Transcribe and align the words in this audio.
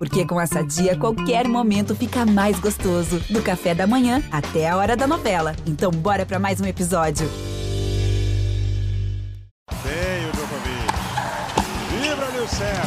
Porque 0.00 0.24
com 0.24 0.40
essa 0.40 0.64
dia, 0.64 0.96
qualquer 0.96 1.46
momento 1.46 1.94
fica 1.94 2.24
mais 2.24 2.58
gostoso. 2.58 3.20
Do 3.28 3.42
café 3.42 3.74
da 3.74 3.86
manhã 3.86 4.22
até 4.32 4.66
a 4.66 4.74
hora 4.78 4.96
da 4.96 5.06
novela. 5.06 5.54
Então, 5.66 5.90
bora 5.90 6.24
para 6.24 6.38
mais 6.38 6.58
um 6.58 6.64
episódio. 6.64 7.28
Bem 9.84 10.26
o 10.26 10.32
Djokovic. 10.32 10.86
Vibra, 11.90 12.30
meu 12.30 12.48
Sérgio. 12.48 12.80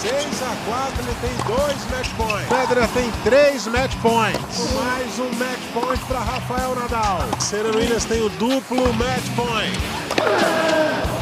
6 0.00 0.42
a 0.42 0.56
4 0.66 1.02
ele 1.02 1.14
tem 1.20 1.36
dois 1.46 1.90
match 1.90 2.08
points. 2.16 2.48
Federer 2.48 2.88
tem 2.88 3.12
três 3.22 3.66
match 3.66 3.94
points. 4.00 4.72
Mais 4.72 5.18
um 5.18 5.30
match 5.36 5.60
point 5.74 6.02
para 6.06 6.20
Rafael 6.20 6.74
Nadal. 6.74 7.18
Serena 7.38 7.76
Williams 7.76 8.06
tem 8.06 8.22
o 8.22 8.30
duplo 8.30 8.94
match 8.94 9.28
point. 9.36 11.13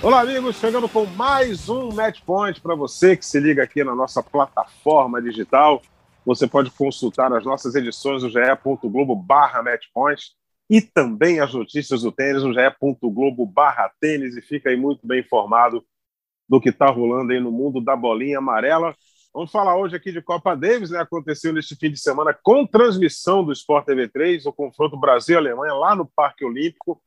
Olá, 0.00 0.20
amigos, 0.20 0.54
chegando 0.54 0.88
com 0.88 1.04
mais 1.06 1.68
um 1.68 1.90
Match 1.90 2.20
Point 2.24 2.60
para 2.60 2.76
você 2.76 3.16
que 3.16 3.26
se 3.26 3.40
liga 3.40 3.64
aqui 3.64 3.82
na 3.82 3.96
nossa 3.96 4.22
plataforma 4.22 5.20
digital. 5.20 5.82
Você 6.24 6.46
pode 6.46 6.70
consultar 6.70 7.32
as 7.32 7.44
nossas 7.44 7.74
edições 7.74 8.22
do 8.22 8.30
ge.globo 8.30 9.16
barra 9.16 9.60
matchpoint 9.60 10.36
e 10.70 10.80
também 10.80 11.40
as 11.40 11.52
notícias 11.52 12.02
do 12.02 12.12
tênis 12.12 12.44
no 12.44 12.54
ge.globo 12.54 13.44
barra 13.44 13.90
tênis 14.00 14.36
e 14.36 14.40
fica 14.40 14.70
aí 14.70 14.76
muito 14.76 15.04
bem 15.04 15.18
informado 15.18 15.84
do 16.48 16.60
que 16.60 16.68
está 16.68 16.86
rolando 16.86 17.32
aí 17.32 17.40
no 17.40 17.50
mundo 17.50 17.80
da 17.80 17.96
bolinha 17.96 18.38
amarela. 18.38 18.94
Vamos 19.34 19.50
falar 19.50 19.76
hoje 19.76 19.96
aqui 19.96 20.12
de 20.12 20.22
Copa 20.22 20.54
Davis, 20.54 20.90
né? 20.90 21.00
Aconteceu 21.00 21.52
neste 21.52 21.74
fim 21.74 21.90
de 21.90 21.98
semana 21.98 22.32
com 22.32 22.64
transmissão 22.64 23.44
do 23.44 23.50
Sport 23.50 23.84
TV 23.86 24.06
3, 24.06 24.46
o 24.46 24.52
confronto 24.52 24.96
Brasil-Alemanha 24.96 25.74
lá 25.74 25.96
no 25.96 26.06
Parque 26.06 26.44
Olímpico 26.44 27.02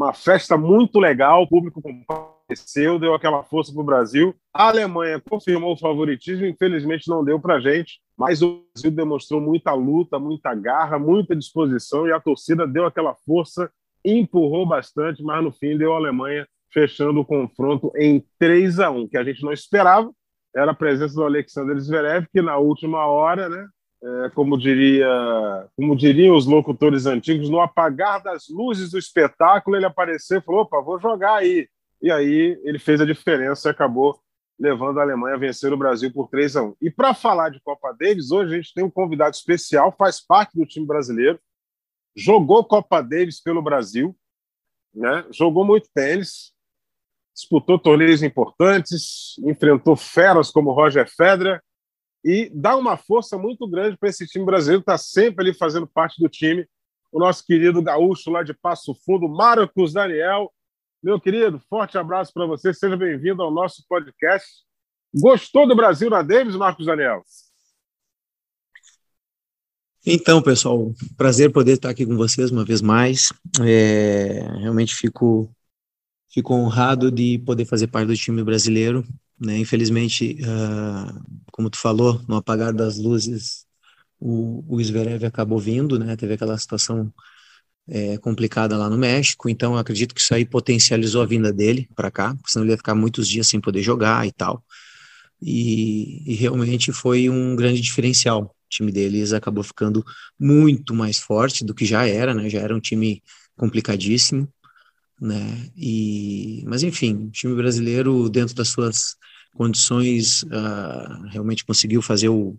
uma 0.00 0.14
festa 0.14 0.56
muito 0.56 0.98
legal, 0.98 1.42
o 1.42 1.46
público 1.46 1.82
compareceu, 1.82 2.98
deu 2.98 3.12
aquela 3.12 3.42
força 3.42 3.70
para 3.70 3.82
o 3.82 3.84
Brasil. 3.84 4.34
A 4.52 4.68
Alemanha 4.68 5.20
confirmou 5.20 5.74
o 5.74 5.78
favoritismo, 5.78 6.46
infelizmente 6.46 7.06
não 7.06 7.22
deu 7.22 7.38
para 7.38 7.56
a 7.56 7.60
gente, 7.60 8.00
mas 8.16 8.40
o 8.40 8.64
Brasil 8.72 8.90
demonstrou 8.90 9.42
muita 9.42 9.74
luta, 9.74 10.18
muita 10.18 10.54
garra, 10.54 10.98
muita 10.98 11.36
disposição 11.36 12.06
e 12.06 12.12
a 12.12 12.18
torcida 12.18 12.66
deu 12.66 12.86
aquela 12.86 13.14
força, 13.26 13.70
empurrou 14.02 14.66
bastante, 14.66 15.22
mas 15.22 15.44
no 15.44 15.52
fim 15.52 15.76
deu 15.76 15.92
a 15.92 15.96
Alemanha 15.96 16.48
fechando 16.72 17.20
o 17.20 17.24
confronto 17.24 17.92
em 17.94 18.24
3 18.38 18.80
a 18.80 18.90
1 18.90 19.08
que 19.08 19.18
a 19.18 19.24
gente 19.24 19.42
não 19.42 19.52
esperava. 19.52 20.10
Era 20.56 20.70
a 20.72 20.74
presença 20.74 21.14
do 21.14 21.24
Alexander 21.24 21.78
Zverev, 21.78 22.26
que 22.32 22.40
na 22.40 22.56
última 22.56 23.04
hora, 23.04 23.50
né, 23.50 23.68
é, 24.02 24.30
como 24.30 24.56
diria, 24.56 25.68
como 25.76 25.94
diriam 25.94 26.34
os 26.34 26.46
locutores 26.46 27.06
antigos, 27.06 27.50
no 27.50 27.60
apagar 27.60 28.22
das 28.22 28.48
luzes 28.48 28.90
do 28.90 28.98
espetáculo, 28.98 29.76
ele 29.76 29.86
apareceu 29.86 30.38
e 30.38 30.42
falou: 30.42 30.62
opa, 30.62 30.80
vou 30.80 30.98
jogar 30.98 31.36
aí. 31.36 31.68
E 32.02 32.10
aí 32.10 32.58
ele 32.64 32.78
fez 32.78 33.00
a 33.00 33.04
diferença 33.04 33.68
e 33.68 33.72
acabou 33.72 34.18
levando 34.58 35.00
a 35.00 35.02
Alemanha 35.02 35.36
a 35.36 35.38
vencer 35.38 35.72
o 35.72 35.76
Brasil 35.76 36.12
por 36.12 36.28
3 36.28 36.56
a 36.56 36.62
1. 36.62 36.76
E 36.82 36.90
para 36.90 37.14
falar 37.14 37.50
de 37.50 37.60
Copa 37.60 37.94
Davis, 37.98 38.30
hoje 38.30 38.52
a 38.52 38.56
gente 38.56 38.74
tem 38.74 38.84
um 38.84 38.90
convidado 38.90 39.34
especial, 39.34 39.94
faz 39.96 40.20
parte 40.24 40.56
do 40.56 40.66
time 40.66 40.86
brasileiro, 40.86 41.38
jogou 42.14 42.64
Copa 42.64 43.00
Davis 43.00 43.42
pelo 43.42 43.62
Brasil, 43.62 44.14
né? 44.94 45.24
jogou 45.30 45.64
muito 45.64 45.88
tênis, 45.94 46.52
disputou 47.34 47.78
torneios 47.78 48.22
importantes, 48.22 49.34
enfrentou 49.44 49.96
feras 49.96 50.50
como 50.50 50.72
Roger 50.72 51.08
Federer, 51.10 51.62
e 52.24 52.50
dá 52.54 52.76
uma 52.76 52.96
força 52.96 53.38
muito 53.38 53.66
grande 53.66 53.96
para 53.96 54.08
esse 54.08 54.26
time 54.26 54.44
brasileiro, 54.44 54.80
está 54.80 54.98
sempre 54.98 55.44
ali 55.44 55.54
fazendo 55.56 55.86
parte 55.86 56.20
do 56.20 56.28
time. 56.28 56.66
O 57.10 57.18
nosso 57.18 57.44
querido 57.44 57.82
gaúcho 57.82 58.30
lá 58.30 58.42
de 58.42 58.54
Passo 58.54 58.94
Fundo, 59.04 59.28
Marcos 59.28 59.92
Daniel. 59.92 60.52
Meu 61.02 61.20
querido, 61.20 61.58
forte 61.68 61.96
abraço 61.96 62.32
para 62.32 62.46
você, 62.46 62.74
seja 62.74 62.96
bem-vindo 62.96 63.42
ao 63.42 63.50
nosso 63.50 63.84
podcast. 63.88 64.46
Gostou 65.14 65.66
do 65.66 65.74
Brasil 65.74 66.10
na 66.10 66.22
Davis, 66.22 66.54
Marcos 66.54 66.86
Daniel? 66.86 67.24
Então, 70.06 70.40
pessoal, 70.40 70.94
prazer 71.16 71.52
poder 71.52 71.72
estar 71.72 71.90
aqui 71.90 72.06
com 72.06 72.16
vocês 72.16 72.50
uma 72.50 72.64
vez 72.64 72.80
mais. 72.80 73.32
É, 73.62 74.40
realmente 74.58 74.94
fico, 74.94 75.50
fico 76.32 76.54
honrado 76.54 77.10
de 77.10 77.38
poder 77.40 77.64
fazer 77.64 77.88
parte 77.88 78.08
do 78.08 78.16
time 78.16 78.42
brasileiro. 78.42 79.04
Né? 79.40 79.58
Infelizmente, 79.58 80.38
uh, 80.42 81.42
como 81.50 81.70
tu 81.70 81.78
falou, 81.78 82.20
no 82.28 82.36
apagar 82.36 82.72
das 82.72 82.98
luzes, 82.98 83.64
o, 84.20 84.64
o 84.68 84.82
Zverev 84.82 85.24
acabou 85.24 85.58
vindo, 85.58 85.98
né? 85.98 86.14
Teve 86.16 86.34
aquela 86.34 86.58
situação 86.58 87.12
é, 87.88 88.18
complicada 88.18 88.76
lá 88.76 88.88
no 88.90 88.98
México, 88.98 89.48
então 89.48 89.76
acredito 89.76 90.14
que 90.14 90.20
isso 90.20 90.34
aí 90.34 90.44
potencializou 90.44 91.22
a 91.22 91.26
vinda 91.26 91.52
dele 91.52 91.88
para 91.96 92.10
cá, 92.10 92.36
senão 92.46 92.64
ele 92.64 92.72
ia 92.72 92.76
ficar 92.76 92.94
muitos 92.94 93.26
dias 93.26 93.48
sem 93.48 93.60
poder 93.60 93.82
jogar 93.82 94.26
e 94.26 94.32
tal. 94.32 94.62
E, 95.42 96.32
e, 96.32 96.34
realmente 96.34 96.92
foi 96.92 97.30
um 97.30 97.56
grande 97.56 97.80
diferencial. 97.80 98.44
O 98.44 98.68
time 98.68 98.92
deles 98.92 99.32
acabou 99.32 99.64
ficando 99.64 100.04
muito 100.38 100.94
mais 100.94 101.18
forte 101.18 101.64
do 101.64 101.74
que 101.74 101.86
já 101.86 102.06
era, 102.06 102.34
né? 102.34 102.48
Já 102.50 102.60
era 102.60 102.76
um 102.76 102.80
time 102.80 103.22
complicadíssimo, 103.56 104.46
né? 105.20 105.70
E, 105.76 106.62
mas 106.66 106.82
enfim, 106.82 107.26
o 107.28 107.30
time 107.30 107.54
brasileiro 107.54 108.28
dentro 108.28 108.54
das 108.54 108.68
suas 108.68 109.16
condições, 109.54 110.42
uh, 110.44 111.28
realmente 111.30 111.64
conseguiu 111.64 112.02
fazer 112.02 112.28
o, 112.28 112.56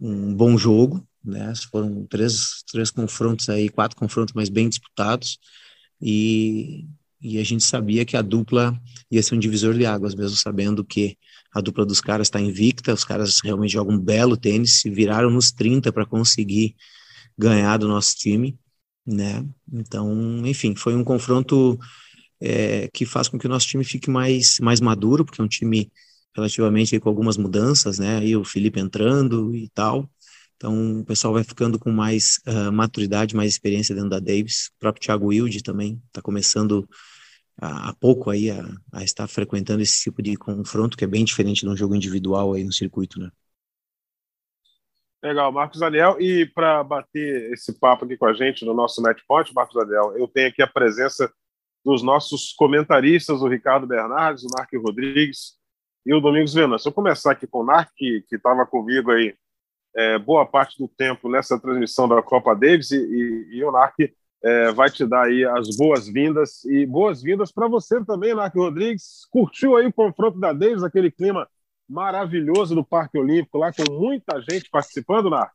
um 0.00 0.34
bom 0.34 0.56
jogo, 0.56 1.06
né? 1.24 1.52
Foram 1.70 2.06
três, 2.06 2.62
três 2.70 2.90
confrontos 2.90 3.48
aí, 3.48 3.68
quatro 3.68 3.96
confrontos 3.96 4.34
mais 4.34 4.48
bem 4.48 4.68
disputados, 4.68 5.38
e, 6.00 6.86
e 7.20 7.38
a 7.38 7.44
gente 7.44 7.64
sabia 7.64 8.04
que 8.04 8.16
a 8.16 8.22
dupla 8.22 8.78
ia 9.10 9.22
ser 9.22 9.34
um 9.34 9.38
divisor 9.38 9.74
de 9.74 9.86
águas, 9.86 10.14
mesmo 10.14 10.36
sabendo 10.36 10.84
que 10.84 11.16
a 11.52 11.60
dupla 11.60 11.86
dos 11.86 12.00
caras 12.00 12.26
está 12.26 12.40
invicta, 12.40 12.92
os 12.92 13.04
caras 13.04 13.40
realmente 13.42 13.72
jogam 13.72 13.96
um 13.96 14.00
belo 14.00 14.36
tênis, 14.36 14.80
se 14.80 14.90
viraram 14.90 15.30
nos 15.30 15.50
30 15.50 15.92
para 15.92 16.06
conseguir 16.06 16.76
ganhar 17.38 17.78
do 17.78 17.88
nosso 17.88 18.14
time, 18.16 18.58
né? 19.06 19.44
Então, 19.72 20.46
enfim, 20.46 20.74
foi 20.74 20.94
um 20.94 21.04
confronto 21.04 21.78
é, 22.40 22.88
que 22.92 23.06
faz 23.06 23.28
com 23.28 23.38
que 23.38 23.46
o 23.46 23.48
nosso 23.48 23.66
time 23.66 23.84
fique 23.84 24.10
mais, 24.10 24.58
mais 24.60 24.80
maduro, 24.80 25.24
porque 25.24 25.40
é 25.40 25.44
um 25.44 25.48
time 25.48 25.90
relativamente 26.34 26.98
com 27.00 27.08
algumas 27.08 27.36
mudanças, 27.36 27.98
né? 27.98 28.18
Aí 28.18 28.36
o 28.36 28.44
Felipe 28.44 28.78
entrando 28.78 29.54
e 29.54 29.68
tal. 29.70 30.08
Então 30.56 31.00
o 31.00 31.04
pessoal 31.04 31.34
vai 31.34 31.44
ficando 31.44 31.78
com 31.78 31.90
mais 31.90 32.40
uh, 32.46 32.72
maturidade, 32.72 33.36
mais 33.36 33.52
experiência 33.52 33.94
dentro 33.94 34.10
da 34.10 34.20
Davis. 34.20 34.68
O 34.76 34.78
próprio 34.80 35.02
Thiago 35.02 35.26
Wilde 35.28 35.62
também 35.62 36.00
está 36.08 36.22
começando 36.22 36.88
há 37.58 37.94
pouco 37.98 38.30
aí 38.30 38.50
a, 38.50 38.62
a, 38.92 39.02
estar 39.02 39.26
frequentando 39.26 39.82
esse 39.82 40.02
tipo 40.02 40.22
de 40.22 40.36
confronto, 40.36 40.96
que 40.96 41.04
é 41.04 41.06
bem 41.06 41.24
diferente 41.24 41.62
de 41.62 41.68
um 41.68 41.76
jogo 41.76 41.94
individual 41.94 42.52
aí 42.52 42.64
no 42.64 42.72
circuito, 42.72 43.18
né? 43.18 43.30
Legal, 45.22 45.50
Marcos 45.50 45.80
Daniel. 45.80 46.20
E 46.20 46.46
para 46.46 46.84
bater 46.84 47.52
esse 47.52 47.78
papo 47.78 48.04
aqui 48.04 48.16
com 48.16 48.26
a 48.26 48.34
gente 48.34 48.64
no 48.64 48.74
nosso 48.74 49.00
Matchpoint, 49.02 49.52
Marcos 49.54 49.74
Daniel, 49.74 50.16
eu 50.16 50.28
tenho 50.28 50.48
aqui 50.48 50.62
a 50.62 50.66
presença 50.66 51.32
dos 51.86 52.02
nossos 52.02 52.52
comentaristas, 52.52 53.40
o 53.40 53.46
Ricardo 53.46 53.86
Bernardes, 53.86 54.42
o 54.42 54.48
Narc 54.48 54.72
Rodrigues 54.74 55.54
e 56.04 56.12
o 56.12 56.20
Domingos 56.20 56.52
Venâncio. 56.52 56.82
Se 56.82 56.88
eu 56.88 56.92
começar 56.92 57.30
aqui 57.30 57.46
com 57.46 57.60
o 57.60 57.64
Narc, 57.64 57.92
que 57.96 58.24
estava 58.32 58.66
comigo 58.66 59.12
aí 59.12 59.36
é, 59.94 60.18
boa 60.18 60.44
parte 60.44 60.76
do 60.78 60.88
tempo 60.88 61.28
nessa 61.28 61.60
transmissão 61.60 62.08
da 62.08 62.20
Copa 62.20 62.56
Davis, 62.56 62.90
e, 62.90 62.96
e, 62.96 63.58
e 63.58 63.64
o 63.64 63.70
Narc 63.70 63.94
é, 64.42 64.72
vai 64.72 64.90
te 64.90 65.06
dar 65.06 65.26
aí 65.26 65.44
as 65.44 65.76
boas-vindas, 65.76 66.64
e 66.64 66.84
boas-vindas 66.84 67.52
para 67.52 67.68
você 67.68 68.04
também, 68.04 68.34
Narc 68.34 68.56
Rodrigues. 68.56 69.24
Curtiu 69.30 69.76
aí 69.76 69.86
o 69.86 69.92
confronto 69.92 70.40
da 70.40 70.52
Davis, 70.52 70.82
aquele 70.82 71.12
clima 71.12 71.48
maravilhoso 71.88 72.74
do 72.74 72.84
Parque 72.84 73.16
Olímpico, 73.16 73.58
lá 73.58 73.70
com 73.72 73.92
muita 73.92 74.40
gente 74.40 74.68
participando, 74.70 75.30
Narc? 75.30 75.52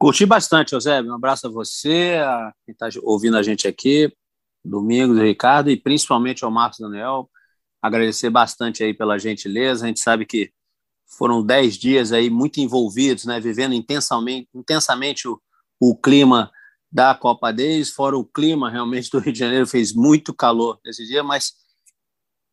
Curti 0.00 0.24
bastante, 0.24 0.70
José. 0.70 1.02
Um 1.02 1.14
abraço 1.14 1.46
a 1.46 1.50
você, 1.50 2.14
a 2.24 2.54
quem 2.64 2.72
está 2.72 2.88
ouvindo 3.02 3.36
a 3.36 3.42
gente 3.42 3.68
aqui, 3.68 4.10
Domingos 4.64 5.18
Ricardo, 5.18 5.68
e 5.68 5.76
principalmente 5.76 6.42
ao 6.42 6.50
Marcos 6.50 6.78
Daniel. 6.78 7.30
Agradecer 7.82 8.30
bastante 8.30 8.82
aí 8.82 8.94
pela 8.94 9.18
gentileza. 9.18 9.84
A 9.84 9.88
gente 9.88 10.00
sabe 10.00 10.24
que 10.24 10.50
foram 11.18 11.44
dez 11.44 11.76
dias 11.76 12.12
aí 12.12 12.30
muito 12.30 12.60
envolvidos, 12.60 13.26
né, 13.26 13.38
vivendo 13.38 13.74
intensamente, 13.74 14.48
intensamente 14.54 15.28
o, 15.28 15.38
o 15.78 15.94
clima 15.94 16.50
da 16.90 17.14
Copa 17.14 17.52
Days, 17.52 17.90
fora 17.90 18.16
o 18.16 18.24
clima 18.24 18.70
realmente 18.70 19.10
do 19.10 19.18
Rio 19.18 19.34
de 19.34 19.38
Janeiro, 19.38 19.66
fez 19.66 19.92
muito 19.92 20.32
calor 20.32 20.80
nesse 20.82 21.06
dia, 21.06 21.22
mas 21.22 21.52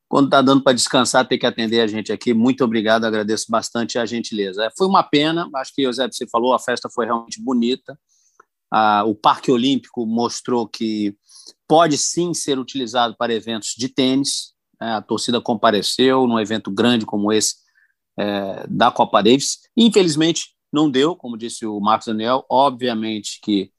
quando 0.07 0.27
está 0.27 0.41
dando 0.41 0.63
para 0.63 0.73
descansar, 0.73 1.27
ter 1.27 1.37
que 1.37 1.45
atender 1.45 1.81
a 1.81 1.87
gente 1.87 2.11
aqui. 2.11 2.33
Muito 2.33 2.63
obrigado, 2.63 3.05
agradeço 3.05 3.45
bastante 3.49 3.99
a 3.99 4.05
gentileza. 4.05 4.65
É, 4.65 4.69
foi 4.77 4.87
uma 4.87 5.03
pena, 5.03 5.49
acho 5.55 5.73
que, 5.75 5.83
José, 5.83 6.07
você 6.07 6.25
falou, 6.27 6.53
a 6.53 6.59
festa 6.59 6.89
foi 6.89 7.05
realmente 7.05 7.41
bonita. 7.41 7.99
Ah, 8.71 9.03
o 9.05 9.15
Parque 9.15 9.51
Olímpico 9.51 10.05
mostrou 10.05 10.67
que 10.67 11.15
pode 11.67 11.97
sim 11.97 12.33
ser 12.33 12.57
utilizado 12.59 13.15
para 13.17 13.33
eventos 13.33 13.73
de 13.77 13.89
tênis. 13.89 14.53
É, 14.81 14.91
a 14.91 15.01
torcida 15.01 15.41
compareceu 15.41 16.27
num 16.27 16.39
evento 16.39 16.71
grande 16.71 17.05
como 17.05 17.31
esse 17.31 17.55
é, 18.17 18.65
da 18.69 18.91
Copa 18.91 19.21
Davis. 19.21 19.59
Infelizmente, 19.75 20.55
não 20.71 20.89
deu, 20.89 21.15
como 21.15 21.37
disse 21.37 21.65
o 21.65 21.79
Marcos 21.79 22.07
Daniel. 22.07 22.45
Obviamente 22.49 23.39
que 23.41 23.71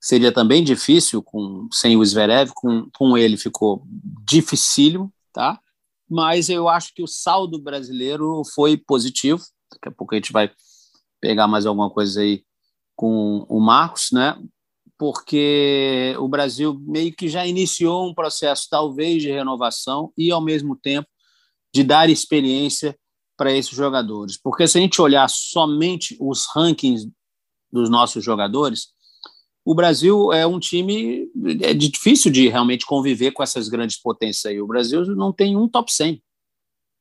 seria 0.00 0.32
também 0.32 0.62
difícil 0.62 1.22
com, 1.22 1.68
sem 1.72 1.96
o 1.96 2.04
Zverev, 2.04 2.52
com, 2.54 2.88
com 2.94 3.16
ele 3.16 3.36
ficou 3.36 3.86
dificílimo, 4.26 5.12
tá? 5.34 5.60
Mas 6.08 6.48
eu 6.48 6.68
acho 6.68 6.94
que 6.94 7.02
o 7.02 7.08
saldo 7.08 7.58
brasileiro 7.58 8.42
foi 8.54 8.76
positivo. 8.76 9.42
Daqui 9.70 9.88
a 9.88 9.92
pouco 9.92 10.14
a 10.14 10.16
gente 10.16 10.32
vai 10.32 10.50
pegar 11.20 11.48
mais 11.48 11.66
alguma 11.66 11.90
coisa 11.90 12.20
aí 12.20 12.44
com 12.96 13.44
o 13.48 13.60
Marcos, 13.60 14.10
né? 14.12 14.40
Porque 14.96 16.14
o 16.18 16.28
Brasil 16.28 16.80
meio 16.86 17.12
que 17.12 17.28
já 17.28 17.44
iniciou 17.44 18.08
um 18.08 18.14
processo, 18.14 18.68
talvez, 18.70 19.20
de 19.20 19.30
renovação 19.30 20.12
e, 20.16 20.30
ao 20.30 20.40
mesmo 20.40 20.76
tempo, 20.76 21.08
de 21.74 21.82
dar 21.82 22.08
experiência 22.08 22.96
para 23.36 23.52
esses 23.52 23.74
jogadores. 23.74 24.38
Porque 24.40 24.68
se 24.68 24.78
a 24.78 24.80
gente 24.80 25.02
olhar 25.02 25.28
somente 25.28 26.16
os 26.20 26.46
rankings 26.54 27.10
dos 27.72 27.90
nossos 27.90 28.22
jogadores, 28.22 28.93
o 29.64 29.74
Brasil 29.74 30.32
é 30.32 30.46
um 30.46 30.60
time 30.60 31.30
é 31.62 31.72
difícil 31.72 32.30
de 32.30 32.48
realmente 32.48 32.84
conviver 32.84 33.30
com 33.32 33.42
essas 33.42 33.68
grandes 33.68 33.96
potências 33.96 34.44
aí. 34.44 34.60
O 34.60 34.66
Brasil 34.66 35.04
não 35.16 35.32
tem 35.32 35.56
um 35.56 35.66
top 35.66 35.92
100. 35.92 36.22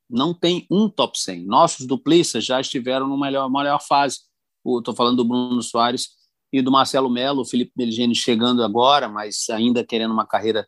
Não 0.09 0.33
tem 0.33 0.65
um 0.71 0.89
top 0.89 1.19
100. 1.19 1.45
Nossos 1.45 1.85
duplistas 1.85 2.45
já 2.45 2.61
estiveram 2.61 3.07
na 3.07 3.17
melhor, 3.17 3.49
melhor 3.49 3.81
fase. 3.81 4.19
Estou 4.65 4.95
falando 4.95 5.17
do 5.17 5.25
Bruno 5.25 5.61
Soares 5.61 6.11
e 6.53 6.61
do 6.61 6.71
Marcelo 6.71 7.09
Melo, 7.09 7.41
o 7.41 7.45
Felipe 7.45 7.73
Meligeni 7.75 8.15
chegando 8.15 8.63
agora, 8.63 9.09
mas 9.09 9.49
ainda 9.49 9.83
querendo 9.83 10.11
uma 10.11 10.25
carreira 10.25 10.65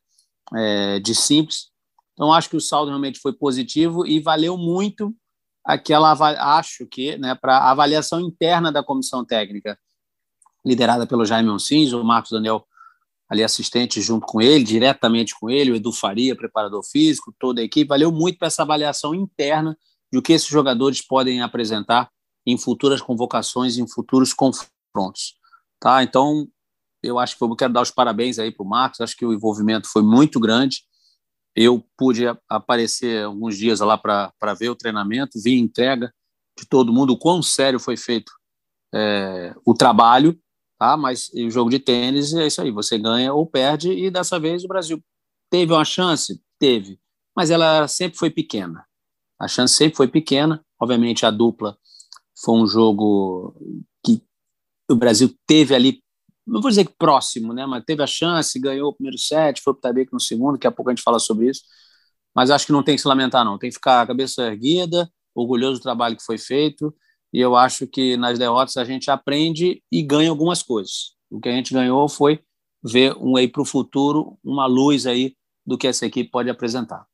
é, 0.53 0.99
de 0.99 1.15
simples. 1.15 1.69
Então, 2.13 2.33
acho 2.33 2.49
que 2.49 2.57
o 2.57 2.61
saldo 2.61 2.89
realmente 2.89 3.19
foi 3.19 3.31
positivo 3.31 4.05
e 4.05 4.19
valeu 4.19 4.57
muito 4.57 5.15
aquela, 5.63 6.11
acho 6.57 6.85
que, 6.87 7.17
né, 7.17 7.35
para 7.35 7.69
avaliação 7.69 8.19
interna 8.19 8.71
da 8.71 8.83
comissão 8.83 9.23
técnica 9.23 9.77
liderada 10.65 11.05
pelo 11.05 11.25
Jaime 11.25 11.49
Oncins, 11.49 11.93
o 11.93 12.03
Marcos 12.03 12.31
Daniel 12.31 12.65
ali 13.29 13.43
assistente 13.43 14.01
junto 14.01 14.25
com 14.25 14.41
ele, 14.41 14.63
diretamente 14.63 15.37
com 15.39 15.49
ele, 15.49 15.71
o 15.71 15.75
Edu 15.75 15.91
Faria, 15.91 16.35
preparador 16.35 16.83
físico, 16.83 17.33
toda 17.39 17.61
a 17.61 17.63
equipe, 17.63 17.87
valeu 17.87 18.11
muito 18.11 18.37
para 18.37 18.47
essa 18.47 18.61
avaliação 18.61 19.15
interna 19.15 19.77
de 20.11 20.17
o 20.17 20.21
que 20.21 20.33
esses 20.33 20.47
jogadores 20.47 21.01
podem 21.01 21.41
apresentar 21.41 22.09
em 22.45 22.57
futuras 22.57 23.01
convocações, 23.01 23.77
em 23.77 23.87
futuros 23.87 24.33
confrontos. 24.33 25.35
Tá? 25.79 26.03
Então, 26.03 26.47
eu 27.01 27.17
acho 27.17 27.37
que 27.37 27.43
eu 27.43 27.55
quero 27.55 27.73
dar 27.73 27.81
os 27.81 27.91
parabéns 27.91 28.37
aí 28.37 28.51
para 28.51 28.63
o 28.63 28.69
Marcos, 28.69 29.01
acho 29.01 29.17
que 29.17 29.25
o 29.25 29.33
envolvimento 29.33 29.87
foi 29.87 30.03
muito 30.03 30.39
grande. 30.39 30.83
Eu 31.55 31.83
pude 31.97 32.25
aparecer 32.49 33.23
alguns 33.23 33.57
dias 33.57 33.79
lá 33.79 33.97
para 33.97 34.53
ver 34.59 34.69
o 34.69 34.75
treinamento, 34.75 35.41
vi 35.41 35.55
a 35.55 35.59
entrega 35.59 36.13
de 36.57 36.65
todo 36.67 36.93
mundo, 36.93 37.13
o 37.13 37.17
quão 37.17 37.41
sério 37.41 37.79
foi 37.79 37.97
feito 37.97 38.31
é, 38.93 39.53
o 39.65 39.73
trabalho, 39.73 40.39
tá? 40.85 40.95
Mas 40.95 41.31
o 41.33 41.49
jogo 41.49 41.69
de 41.69 41.79
tênis 41.79 42.33
é 42.33 42.45
isso 42.45 42.61
aí, 42.61 42.69
você 42.69 42.97
ganha 42.97 43.33
ou 43.33 43.45
perde 43.45 43.91
e 43.91 44.11
dessa 44.11 44.39
vez 44.39 44.63
o 44.63 44.67
Brasil 44.67 45.03
teve 45.49 45.73
uma 45.73 45.85
chance, 45.85 46.39
teve, 46.59 46.99
mas 47.35 47.49
ela 47.49 47.87
sempre 47.87 48.17
foi 48.17 48.29
pequena. 48.29 48.85
A 49.39 49.47
chance 49.47 49.73
sempre 49.73 49.97
foi 49.97 50.07
pequena. 50.07 50.63
Obviamente 50.79 51.25
a 51.25 51.31
dupla 51.31 51.77
foi 52.37 52.55
um 52.55 52.67
jogo 52.67 53.55
que 54.05 54.21
o 54.89 54.95
Brasil 54.95 55.33
teve 55.47 55.73
ali, 55.73 56.01
não 56.45 56.61
vou 56.61 56.69
dizer 56.69 56.85
que 56.85 56.93
próximo, 56.97 57.53
né? 57.53 57.65
Mas 57.65 57.83
teve 57.83 58.03
a 58.03 58.07
chance, 58.07 58.59
ganhou 58.59 58.89
o 58.89 58.93
primeiro 58.93 59.17
set, 59.17 59.61
foi 59.61 59.73
para 59.73 59.79
o 59.79 59.81
Tabeco 59.81 60.13
no 60.13 60.19
segundo. 60.21 60.53
Daqui 60.53 60.67
a 60.67 60.71
pouco 60.71 60.89
a 60.91 60.93
gente 60.93 61.03
fala 61.03 61.19
sobre 61.19 61.49
isso. 61.49 61.61
Mas 62.35 62.51
acho 62.51 62.67
que 62.67 62.71
não 62.71 62.83
tem 62.83 62.95
que 62.95 63.01
se 63.01 63.07
lamentar, 63.07 63.43
não. 63.43 63.57
Tem 63.57 63.69
que 63.69 63.75
ficar 63.75 64.01
a 64.01 64.07
cabeça 64.07 64.43
erguida, 64.43 65.09
orgulhoso 65.33 65.79
do 65.79 65.83
trabalho 65.83 66.15
que 66.15 66.23
foi 66.23 66.37
feito 66.37 66.93
e 67.35 67.41
eu 67.41 67.53
acho 67.53 67.85
que 67.85 68.15
nas 68.15 68.39
derrotas 68.39 68.77
a 68.77 68.85
gente 68.85 69.11
aprende 69.11 69.83
e 69.91 70.01
ganha 70.01 70.29
algumas 70.29 70.63
coisas. 70.63 71.17
O 71.29 71.37
que 71.37 71.49
a 71.49 71.51
gente 71.51 71.73
ganhou 71.73 72.07
foi 72.07 72.39
ver 72.81 73.13
um 73.17 73.35
aí 73.35 73.45
para 73.45 73.61
o 73.61 73.65
futuro, 73.65 74.39
uma 74.41 74.65
luz 74.65 75.05
aí 75.05 75.35
do 75.65 75.77
que 75.77 75.85
essa 75.85 76.05
equipe 76.05 76.31
pode 76.31 76.49
apresentar. 76.49 77.05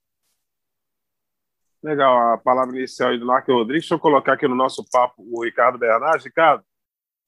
Legal, 1.81 2.33
a 2.33 2.37
palavra 2.37 2.77
inicial 2.77 3.09
aí 3.09 3.17
do 3.17 3.25
Marco 3.25 3.51
Rodrigues. 3.51 3.81
Deixa 3.81 3.95
eu 3.95 3.99
colocar 3.99 4.33
aqui 4.33 4.47
no 4.47 4.53
nosso 4.53 4.85
papo 4.91 5.25
o 5.27 5.43
Ricardo 5.43 5.79
Bernardes. 5.79 6.23
Ricardo, 6.23 6.63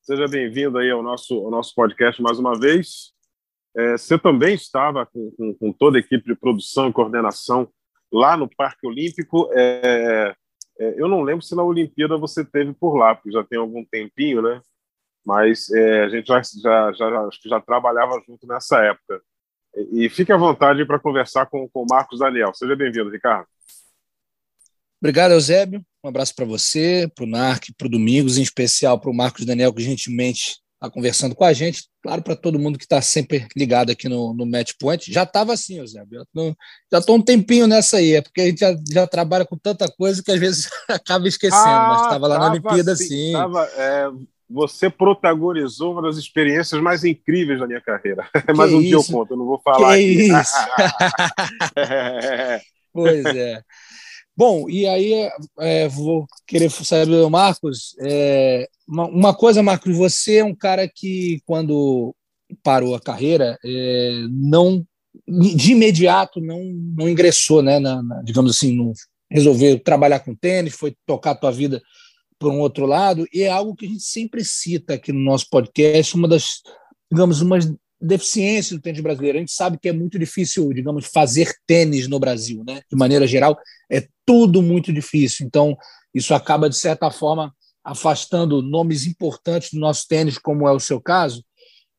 seja 0.03 0.27
bem-vindo 0.27 0.77
aí 0.77 0.91
ao 0.91 1.01
nosso, 1.01 1.33
ao 1.33 1.49
nosso 1.49 1.73
podcast 1.73 2.21
mais 2.21 2.37
uma 2.37 2.53
vez. 2.59 3.11
É, 3.75 3.97
você 3.97 4.19
também 4.19 4.53
estava 4.53 5.03
com, 5.07 5.31
com, 5.31 5.53
com, 5.55 5.73
toda 5.73 5.97
a 5.97 5.99
equipe 5.99 6.25
de 6.25 6.35
produção 6.35 6.89
e 6.89 6.93
coordenação 6.93 7.67
lá 8.11 8.37
no 8.37 8.47
Parque 8.47 8.85
Olímpico. 8.85 9.49
É, 9.51 10.35
é, 10.83 10.95
eu 10.97 11.07
não 11.07 11.21
lembro 11.21 11.43
se 11.43 11.55
na 11.55 11.63
Olimpíada 11.63 12.17
você 12.17 12.43
teve 12.43 12.73
por 12.73 12.95
lá, 12.95 13.15
porque 13.15 13.31
já 13.31 13.43
tem 13.43 13.57
algum 13.57 13.83
tempinho, 13.85 14.41
né? 14.41 14.61
Mas 15.25 15.69
é, 15.71 16.03
a 16.03 16.09
gente 16.09 16.27
já, 16.27 16.41
já, 16.41 16.91
já, 16.93 17.29
já 17.45 17.61
trabalhava 17.61 18.21
junto 18.27 18.45
nessa 18.45 18.83
época. 18.83 19.21
E, 19.75 20.05
e 20.05 20.09
fique 20.09 20.31
à 20.31 20.37
vontade 20.37 20.85
para 20.85 20.99
conversar 20.99 21.45
com, 21.45 21.67
com 21.69 21.83
o 21.83 21.87
Marcos 21.89 22.19
Daniel. 22.19 22.53
Seja 22.53 22.75
bem-vindo, 22.75 23.09
Ricardo. 23.09 23.47
Obrigado, 25.01 25.31
Eusébio. 25.31 25.83
Um 26.03 26.09
abraço 26.09 26.35
para 26.35 26.45
você, 26.45 27.09
para 27.13 27.23
o 27.23 27.27
NARC, 27.27 27.73
para 27.77 27.87
o 27.87 27.89
Domingos, 27.89 28.37
em 28.37 28.41
especial 28.41 28.99
para 28.99 29.09
o 29.09 29.15
Marcos 29.15 29.45
Daniel, 29.45 29.73
que 29.73 29.81
gentilmente 29.81 30.62
está 30.83 30.89
conversando 30.89 31.33
com 31.33 31.45
a 31.45 31.53
gente. 31.53 31.85
Claro, 32.01 32.21
para 32.21 32.35
todo 32.35 32.59
mundo 32.59 32.77
que 32.77 32.83
está 32.83 33.01
sempre 33.01 33.47
ligado 33.55 33.91
aqui 33.91 34.09
no, 34.09 34.33
no 34.33 34.45
Match 34.45 34.73
Point. 34.77 35.11
Já 35.11 35.23
estava 35.23 35.53
assim, 35.53 35.79
Eusébio. 35.79 36.25
Já 36.91 36.99
estou 36.99 37.15
um 37.15 37.21
tempinho 37.21 37.65
nessa 37.67 37.97
aí, 37.97 38.15
é 38.15 38.21
porque 38.21 38.41
a 38.41 38.45
gente 38.45 38.59
já, 38.59 38.75
já, 38.91 39.07
trabalha 39.07 39.45
com 39.45 39.57
tanta 39.57 39.87
coisa 39.97 40.21
que 40.21 40.31
às 40.31 40.39
vezes 40.39 40.69
acaba 40.89 41.27
esquecendo, 41.27 41.63
ah, 41.63 41.87
mas 41.89 42.01
estava 42.01 42.27
lá 42.27 42.37
na 42.37 42.51
Olimpíada 42.51 42.95
sim. 42.95 43.31
Tava, 43.31 43.65
é, 43.77 44.09
você 44.49 44.89
protagonizou 44.89 45.93
uma 45.93 46.01
das 46.01 46.17
experiências 46.17 46.81
mais 46.81 47.05
incríveis 47.05 47.59
da 47.59 47.67
minha 47.67 47.81
carreira. 47.81 48.27
Que 48.45 48.53
mais 48.53 48.73
um 48.73 48.81
isso? 48.81 48.87
dia 48.87 48.95
eu 48.97 49.03
conto, 49.03 49.33
eu 49.33 49.37
não 49.37 49.45
vou 49.45 49.59
falar. 49.63 49.95
Que 49.95 50.03
aqui. 50.03 50.31
isso! 50.31 50.55
pois 52.91 53.25
é. 53.25 53.61
Bom, 54.35 54.67
e 54.67 54.87
aí 54.87 55.29
é, 55.59 55.87
vou 55.87 56.25
querer 56.47 56.69
saber, 56.71 57.29
Marcos, 57.29 57.95
é, 58.01 58.67
uma, 58.87 59.07
uma, 59.07 59.33
coisa, 59.35 59.61
Marcos, 59.61 59.95
você 59.95 60.37
é 60.37 60.43
um 60.43 60.55
cara 60.55 60.87
que, 60.87 61.39
quando 61.45 62.15
parou 62.63 62.95
a 62.95 62.99
carreira, 62.99 63.57
é, 63.63 64.25
não 64.31 64.85
de 65.27 65.73
imediato 65.73 66.41
não, 66.41 66.63
não 66.97 67.07
ingressou, 67.07 67.61
né, 67.61 67.79
na, 67.79 68.01
na, 68.01 68.21
digamos 68.23 68.57
assim, 68.57 68.75
no, 68.75 68.93
resolveu 69.29 69.79
trabalhar 69.79 70.19
com 70.19 70.35
tênis, 70.35 70.73
foi 70.73 70.95
tocar 71.05 71.31
a 71.31 71.35
tua 71.35 71.51
vida 71.51 71.81
por 72.39 72.51
um 72.51 72.59
outro 72.59 72.85
lado, 72.85 73.25
e 73.31 73.43
é 73.43 73.49
algo 73.49 73.75
que 73.75 73.85
a 73.85 73.89
gente 73.89 74.03
sempre 74.03 74.43
cita 74.43 74.95
aqui 74.95 75.13
no 75.13 75.19
nosso 75.19 75.47
podcast, 75.49 76.15
uma 76.15 76.27
das, 76.27 76.61
digamos, 77.11 77.41
umas 77.41 77.71
deficiência 78.03 78.75
do 78.75 78.81
tênis 78.81 79.01
brasileiro. 79.01 79.37
A 79.37 79.41
gente 79.41 79.53
sabe 79.53 79.79
que 79.79 79.87
é 79.87 79.93
muito 79.93 80.19
difícil, 80.19 80.71
digamos, 80.73 81.05
fazer 81.05 81.53
tênis 81.65 82.07
no 82.07 82.19
Brasil, 82.19 82.63
né? 82.67 82.81
De 82.89 82.97
maneira 82.97 83.25
geral, 83.25 83.57
é 83.89 84.05
tudo 84.25 84.61
muito 84.61 84.91
difícil. 84.91 85.45
Então, 85.45 85.77
isso 86.13 86.33
acaba, 86.33 86.69
de 86.69 86.75
certa 86.75 87.09
forma, 87.09 87.53
afastando 87.83 88.61
nomes 88.61 89.05
importantes 89.05 89.71
do 89.71 89.79
nosso 89.79 90.07
tênis, 90.07 90.37
como 90.37 90.67
é 90.67 90.71
o 90.71 90.79
seu 90.79 90.99
caso. 90.99 91.43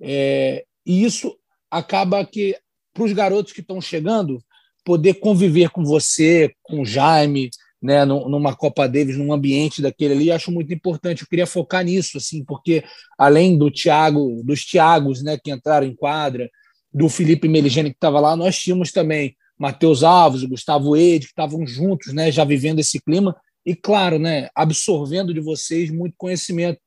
É, 0.01 0.65
e 0.87 1.05
isso 1.05 1.37
acaba 1.71 2.25
que, 2.25 2.57
para 2.93 3.05
os 3.05 3.13
garotos 3.13 3.53
que 3.53 3.61
estão 3.61 3.81
chegando, 3.81 4.43
poder 4.85 5.15
conviver 5.15 5.71
com 5.71 5.83
você, 5.85 6.55
com 6.63 6.83
o 6.83 6.85
Jaime, 6.85 7.51
né, 7.85 8.03
numa 8.07 8.57
Copa 8.57 8.89
Davis, 8.89 9.19
num 9.19 9.31
ambiente 9.31 9.83
daquele 9.83 10.15
ali, 10.15 10.33
acho 10.33 10.51
muito 10.51 10.73
importante. 10.73 11.21
Eu 11.21 11.29
queria 11.29 11.47
focar 11.47 11.85
nisso, 11.85 12.17
assim, 12.17 12.43
porque 12.43 12.83
além 13.19 13.59
do 13.59 13.71
Thiago, 13.71 14.43
dos 14.43 14.65
Thiagos, 14.65 15.23
né, 15.23 15.37
que 15.37 15.51
entraram 15.53 15.87
em 15.87 15.95
quadra, 15.95 16.49
do 16.91 17.11
Felipe 17.11 17.47
Meligeni 17.47 17.91
que 17.91 17.97
estava 17.97 18.19
lá, 18.21 18.35
nós 18.35 18.59
tínhamos 18.59 18.91
também 18.91 19.37
Matheus 19.59 20.03
Alves, 20.03 20.45
Gustavo 20.45 20.97
Ede, 20.97 21.27
que 21.27 21.33
estavam 21.33 21.67
juntos, 21.67 22.15
né, 22.15 22.33
já 22.33 22.43
vivendo 22.43 22.79
esse 22.79 22.99
clima 23.03 23.37
e, 23.67 23.77
claro, 23.77 24.19
né, 24.19 24.49
absorvendo 24.55 25.35
de 25.35 25.41
vocês 25.41 25.91
muito 25.91 26.15
conhecimento. 26.17 26.81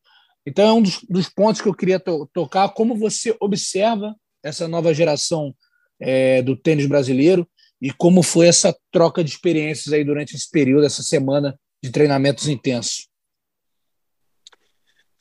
Então, 0.47 0.67
é 0.67 0.73
um 0.73 0.81
dos, 0.81 0.99
dos 1.07 1.29
pontos 1.29 1.61
que 1.61 1.69
eu 1.69 1.75
queria 1.75 1.99
to 1.99 2.27
tocar, 2.33 2.69
como 2.69 2.95
você 2.95 3.37
observa 3.39 4.15
essa 4.43 4.67
nova 4.67 4.91
geração 4.95 5.53
é, 5.99 6.41
do 6.41 6.55
tênis 6.55 6.87
brasileiro, 6.87 7.47
e 7.81 7.91
como 7.91 8.23
foi 8.23 8.47
essa 8.47 8.75
troca 8.91 9.23
de 9.23 9.29
experiências 9.29 9.93
aí 9.93 10.03
durante 10.03 10.35
esse 10.35 10.49
período, 10.49 10.85
essa 10.85 11.03
semana 11.03 11.57
de 11.83 11.91
treinamentos 11.91 12.47
intensos. 12.47 13.07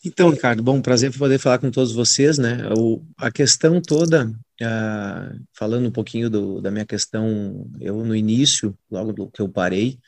Então, 0.04 0.30
Ricardo, 0.30 0.62
bom, 0.62 0.80
prazer 0.80 1.12
poder 1.16 1.38
falar 1.38 1.58
com 1.58 1.70
todos 1.70 1.92
vocês, 1.92 2.38
né? 2.38 2.68
O, 2.76 3.04
a 3.16 3.30
questão 3.30 3.80
toda, 3.80 4.28
uh, 4.28 5.44
falando 5.52 5.88
um 5.88 5.90
pouquinho 5.90 6.30
do, 6.30 6.60
da 6.60 6.70
minha 6.70 6.86
questão, 6.86 7.68
eu 7.80 8.04
no 8.04 8.14
início, 8.14 8.76
logo 8.90 9.28
que 9.30 9.42
eu 9.42 9.48
parei, 9.48 9.98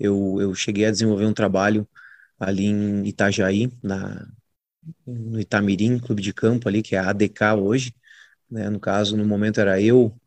eu, 0.00 0.38
eu 0.40 0.54
cheguei 0.54 0.86
a 0.86 0.90
desenvolver 0.90 1.26
um 1.26 1.34
trabalho 1.34 1.86
ali 2.40 2.64
em 2.66 3.06
Itajaí, 3.06 3.70
na, 3.82 4.26
no 5.06 5.38
Itamirim, 5.38 5.98
clube 5.98 6.22
de 6.22 6.32
campo 6.32 6.68
ali, 6.68 6.82
que 6.82 6.96
é 6.96 6.98
a 6.98 7.10
ADK 7.10 7.54
hoje, 7.60 7.94
né? 8.50 8.70
No 8.70 8.80
caso, 8.80 9.16
no 9.16 9.24
momento 9.26 9.60
era 9.60 9.80
eu, 9.80 10.18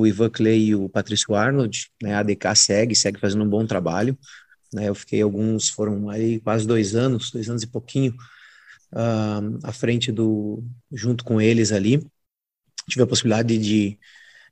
o 0.00 0.06
Ivan 0.06 0.30
Clay 0.30 0.68
e 0.68 0.74
o 0.74 0.88
Patrício 0.88 1.34
Arnold, 1.34 1.90
né, 2.02 2.14
a 2.14 2.20
ADK 2.20 2.54
segue, 2.56 2.94
segue 2.94 3.20
fazendo 3.20 3.44
um 3.44 3.48
bom 3.48 3.66
trabalho, 3.66 4.16
né, 4.72 4.88
eu 4.88 4.94
fiquei 4.94 5.22
alguns, 5.22 5.68
foram 5.68 6.08
aí 6.08 6.40
quase 6.40 6.66
dois 6.66 6.94
anos, 6.94 7.30
dois 7.30 7.48
anos 7.48 7.62
e 7.62 7.66
pouquinho, 7.66 8.14
uh, 8.92 9.58
à 9.62 9.72
frente 9.72 10.10
do, 10.10 10.64
junto 10.92 11.24
com 11.24 11.40
eles 11.40 11.72
ali, 11.72 12.02
tive 12.88 13.02
a 13.02 13.06
possibilidade 13.06 13.58
de, 13.58 13.98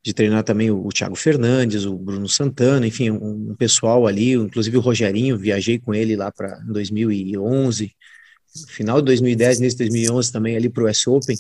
de 0.03 0.15
treinar 0.15 0.45
também 0.45 0.71
o, 0.71 0.87
o 0.87 0.91
Thiago 0.91 1.17
Fernandes, 1.17 1.85
o 1.85 1.97
Bruno 1.97 2.29
Santana, 2.29 2.87
enfim, 2.87 3.11
um, 3.11 3.51
um, 3.51 3.57
pessoal 3.57 4.07
ali, 4.07 4.33
inclusive 4.33 4.77
o 4.77 4.81
Rogerinho, 4.81 5.39
viajei 5.39 5.79
com 5.79 5.95
ele 5.95 6.17
lá 6.17 6.31
para 6.31 6.59
2011, 6.67 7.93
final 8.69 9.01
de 9.01 9.07
2010, 9.07 9.61
nesse 9.61 9.79
2011 9.79 10.33
também 10.33 10.57
ali 10.57 10.69
para 10.69 10.85
o 10.85 10.89
US 10.89 11.07
Open, 11.07 11.37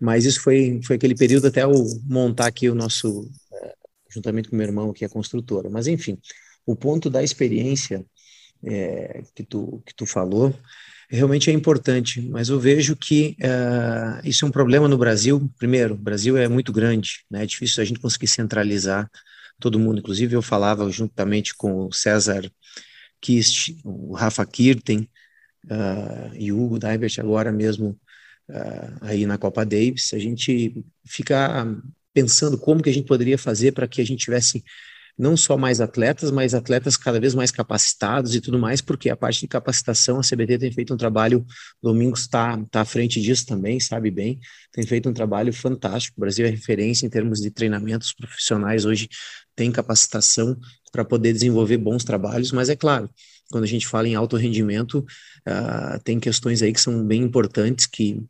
mas 0.00 0.24
isso 0.24 0.40
foi, 0.40 0.80
foi 0.84 0.96
aquele 0.96 1.14
período 1.14 1.46
até 1.46 1.64
eu 1.64 1.72
montar 2.04 2.46
aqui 2.46 2.68
o 2.68 2.74
nosso, 2.74 3.30
é, 3.52 3.74
juntamente 4.10 4.48
com 4.48 4.56
meu 4.56 4.66
irmão, 4.66 4.92
que 4.92 5.04
é 5.04 5.08
construtora, 5.08 5.70
mas 5.70 5.86
enfim, 5.86 6.18
o 6.64 6.74
ponto 6.74 7.08
da 7.08 7.22
experiência 7.22 8.04
é, 8.64 9.22
que, 9.34 9.44
tu, 9.44 9.82
que 9.86 9.94
tu 9.94 10.06
falou, 10.06 10.54
realmente 11.08 11.50
é 11.50 11.52
importante, 11.52 12.20
mas 12.20 12.48
eu 12.48 12.58
vejo 12.58 12.96
que 12.96 13.36
uh, 13.40 14.26
isso 14.26 14.44
é 14.44 14.48
um 14.48 14.50
problema 14.50 14.88
no 14.88 14.98
Brasil. 14.98 15.50
Primeiro, 15.58 15.94
o 15.94 15.98
Brasil 15.98 16.36
é 16.36 16.48
muito 16.48 16.72
grande, 16.72 17.24
né? 17.30 17.44
é 17.44 17.46
difícil 17.46 17.82
a 17.82 17.86
gente 17.86 18.00
conseguir 18.00 18.26
centralizar 18.26 19.08
todo 19.60 19.78
mundo. 19.78 20.00
Inclusive, 20.00 20.34
eu 20.34 20.42
falava 20.42 20.90
juntamente 20.90 21.54
com 21.54 21.86
o 21.86 21.92
César 21.92 22.50
Kist, 23.20 23.76
o 23.84 24.14
Rafa 24.14 24.44
Kirten 24.44 25.08
uh, 25.66 26.34
e 26.34 26.52
Hugo 26.52 26.78
Daibert 26.78 27.18
agora 27.18 27.52
mesmo 27.52 27.98
uh, 28.50 28.98
aí 29.02 29.26
na 29.26 29.38
Copa 29.38 29.64
Davis, 29.64 30.12
a 30.12 30.18
gente 30.18 30.84
fica 31.04 31.66
pensando 32.12 32.58
como 32.58 32.82
que 32.82 32.90
a 32.90 32.92
gente 32.92 33.06
poderia 33.06 33.38
fazer 33.38 33.72
para 33.72 33.86
que 33.86 34.00
a 34.00 34.04
gente 34.04 34.24
tivesse 34.24 34.64
não 35.18 35.36
só 35.36 35.56
mais 35.56 35.80
atletas, 35.80 36.30
mas 36.30 36.52
atletas 36.52 36.96
cada 36.96 37.18
vez 37.18 37.34
mais 37.34 37.50
capacitados 37.50 38.34
e 38.34 38.40
tudo 38.40 38.58
mais, 38.58 38.80
porque 38.80 39.08
a 39.08 39.16
parte 39.16 39.40
de 39.40 39.48
capacitação, 39.48 40.18
a 40.18 40.22
CBT 40.22 40.58
tem 40.58 40.72
feito 40.72 40.92
um 40.92 40.96
trabalho, 40.96 41.44
Domingos 41.82 42.20
está 42.20 42.62
tá 42.70 42.82
à 42.82 42.84
frente 42.84 43.20
disso 43.20 43.46
também, 43.46 43.80
sabe 43.80 44.10
bem, 44.10 44.38
tem 44.72 44.86
feito 44.86 45.08
um 45.08 45.14
trabalho 45.14 45.52
fantástico, 45.52 46.18
o 46.18 46.20
Brasil 46.20 46.44
é 46.44 46.50
referência 46.50 47.06
em 47.06 47.08
termos 47.08 47.40
de 47.40 47.50
treinamentos 47.50 48.12
profissionais, 48.12 48.84
hoje 48.84 49.08
tem 49.54 49.72
capacitação 49.72 50.58
para 50.92 51.04
poder 51.04 51.32
desenvolver 51.32 51.78
bons 51.78 52.04
trabalhos, 52.04 52.52
mas 52.52 52.68
é 52.68 52.76
claro, 52.76 53.08
quando 53.50 53.64
a 53.64 53.68
gente 53.68 53.86
fala 53.86 54.08
em 54.08 54.14
alto 54.14 54.36
rendimento, 54.36 54.98
uh, 55.48 56.02
tem 56.04 56.18
questões 56.18 56.62
aí 56.62 56.72
que 56.72 56.80
são 56.80 57.06
bem 57.06 57.22
importantes, 57.22 57.86
que 57.86 58.22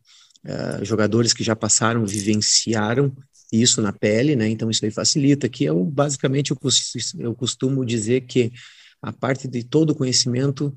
Uh, 0.47 0.85
jogadores 0.85 1.33
que 1.33 1.43
já 1.43 1.57
passaram, 1.57 2.07
vivenciaram 2.07 3.12
isso 3.53 3.83
na 3.83 3.93
pele, 3.93 4.37
né? 4.37 4.49
Então 4.49 4.71
isso 4.71 4.85
aí 4.85 4.91
facilita, 4.91 5.49
que 5.49 5.67
é 5.67 5.73
basicamente 5.73 6.53
eu, 6.53 6.59
eu 7.19 7.35
costumo 7.35 7.85
dizer 7.85 8.23
que 8.23 8.53
a 9.03 9.12
parte 9.12 9.49
de 9.49 9.65
todo 9.65 9.91
o 9.91 9.95
conhecimento 9.95 10.75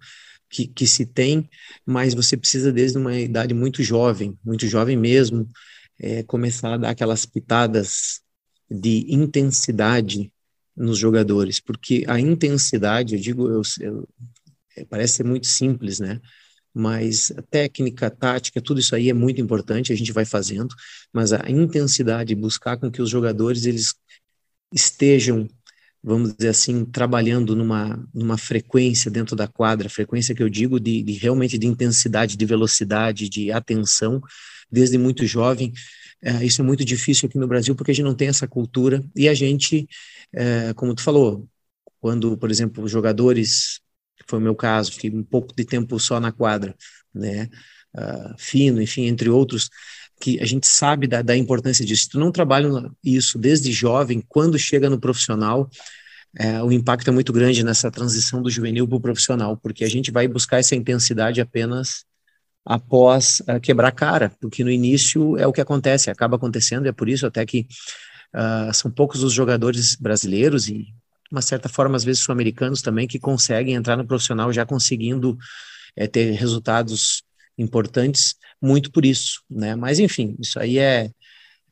que, 0.50 0.68
que 0.68 0.88
se 0.88 1.06
tem, 1.06 1.48
mas 1.86 2.14
você 2.14 2.36
precisa 2.36 2.72
desde 2.72 2.98
uma 2.98 3.16
idade 3.16 3.54
muito 3.54 3.84
jovem, 3.84 4.38
muito 4.44 4.68
jovem 4.68 4.98
mesmo, 4.98 5.50
é, 6.00 6.24
começar 6.24 6.74
a 6.74 6.78
dar 6.78 6.90
aquelas 6.90 7.26
pitadas 7.26 8.22
de 8.70 9.06
intensidade 9.10 10.32
nos 10.76 10.98
jogadores, 10.98 11.60
porque 11.60 12.06
a 12.08 12.20
intensidade, 12.20 13.16
eu 13.16 13.22
digo, 13.22 13.50
eu, 13.50 13.62
eu, 13.82 14.08
parece 14.90 15.16
ser 15.16 15.26
muito 15.26 15.46
simples, 15.46 16.00
né? 16.00 16.20
Mas 16.74 17.32
técnica, 17.50 18.10
tática, 18.10 18.62
tudo 18.62 18.80
isso 18.80 18.96
aí 18.96 19.10
é 19.10 19.14
muito 19.14 19.42
importante, 19.42 19.92
a 19.92 19.96
gente 19.96 20.12
vai 20.12 20.26
fazendo, 20.26 20.74
mas 21.12 21.34
a 21.34 21.50
intensidade, 21.50 22.36
buscar 22.36 22.78
com 22.78 22.92
que 22.92 23.02
os 23.02 23.10
jogadores 23.10 23.66
eles 23.66 23.94
estejam, 24.74 25.48
vamos 26.04 26.34
dizer 26.36 26.50
assim, 26.50 26.86
trabalhando 26.86 27.56
numa, 27.56 28.08
numa 28.14 28.38
frequência 28.38 29.10
dentro 29.12 29.36
da 29.36 29.48
quadra, 29.48 29.90
frequência 29.90 30.36
que 30.36 30.44
eu 30.44 30.50
digo 30.50 30.80
de, 30.80 31.04
de 31.04 31.14
realmente 31.14 31.58
de 31.58 31.68
intensidade, 31.68 32.38
de 32.38 32.46
velocidade, 32.46 33.30
de 33.30 33.52
atenção, 33.52 34.22
desde 34.72 34.98
muito 34.98 35.26
jovem, 35.26 35.74
é, 36.22 36.44
isso 36.46 36.62
é 36.62 36.66
muito 36.66 36.84
difícil 36.84 37.28
aqui 37.28 37.38
no 37.38 37.48
Brasil 37.48 37.76
porque 37.76 37.92
a 37.92 37.94
gente 37.94 38.06
não 38.06 38.16
tem 38.16 38.28
essa 38.28 38.48
cultura. 38.48 39.04
E 39.16 39.30
a 39.30 39.34
gente, 39.34 39.88
é, 40.34 40.74
como 40.74 40.94
tu 40.94 41.02
falou, 41.02 41.48
quando, 42.00 42.38
por 42.38 42.52
exemplo, 42.52 42.88
jogadores 42.88 43.82
foi 44.30 44.40
o 44.40 44.42
meu 44.42 44.56
caso, 44.56 44.92
fiquei 44.92 45.10
um 45.10 45.24
pouco 45.24 45.54
de 45.56 45.66
tempo 45.66 46.00
só 46.00 46.20
na 46.20 46.32
quadra, 46.32 46.76
né? 47.14 47.50
Uh, 47.98 48.36
fino, 48.38 48.80
enfim, 48.80 49.08
entre 49.08 49.30
outros, 49.30 49.70
que 50.22 50.40
a 50.40 50.46
gente 50.46 50.68
sabe 50.68 51.08
da, 51.08 51.24
da 51.24 51.36
importância 51.36 51.84
disso. 51.84 52.04
Se 52.04 52.10
tu 52.10 52.20
não 52.20 52.32
trabalha 52.32 52.70
isso 53.04 53.40
desde 53.40 53.72
jovem, 53.72 54.24
quando 54.28 54.60
chega 54.60 54.90
no 54.90 55.00
profissional, 55.00 55.68
é, 56.38 56.62
o 56.62 56.72
impacto 56.72 57.08
é 57.10 57.12
muito 57.12 57.34
grande 57.34 57.64
nessa 57.64 57.90
transição 57.90 58.42
do 58.42 58.50
juvenil 58.52 58.88
para 58.88 58.98
o 58.98 59.02
profissional, 59.02 59.58
porque 59.58 59.84
a 59.84 59.90
gente 59.90 60.12
vai 60.12 60.28
buscar 60.28 60.60
essa 60.60 60.76
intensidade 60.76 61.42
apenas 61.42 62.06
após 62.64 63.40
uh, 63.42 63.60
quebrar 63.60 63.92
cara, 63.92 64.32
porque 64.40 64.64
no 64.64 64.70
início 64.70 65.36
é 65.38 65.48
o 65.48 65.54
que 65.54 65.62
acontece, 65.62 66.12
acaba 66.12 66.36
acontecendo, 66.36 66.86
e 66.86 66.90
é 66.90 66.92
por 66.92 67.10
isso 67.10 67.26
até 67.26 67.44
que 67.46 67.66
uh, 68.36 68.72
são 68.74 68.92
poucos 68.92 69.24
os 69.24 69.34
jogadores 69.34 69.96
brasileiros 69.96 70.68
e 70.68 70.94
uma 71.32 71.42
certa 71.42 71.70
forma, 71.70 71.96
às 71.96 72.04
vezes, 72.04 72.22
sul-americanos 72.24 72.82
também, 72.82 73.08
que 73.08 73.20
conseguem 73.20 73.76
entrar 73.76 73.96
no 73.96 74.06
profissional 74.06 74.52
já 74.52 74.66
conseguindo 74.66 75.38
é, 75.96 76.08
ter 76.08 76.32
resultados 76.32 77.24
importantes, 77.58 78.36
muito 78.62 78.92
por 78.92 79.06
isso, 79.06 79.42
né? 79.50 79.76
Mas, 79.76 80.00
enfim, 80.00 80.36
isso 80.40 80.60
aí 80.60 80.80
é, 80.80 81.12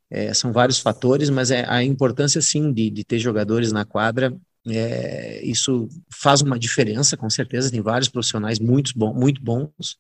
é 0.10 0.34
são 0.34 0.52
vários 0.52 0.80
fatores, 0.80 1.30
mas 1.30 1.52
é 1.52 1.66
a 1.68 1.84
importância, 1.84 2.42
sim, 2.42 2.72
de, 2.74 2.90
de 2.90 3.04
ter 3.04 3.20
jogadores 3.20 3.72
na 3.72 3.86
quadra, 3.86 4.36
é, 4.70 5.42
isso 5.46 5.88
faz 6.12 6.42
uma 6.42 6.60
diferença, 6.60 7.16
com 7.16 7.30
certeza, 7.30 7.72
tem 7.72 7.82
vários 7.82 8.10
profissionais 8.10 8.60
muito, 8.60 8.92
bom, 8.96 9.14
muito 9.14 9.42
bons, 9.42 9.98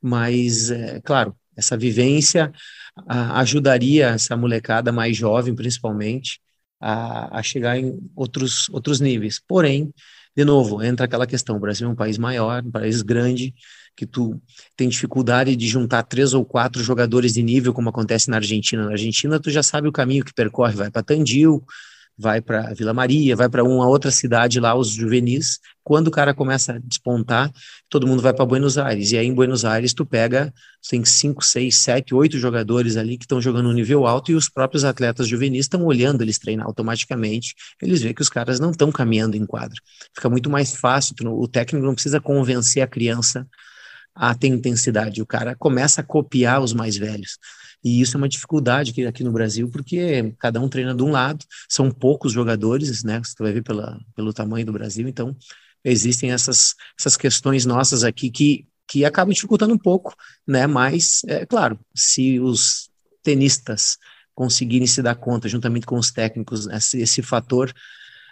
mas, 0.00 0.70
é, 0.70 1.00
claro, 1.00 1.36
essa 1.56 1.76
vivência 1.76 2.52
a, 3.06 3.40
ajudaria 3.40 4.08
essa 4.08 4.36
molecada 4.36 4.92
mais 4.92 5.16
jovem, 5.16 5.54
principalmente, 5.54 6.40
a, 6.80 7.38
a 7.38 7.42
chegar 7.42 7.78
em 7.78 7.98
outros, 8.14 8.68
outros 8.70 9.00
níveis. 9.00 9.40
Porém, 9.46 9.92
de 10.36 10.44
novo, 10.44 10.82
entra 10.82 11.06
aquela 11.06 11.26
questão: 11.26 11.56
o 11.56 11.60
Brasil 11.60 11.88
é 11.88 11.90
um 11.90 11.96
país 11.96 12.18
maior, 12.18 12.62
um 12.64 12.70
país 12.70 13.02
grande, 13.02 13.54
que 13.96 14.06
tu 14.06 14.40
tem 14.76 14.88
dificuldade 14.88 15.56
de 15.56 15.66
juntar 15.66 16.04
três 16.04 16.32
ou 16.34 16.44
quatro 16.44 16.82
jogadores 16.82 17.34
de 17.34 17.42
nível, 17.42 17.74
como 17.74 17.88
acontece 17.88 18.30
na 18.30 18.36
Argentina. 18.36 18.84
Na 18.84 18.92
Argentina, 18.92 19.40
tu 19.40 19.50
já 19.50 19.62
sabe 19.62 19.88
o 19.88 19.92
caminho 19.92 20.24
que 20.24 20.32
percorre, 20.32 20.74
vai 20.74 20.90
para 20.90 21.02
Tandil, 21.02 21.64
vai 22.18 22.40
para 22.40 22.74
Vila 22.74 22.92
Maria, 22.92 23.36
vai 23.36 23.48
para 23.48 23.62
uma 23.62 23.86
outra 23.86 24.10
cidade 24.10 24.58
lá, 24.58 24.74
os 24.74 24.88
juvenis. 24.88 25.60
Quando 25.84 26.08
o 26.08 26.10
cara 26.10 26.34
começa 26.34 26.72
a 26.72 26.78
despontar, 26.78 27.50
todo 27.88 28.06
mundo 28.06 28.20
vai 28.20 28.34
para 28.34 28.44
Buenos 28.44 28.76
Aires. 28.76 29.12
E 29.12 29.16
aí 29.16 29.26
em 29.26 29.32
Buenos 29.32 29.64
Aires 29.64 29.94
tu 29.94 30.04
pega, 30.04 30.52
tem 30.90 31.04
cinco, 31.04 31.44
seis, 31.44 31.78
sete, 31.78 32.14
oito 32.14 32.36
jogadores 32.36 32.96
ali 32.96 33.16
que 33.16 33.24
estão 33.24 33.40
jogando 33.40 33.68
no 33.68 33.72
nível 33.72 34.06
alto 34.06 34.32
e 34.32 34.34
os 34.34 34.48
próprios 34.48 34.84
atletas 34.84 35.28
juvenis 35.28 35.60
estão 35.60 35.84
olhando 35.84 36.22
eles 36.22 36.38
treinar 36.38 36.66
automaticamente. 36.66 37.54
Eles 37.80 38.02
veem 38.02 38.14
que 38.14 38.22
os 38.22 38.28
caras 38.28 38.58
não 38.58 38.72
estão 38.72 38.90
caminhando 38.90 39.36
em 39.36 39.46
quadra. 39.46 39.80
Fica 40.14 40.28
muito 40.28 40.50
mais 40.50 40.74
fácil, 40.74 41.14
o 41.24 41.46
técnico 41.46 41.86
não 41.86 41.94
precisa 41.94 42.20
convencer 42.20 42.82
a 42.82 42.86
criança 42.86 43.46
a 44.14 44.34
ter 44.34 44.48
intensidade. 44.48 45.22
O 45.22 45.26
cara 45.26 45.54
começa 45.54 46.00
a 46.00 46.04
copiar 46.04 46.60
os 46.60 46.72
mais 46.72 46.96
velhos. 46.96 47.38
E 47.82 48.00
isso 48.00 48.16
é 48.16 48.18
uma 48.18 48.28
dificuldade 48.28 48.90
aqui, 48.90 49.06
aqui 49.06 49.24
no 49.24 49.32
Brasil, 49.32 49.68
porque 49.70 50.34
cada 50.38 50.60
um 50.60 50.68
treina 50.68 50.94
de 50.94 51.02
um 51.02 51.10
lado, 51.10 51.44
são 51.68 51.90
poucos 51.90 52.32
jogadores, 52.32 53.04
né? 53.04 53.20
Você 53.22 53.34
vai 53.38 53.52
ver 53.52 53.62
pela, 53.62 53.98
pelo 54.14 54.32
tamanho 54.32 54.66
do 54.66 54.72
Brasil, 54.72 55.08
então 55.08 55.36
existem 55.84 56.32
essas, 56.32 56.74
essas 56.98 57.16
questões 57.16 57.64
nossas 57.64 58.02
aqui 58.02 58.30
que, 58.30 58.66
que 58.88 59.04
acabam 59.04 59.32
dificultando 59.32 59.74
um 59.74 59.78
pouco, 59.78 60.14
né? 60.46 60.66
Mas, 60.66 61.22
é 61.26 61.46
claro, 61.46 61.78
se 61.94 62.40
os 62.40 62.90
tenistas 63.22 63.96
conseguirem 64.34 64.86
se 64.86 65.02
dar 65.02 65.14
conta, 65.14 65.48
juntamente 65.48 65.86
com 65.86 65.96
os 65.96 66.10
técnicos, 66.10 66.66
esse, 66.68 67.00
esse 67.00 67.22
fator, 67.22 67.72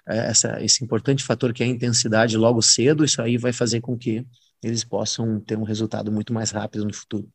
é, 0.09 0.19
essa, 0.29 0.62
esse 0.62 0.85
importante 0.85 1.23
fator 1.23 1.53
que 1.53 1.62
é 1.62 1.67
a 1.67 1.69
intensidade 1.69 2.37
logo 2.37 2.62
cedo, 2.62 3.05
isso 3.05 3.21
aí 3.21 3.37
vai 3.37 3.53
fazer 3.53 3.81
com 3.81 3.97
que 3.97 4.25
eles 4.62 4.85
possam 4.85 5.41
ter 5.41 5.59
um 5.59 5.65
resultado 5.65 6.11
muito 6.11 6.33
mais 6.33 6.50
rápido 6.50 6.85
no 6.85 6.95
futuro. 6.95 7.29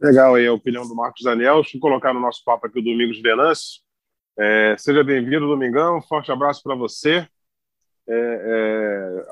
Legal 0.00 0.34
aí 0.34 0.46
a 0.46 0.52
opinião 0.52 0.88
do 0.88 0.94
Marcos 0.94 1.22
Daniel. 1.22 1.60
Deixa 1.60 1.76
eu 1.76 1.80
colocar 1.80 2.14
no 2.14 2.20
nosso 2.20 2.42
papo 2.42 2.66
aqui 2.66 2.78
o 2.78 2.82
Domingos 2.82 3.20
Venâncio. 3.20 3.82
É, 4.38 4.74
seja 4.78 5.04
bem-vindo, 5.04 5.46
Domingão. 5.46 6.00
Forte 6.00 6.32
abraço 6.32 6.62
para 6.62 6.74
você. 6.74 7.28
É, 8.08 8.14
é, 8.14 9.26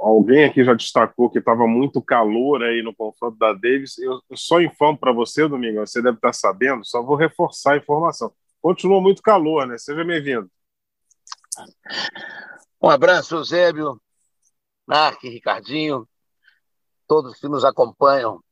alguém 0.00 0.44
aqui 0.44 0.64
já 0.64 0.74
destacou 0.74 1.30
que 1.30 1.38
estava 1.38 1.68
muito 1.68 2.02
calor 2.02 2.64
aí 2.64 2.82
no 2.82 2.92
confronto 2.92 3.38
da 3.38 3.52
Davis. 3.52 3.96
Eu, 3.98 4.20
eu 4.28 4.36
só 4.36 4.60
informo 4.60 4.98
para 4.98 5.12
você, 5.12 5.46
Domingão, 5.46 5.86
você 5.86 6.02
deve 6.02 6.16
estar 6.16 6.32
sabendo, 6.32 6.84
só 6.84 7.00
vou 7.00 7.14
reforçar 7.14 7.74
a 7.74 7.76
informação. 7.76 8.32
Continua 8.60 9.00
muito 9.00 9.22
calor, 9.22 9.64
né? 9.64 9.78
Seja 9.78 10.04
bem-vindo. 10.04 10.50
Um 12.82 12.90
abraço, 12.90 13.36
Eusébio, 13.36 14.00
Narc, 14.88 15.22
Ricardinho, 15.22 16.08
todos 17.06 17.38
que 17.38 17.46
nos 17.46 17.64
acompanham 17.64 18.43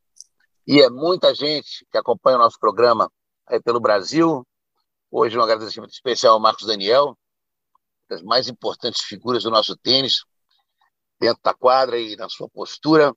e 0.66 0.80
é 0.80 0.88
muita 0.88 1.34
gente 1.34 1.86
que 1.90 1.98
acompanha 1.98 2.36
o 2.36 2.40
nosso 2.40 2.58
programa 2.58 3.10
aí 3.46 3.60
pelo 3.60 3.80
Brasil. 3.80 4.46
Hoje, 5.10 5.38
um 5.38 5.42
agradecimento 5.42 5.92
especial 5.92 6.34
ao 6.34 6.40
Marcos 6.40 6.66
Daniel, 6.66 7.16
das 8.08 8.22
mais 8.22 8.48
importantes 8.48 9.02
figuras 9.02 9.42
do 9.42 9.50
nosso 9.50 9.76
tênis, 9.76 10.24
dentro 11.20 11.40
da 11.42 11.54
quadra 11.54 11.98
e 11.98 12.16
na 12.16 12.28
sua 12.28 12.48
postura. 12.48 13.14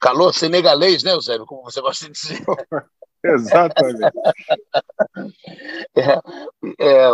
Calor 0.00 0.32
senegalês, 0.34 1.02
né, 1.02 1.12
Eusébio? 1.12 1.46
Como 1.46 1.62
você 1.62 1.80
gosta 1.80 2.06
de 2.06 2.12
dizer. 2.12 2.44
Exatamente. 3.24 4.00
É, 5.94 6.86
é, 6.86 7.10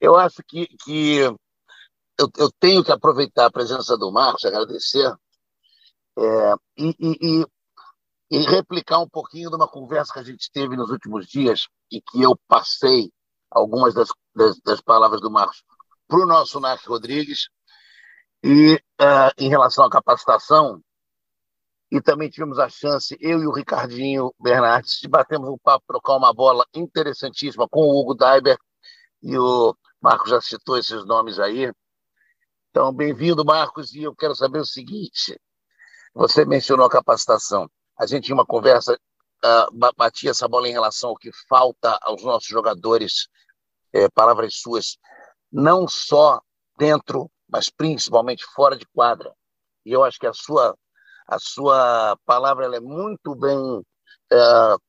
eu 0.00 0.16
acho 0.16 0.42
que, 0.46 0.66
que 0.84 1.20
eu, 1.20 2.30
eu, 2.36 2.50
tenho 2.58 2.84
que 2.84 2.92
aproveitar 2.92 3.46
a 3.46 3.50
presença 3.50 3.96
do 3.96 4.10
Marcos, 4.12 4.44
agradecer, 4.44 5.14
é, 6.18 6.54
e, 6.76 6.96
e, 6.98 7.40
e, 7.40 7.46
replicar 8.38 9.00
um 9.00 9.08
pouquinho 9.08 9.50
de 9.50 9.56
uma 9.56 9.66
conversa 9.66 10.12
que 10.12 10.20
a 10.20 10.24
gente 10.24 10.50
teve 10.52 10.76
nos 10.76 10.90
últimos 10.90 11.26
dias 11.26 11.66
e 11.90 12.00
que 12.00 12.22
eu 12.22 12.38
passei 12.46 13.10
algumas 13.50 13.92
das, 13.92 14.08
das, 14.34 14.60
das 14.60 14.80
palavras 14.80 15.20
do 15.20 15.30
Marcos 15.30 15.64
para 16.06 16.20
o 16.20 16.26
nosso 16.26 16.60
Nath 16.60 16.84
Rodrigues. 16.86 17.48
E 18.42 18.74
uh, 18.74 19.32
em 19.36 19.48
relação 19.48 19.84
à 19.84 19.90
capacitação, 19.90 20.80
e 21.90 22.00
também 22.00 22.30
tivemos 22.30 22.58
a 22.58 22.68
chance, 22.68 23.16
eu 23.20 23.42
e 23.42 23.46
o 23.46 23.52
Ricardinho 23.52 24.32
Bernardes, 24.38 24.98
de 25.00 25.08
batermos 25.08 25.48
um 25.48 25.58
papo, 25.58 25.84
trocar 25.86 26.16
uma 26.16 26.32
bola 26.32 26.64
interessantíssima 26.72 27.68
com 27.68 27.80
o 27.80 28.00
Hugo 28.00 28.14
Daiber, 28.14 28.56
e 29.22 29.36
o 29.36 29.76
Marcos 30.00 30.30
já 30.30 30.40
citou 30.40 30.78
esses 30.78 31.04
nomes 31.04 31.38
aí. 31.38 31.70
Então, 32.70 32.92
bem-vindo, 32.92 33.44
Marcos, 33.44 33.92
e 33.92 34.04
eu 34.04 34.14
quero 34.14 34.34
saber 34.36 34.60
o 34.60 34.64
seguinte: 34.64 35.38
você 36.14 36.44
mencionou 36.44 36.86
a 36.86 36.90
capacitação. 36.90 37.68
A 38.00 38.06
gente 38.06 38.24
tinha 38.24 38.34
uma 38.34 38.46
conversa, 38.46 38.98
uh, 39.44 39.92
batia 39.96 40.30
essa 40.30 40.48
bola 40.48 40.66
em 40.66 40.72
relação 40.72 41.10
ao 41.10 41.16
que 41.16 41.30
falta 41.48 41.98
aos 42.00 42.24
nossos 42.24 42.48
jogadores, 42.48 43.28
é, 43.92 44.08
palavras 44.08 44.54
suas, 44.60 44.96
não 45.52 45.86
só 45.86 46.40
dentro, 46.78 47.30
mas 47.46 47.68
principalmente 47.68 48.44
fora 48.54 48.74
de 48.76 48.86
quadra. 48.86 49.34
E 49.84 49.92
eu 49.92 50.02
acho 50.02 50.18
que 50.18 50.26
a 50.26 50.32
sua 50.32 50.74
a 51.28 51.38
sua 51.38 52.16
palavra 52.26 52.64
ela 52.64 52.76
é 52.76 52.80
muito 52.80 53.36
bem, 53.36 53.56
uh, 53.56 54.80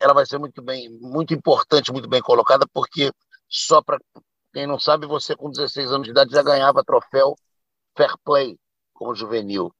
ela 0.00 0.12
vai 0.12 0.26
ser 0.26 0.38
muito 0.38 0.60
bem, 0.60 0.90
muito 1.00 1.32
importante, 1.32 1.92
muito 1.92 2.08
bem 2.08 2.20
colocada, 2.20 2.66
porque 2.72 3.10
só 3.48 3.80
para 3.80 3.98
quem 4.52 4.66
não 4.66 4.78
sabe, 4.78 5.06
você 5.06 5.36
com 5.36 5.50
16 5.50 5.92
anos 5.92 6.04
de 6.04 6.10
idade 6.10 6.32
já 6.32 6.42
ganhava 6.42 6.84
troféu 6.84 7.34
Fair 7.96 8.14
Play 8.24 8.58
como 8.92 9.14
juvenil. 9.14 9.72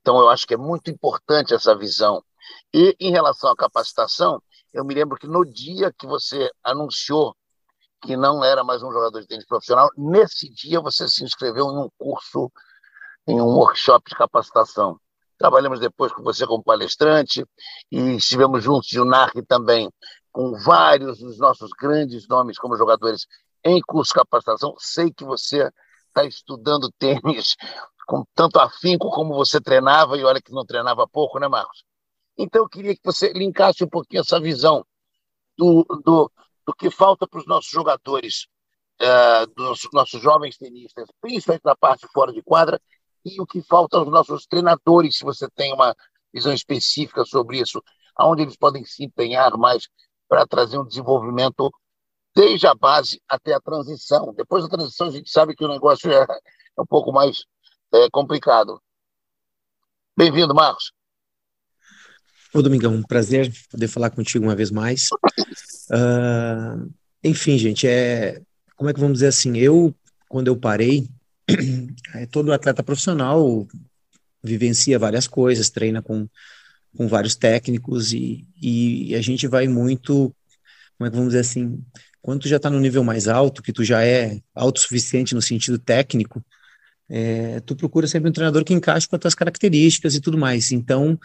Então 0.00 0.18
eu 0.18 0.28
acho 0.28 0.46
que 0.46 0.54
é 0.54 0.56
muito 0.56 0.90
importante 0.90 1.54
essa 1.54 1.74
visão. 1.76 2.22
E 2.72 2.96
em 2.98 3.10
relação 3.10 3.50
à 3.50 3.56
capacitação, 3.56 4.42
eu 4.72 4.84
me 4.84 4.94
lembro 4.94 5.18
que 5.18 5.26
no 5.26 5.44
dia 5.44 5.92
que 5.92 6.06
você 6.06 6.50
anunciou 6.62 7.36
que 8.02 8.16
não 8.16 8.44
era 8.44 8.62
mais 8.62 8.82
um 8.82 8.92
jogador 8.92 9.20
de 9.20 9.26
tênis 9.26 9.46
profissional, 9.46 9.88
nesse 9.96 10.52
dia 10.52 10.80
você 10.80 11.08
se 11.08 11.24
inscreveu 11.24 11.66
em 11.66 11.78
um 11.78 11.88
curso, 11.96 12.52
em 13.26 13.40
um 13.40 13.46
workshop 13.46 14.10
de 14.10 14.16
capacitação. 14.16 15.00
Trabalhamos 15.38 15.80
depois 15.80 16.12
com 16.12 16.22
você 16.22 16.46
como 16.46 16.62
palestrante 16.62 17.44
e 17.90 18.16
estivemos 18.16 18.62
juntos 18.62 18.88
de 18.88 19.00
UNARC 19.00 19.34
também 19.46 19.90
com 20.30 20.52
vários 20.58 21.18
dos 21.18 21.38
nossos 21.38 21.70
grandes 21.70 22.26
nomes 22.28 22.58
como 22.58 22.76
jogadores 22.76 23.26
em 23.64 23.80
curso 23.80 24.10
de 24.10 24.20
capacitação. 24.20 24.74
Sei 24.78 25.12
que 25.12 25.24
você 25.24 25.70
está 26.08 26.24
estudando 26.24 26.92
tênis 26.98 27.56
com 28.06 28.24
tanto 28.34 28.58
afinco 28.58 29.10
como 29.10 29.34
você 29.34 29.60
treinava, 29.60 30.18
e 30.18 30.24
olha 30.24 30.42
que 30.42 30.52
não 30.52 30.64
treinava 30.64 31.08
pouco, 31.08 31.38
né, 31.38 31.48
Marcos? 31.48 31.84
Então, 32.36 32.62
eu 32.62 32.68
queria 32.68 32.94
que 32.94 33.02
você 33.04 33.32
linkasse 33.32 33.84
um 33.84 33.88
pouquinho 33.88 34.20
essa 34.20 34.40
visão 34.40 34.84
do, 35.56 35.84
do, 36.04 36.30
do 36.66 36.74
que 36.74 36.90
falta 36.90 37.26
para 37.26 37.38
os 37.38 37.46
nossos 37.46 37.70
jogadores, 37.70 38.46
uh, 39.00 39.46
dos 39.54 39.88
nossos 39.92 40.20
jovens 40.20 40.56
tenistas, 40.56 41.08
principalmente 41.20 41.64
na 41.64 41.76
parte 41.76 42.06
fora 42.12 42.32
de 42.32 42.42
quadra, 42.42 42.80
e 43.24 43.40
o 43.40 43.46
que 43.46 43.62
falta 43.62 43.98
aos 43.98 44.08
nossos 44.08 44.46
treinadores, 44.46 45.18
se 45.18 45.24
você 45.24 45.48
tem 45.50 45.72
uma 45.72 45.94
visão 46.32 46.52
específica 46.52 47.24
sobre 47.24 47.60
isso, 47.60 47.82
aonde 48.16 48.42
eles 48.42 48.56
podem 48.56 48.84
se 48.84 49.04
empenhar 49.04 49.56
mais 49.56 49.88
para 50.28 50.46
trazer 50.46 50.78
um 50.78 50.86
desenvolvimento 50.86 51.72
desde 52.34 52.66
a 52.66 52.74
base 52.74 53.22
até 53.28 53.54
a 53.54 53.60
transição. 53.60 54.34
Depois 54.34 54.64
da 54.64 54.68
transição, 54.68 55.06
a 55.06 55.10
gente 55.10 55.30
sabe 55.30 55.54
que 55.54 55.64
o 55.64 55.68
negócio 55.68 56.10
é, 56.12 56.22
é 56.24 56.80
um 56.80 56.86
pouco 56.86 57.12
mais 57.12 57.44
é, 57.92 58.10
complicado. 58.10 58.82
Bem-vindo, 60.16 60.54
Marcos. 60.54 60.92
Ô, 62.54 62.62
Domingão, 62.62 62.94
um 62.94 63.02
prazer 63.02 63.52
poder 63.68 63.88
falar 63.88 64.10
contigo 64.10 64.44
uma 64.44 64.54
vez 64.54 64.70
mais. 64.70 65.08
Uh, 65.90 66.88
enfim, 67.24 67.58
gente, 67.58 67.84
é 67.84 68.40
como 68.76 68.88
é 68.88 68.94
que 68.94 69.00
vamos 69.00 69.14
dizer 69.14 69.26
assim? 69.26 69.58
Eu, 69.58 69.92
quando 70.28 70.46
eu 70.46 70.56
parei, 70.56 71.08
é, 72.14 72.26
todo 72.26 72.52
atleta 72.52 72.80
profissional 72.80 73.66
vivencia 74.40 75.00
várias 75.00 75.26
coisas, 75.26 75.68
treina 75.68 76.00
com, 76.00 76.28
com 76.96 77.08
vários 77.08 77.34
técnicos 77.34 78.12
e, 78.12 78.46
e 78.62 79.16
a 79.16 79.20
gente 79.20 79.48
vai 79.48 79.66
muito, 79.66 80.32
como 80.96 81.08
é 81.08 81.10
que 81.10 81.16
vamos 81.16 81.30
dizer 81.30 81.40
assim, 81.40 81.82
quando 82.22 82.42
tu 82.42 82.48
já 82.48 82.56
está 82.56 82.70
no 82.70 82.78
nível 82.78 83.02
mais 83.02 83.26
alto, 83.26 83.62
que 83.62 83.72
tu 83.72 83.82
já 83.82 84.04
é 84.04 84.40
autossuficiente 84.54 85.34
no 85.34 85.42
sentido 85.42 85.76
técnico, 85.76 86.44
é, 87.08 87.58
tu 87.60 87.74
procura 87.74 88.06
sempre 88.06 88.30
um 88.30 88.32
treinador 88.32 88.64
que 88.64 88.72
encaixe 88.72 89.08
com 89.08 89.16
as 89.16 89.20
tuas 89.20 89.34
características 89.34 90.14
e 90.14 90.20
tudo 90.20 90.38
mais. 90.38 90.70
Então, 90.70 91.18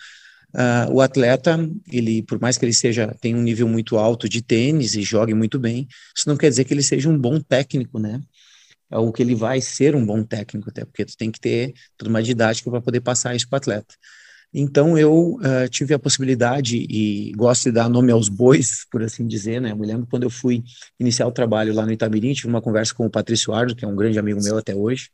uh, 0.53 0.91
o 0.91 1.01
atleta, 1.01 1.57
ele, 1.91 2.23
por 2.23 2.39
mais 2.39 2.57
que 2.57 2.65
ele 2.65 2.73
seja 2.73 3.15
tenha 3.19 3.38
um 3.38 3.41
nível 3.41 3.67
muito 3.67 3.97
alto 3.97 4.27
de 4.27 4.41
tênis 4.41 4.95
e 4.95 5.01
jogue 5.01 5.33
muito 5.33 5.59
bem, 5.59 5.88
isso 6.15 6.27
não 6.27 6.38
quer 6.38 6.49
dizer 6.49 6.65
que 6.65 6.73
ele 6.73 6.83
seja 6.83 7.09
um 7.09 7.17
bom 7.17 7.39
técnico, 7.39 7.99
né? 7.99 8.21
ou 8.91 9.12
que 9.13 9.21
ele 9.21 9.35
vai 9.35 9.62
ser 9.62 9.95
um 9.95 10.05
bom 10.05 10.23
técnico, 10.23 10.69
até 10.69 10.83
porque 10.83 11.05
tu 11.05 11.15
tem 11.15 11.31
que 11.31 11.39
ter 11.39 11.73
toda 11.97 12.09
uma 12.09 12.23
didática 12.23 12.69
para 12.71 12.81
poder 12.81 13.01
passar 13.01 13.35
isso 13.35 13.47
para 13.47 13.57
o 13.57 13.59
atleta. 13.59 13.95
Então 14.51 14.97
eu 14.97 15.35
uh, 15.35 15.69
tive 15.69 15.93
a 15.93 15.99
possibilidade 15.99 16.77
e 16.89 17.31
gosto 17.35 17.65
de 17.65 17.71
dar 17.71 17.88
nome 17.88 18.12
aos 18.12 18.27
bois, 18.29 18.85
por 18.91 19.03
assim 19.03 19.27
dizer, 19.27 19.62
né? 19.62 19.71
Eu 19.71 19.77
me 19.77 19.85
lembro 19.85 20.07
quando 20.07 20.23
eu 20.23 20.29
fui 20.29 20.63
iniciar 20.99 21.27
o 21.27 21.31
trabalho 21.31 21.73
lá 21.73 21.85
no 21.85 21.91
Itamirim, 21.91 22.33
tive 22.33 22.47
uma 22.47 22.62
conversa 22.62 22.93
com 22.95 23.05
o 23.05 23.09
Patrício 23.09 23.53
Ardo, 23.53 23.75
que 23.75 23.85
é 23.85 23.88
um 23.88 23.95
grande 23.95 24.17
amigo 24.17 24.41
meu 24.41 24.57
até 24.57 24.73
hoje, 24.73 25.09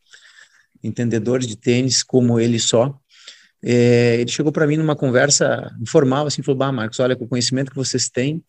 entendedor 0.81 1.39
de 1.39 1.57
tênis 1.57 2.01
como 2.01 2.39
ele 2.39 2.59
só. 2.59 2.97
É, 3.67 4.17
ele 4.21 4.29
chegou 4.29 4.51
para 4.51 4.67
mim 4.67 4.77
numa 4.77 4.95
conversa 4.95 5.75
informal, 5.81 6.27
assim, 6.27 6.43
falou: 6.43 6.59
"Bah, 6.59 6.71
Marcos, 6.71 6.99
olha, 6.99 7.15
com 7.15 7.25
o 7.25 7.27
conhecimento 7.27 7.71
que 7.71 7.75
vocês 7.75 8.07
têm, 8.09 8.43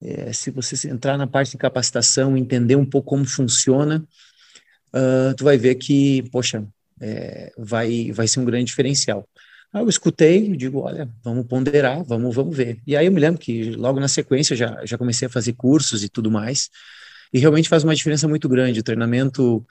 é, 0.00 0.32
se 0.32 0.50
você 0.50 0.88
entrar 0.88 1.18
na 1.18 1.26
parte 1.26 1.52
de 1.52 1.58
capacitação, 1.58 2.36
entender 2.36 2.76
um 2.76 2.84
pouco 2.86 3.10
como 3.10 3.26
funciona, 3.26 4.04
uh, 4.94 5.34
tu 5.36 5.44
vai 5.44 5.58
ver 5.58 5.74
que, 5.74 6.22
poxa, 6.30 6.66
é, 7.00 7.52
vai, 7.58 8.10
vai 8.12 8.28
ser 8.28 8.40
um 8.40 8.44
grande 8.44 8.66
diferencial. 8.66 9.28
Aí 9.72 9.82
eu 9.82 9.88
escutei 9.88 10.46
e 10.46 10.56
digo, 10.56 10.80
olha, 10.80 11.08
vamos 11.22 11.46
ponderar, 11.46 12.02
vamos, 12.04 12.34
vamos 12.34 12.56
ver. 12.56 12.80
E 12.86 12.96
aí 12.96 13.06
eu 13.06 13.12
me 13.12 13.20
lembro 13.20 13.40
que 13.40 13.72
logo 13.72 14.00
na 14.00 14.08
sequência 14.08 14.56
já, 14.56 14.84
já 14.86 14.96
comecei 14.96 15.26
a 15.26 15.30
fazer 15.30 15.52
cursos 15.54 16.02
e 16.02 16.08
tudo 16.08 16.30
mais, 16.30 16.70
e 17.32 17.38
realmente 17.38 17.68
faz 17.68 17.84
uma 17.84 17.94
diferença 17.94 18.26
muito 18.26 18.48
grande. 18.48 18.80
O 18.80 18.82
treinamento 18.82 19.66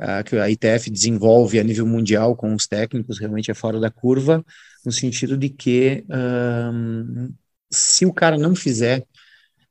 uh, 0.00 0.24
que 0.24 0.36
a 0.36 0.50
ITF 0.50 0.90
desenvolve 0.90 1.60
a 1.60 1.64
nível 1.64 1.86
mundial 1.86 2.34
com 2.34 2.54
os 2.54 2.66
técnicos 2.66 3.18
realmente 3.18 3.50
é 3.50 3.54
fora 3.54 3.78
da 3.78 3.90
curva, 3.90 4.44
no 4.84 4.90
sentido 4.90 5.36
de 5.36 5.50
que 5.50 6.04
um, 6.08 7.32
se 7.70 8.06
o 8.06 8.12
cara 8.12 8.38
não 8.38 8.54
fizer 8.54 9.06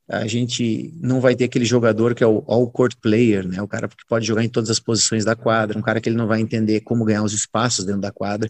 a 0.08 0.26
gente 0.26 0.92
não 1.00 1.22
vai 1.22 1.36
ter 1.36 1.44
aquele 1.44 1.66
jogador 1.66 2.16
que 2.16 2.24
é 2.24 2.28
o 2.28 2.44
all-court 2.48 2.96
player, 3.00 3.48
né? 3.48 3.62
O 3.62 3.68
cara 3.68 3.88
que 3.88 4.06
pode 4.08 4.26
jogar 4.26 4.44
em 4.44 4.50
todas 4.50 4.72
as 4.72 4.80
posições 4.80 5.24
da 5.24 5.36
quadra, 5.36 5.78
um 5.78 5.84
cara 5.84 6.02
que 6.02 6.10
ele 6.10 6.18
não 6.18 6.26
vai 6.26 6.42
entender 6.42 6.82
como 6.82 7.06
ganhar 7.06 7.22
os 7.22 7.32
espaços 7.32 7.86
dentro 7.86 8.02
da 8.02 8.12
quadra. 8.12 8.50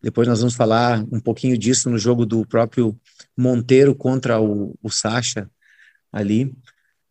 Depois 0.00 0.28
nós 0.28 0.38
vamos 0.38 0.54
falar 0.54 1.04
um 1.10 1.18
pouquinho 1.18 1.58
disso 1.58 1.90
no 1.90 1.98
jogo 1.98 2.24
do 2.24 2.46
próprio 2.46 2.96
Monteiro 3.36 3.96
contra 3.96 4.40
o, 4.40 4.78
o 4.80 4.90
Sacha 4.90 5.50
ali 6.12 6.54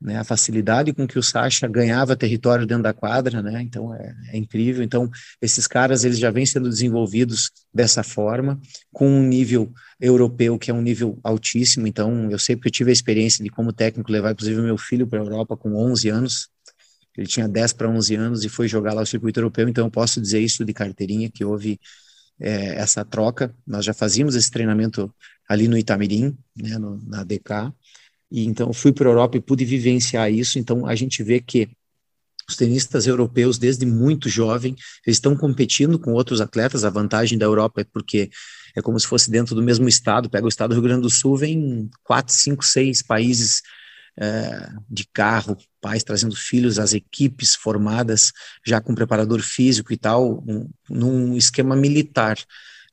né, 0.01 0.17
a 0.17 0.23
facilidade 0.23 0.91
com 0.93 1.05
que 1.07 1.19
o 1.19 1.23
Sacha 1.23 1.67
ganhava 1.67 2.15
território 2.15 2.65
dentro 2.65 2.83
da 2.83 2.93
quadra, 2.93 3.41
né, 3.41 3.61
então 3.61 3.93
é, 3.93 4.15
é, 4.29 4.37
incrível. 4.37 4.83
Então, 4.83 5.09
esses 5.41 5.67
caras, 5.67 6.03
eles 6.03 6.17
já 6.17 6.31
vêm 6.31 6.45
sendo 6.45 6.67
desenvolvidos 6.67 7.51
dessa 7.73 8.01
forma, 8.01 8.59
com 8.91 9.07
um 9.07 9.21
nível 9.21 9.71
europeu 9.99 10.57
que 10.57 10.71
é 10.71 10.73
um 10.73 10.81
nível 10.81 11.19
altíssimo, 11.23 11.85
então 11.85 12.31
eu 12.31 12.39
sei 12.39 12.55
porque 12.55 12.69
eu 12.69 12.73
tive 12.73 12.89
a 12.89 12.93
experiência 12.93 13.43
de 13.43 13.49
como 13.49 13.71
técnico 13.71 14.11
levar, 14.11 14.31
inclusive, 14.31 14.59
meu 14.61 14.77
filho 14.77 15.05
para 15.05 15.19
a 15.19 15.23
Europa 15.23 15.55
com 15.55 15.75
11 15.75 16.09
anos, 16.09 16.49
ele 17.15 17.27
tinha 17.27 17.47
10 17.47 17.73
para 17.73 17.89
11 17.89 18.15
anos 18.15 18.43
e 18.43 18.49
foi 18.49 18.67
jogar 18.67 18.93
lá 18.93 19.01
o 19.03 19.05
circuito 19.05 19.39
europeu, 19.39 19.69
então 19.69 19.85
eu 19.85 19.91
posso 19.91 20.19
dizer 20.19 20.39
isso 20.39 20.65
de 20.65 20.73
carteirinha, 20.73 21.29
que 21.29 21.45
houve 21.45 21.79
é, 22.39 22.75
essa 22.75 23.05
troca, 23.05 23.53
nós 23.67 23.85
já 23.85 23.93
fazíamos 23.93 24.35
esse 24.35 24.49
treinamento 24.49 25.13
ali 25.47 25.67
no 25.67 25.77
Itamirim, 25.77 26.35
né, 26.55 26.77
no, 26.77 26.97
na 27.05 27.23
DK, 27.23 27.71
e 28.31 28.45
então 28.45 28.71
fui 28.71 28.91
para 28.93 29.07
a 29.07 29.11
Europa 29.11 29.37
e 29.37 29.41
pude 29.41 29.65
vivenciar 29.65 30.31
isso. 30.31 30.57
Então 30.57 30.85
a 30.85 30.95
gente 30.95 31.21
vê 31.21 31.39
que 31.39 31.69
os 32.47 32.55
tenistas 32.55 33.07
europeus, 33.07 33.57
desde 33.57 33.85
muito 33.85 34.29
jovem, 34.29 34.75
eles 35.05 35.17
estão 35.17 35.35
competindo 35.35 35.99
com 35.99 36.13
outros 36.13 36.41
atletas. 36.41 36.83
A 36.83 36.89
vantagem 36.89 37.37
da 37.37 37.45
Europa 37.45 37.81
é 37.81 37.83
porque 37.83 38.29
é 38.75 38.81
como 38.81 38.99
se 38.99 39.07
fosse 39.07 39.29
dentro 39.29 39.53
do 39.55 39.61
mesmo 39.61 39.87
estado. 39.87 40.29
Pega 40.29 40.45
o 40.45 40.49
estado 40.49 40.69
do 40.69 40.75
Rio 40.75 40.83
Grande 40.83 41.01
do 41.01 41.09
Sul, 41.09 41.37
vem 41.37 41.89
quatro, 42.03 42.33
cinco, 42.33 42.65
seis 42.65 43.01
países 43.01 43.61
é, 44.19 44.69
de 44.89 45.05
carro, 45.13 45.57
pais 45.79 46.03
trazendo 46.03 46.35
filhos, 46.35 46.79
as 46.79 46.93
equipes 46.93 47.55
formadas 47.55 48.31
já 48.65 48.81
com 48.81 48.95
preparador 48.95 49.41
físico 49.41 49.93
e 49.93 49.97
tal, 49.97 50.43
um, 50.47 50.69
num 50.89 51.37
esquema 51.37 51.75
militar. 51.75 52.37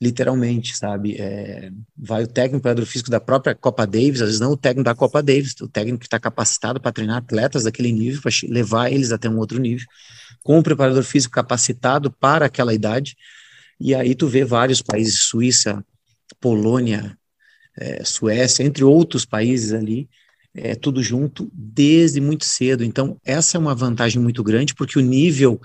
Literalmente, 0.01 0.77
sabe? 0.77 1.17
É, 1.19 1.71
vai 1.97 2.23
o 2.23 2.27
técnico 2.27 2.63
preparador 2.63 2.87
físico 2.87 3.11
da 3.11 3.19
própria 3.19 3.55
Copa 3.55 3.87
Davis, 3.87 4.21
às 4.21 4.29
vezes 4.29 4.41
não 4.41 4.53
o 4.53 4.57
técnico 4.57 4.85
da 4.85 4.95
Copa 4.95 5.23
Davis, 5.23 5.55
o 5.61 5.69
técnico 5.69 5.99
que 5.99 6.07
está 6.07 6.21
capacitado 6.21 6.81
para 6.81 6.93
treinar 6.93 7.17
atletas 7.19 7.65
daquele 7.65 7.91
nível, 7.91 8.23
para 8.23 8.33
levar 8.49 8.93
eles 8.93 9.11
até 9.11 9.29
um 9.29 9.39
outro 9.39 9.59
nível, 9.59 9.87
com 10.43 10.59
o 10.59 10.63
preparador 10.63 11.03
físico 11.03 11.35
capacitado 11.35 12.13
para 12.13 12.47
aquela 12.47 12.73
idade, 12.73 13.17
e 13.81 13.95
aí 13.95 14.15
tu 14.15 14.29
vê 14.29 14.45
vários 14.45 14.83
países, 14.83 15.25
Suíça, 15.25 15.85
Polônia, 16.41 17.17
é, 17.77 18.05
Suécia, 18.05 18.65
entre 18.65 18.85
outros 18.85 19.25
países 19.25 19.73
ali, 19.73 20.09
é, 20.55 20.75
tudo 20.75 21.03
junto 21.03 21.51
desde 21.53 22.21
muito 22.21 22.45
cedo. 22.45 22.85
Então, 22.85 23.17
essa 23.25 23.57
é 23.57 23.61
uma 23.61 23.75
vantagem 23.75 24.21
muito 24.21 24.43
grande, 24.43 24.75
porque 24.75 24.99
o 24.99 25.03
nível 25.03 25.61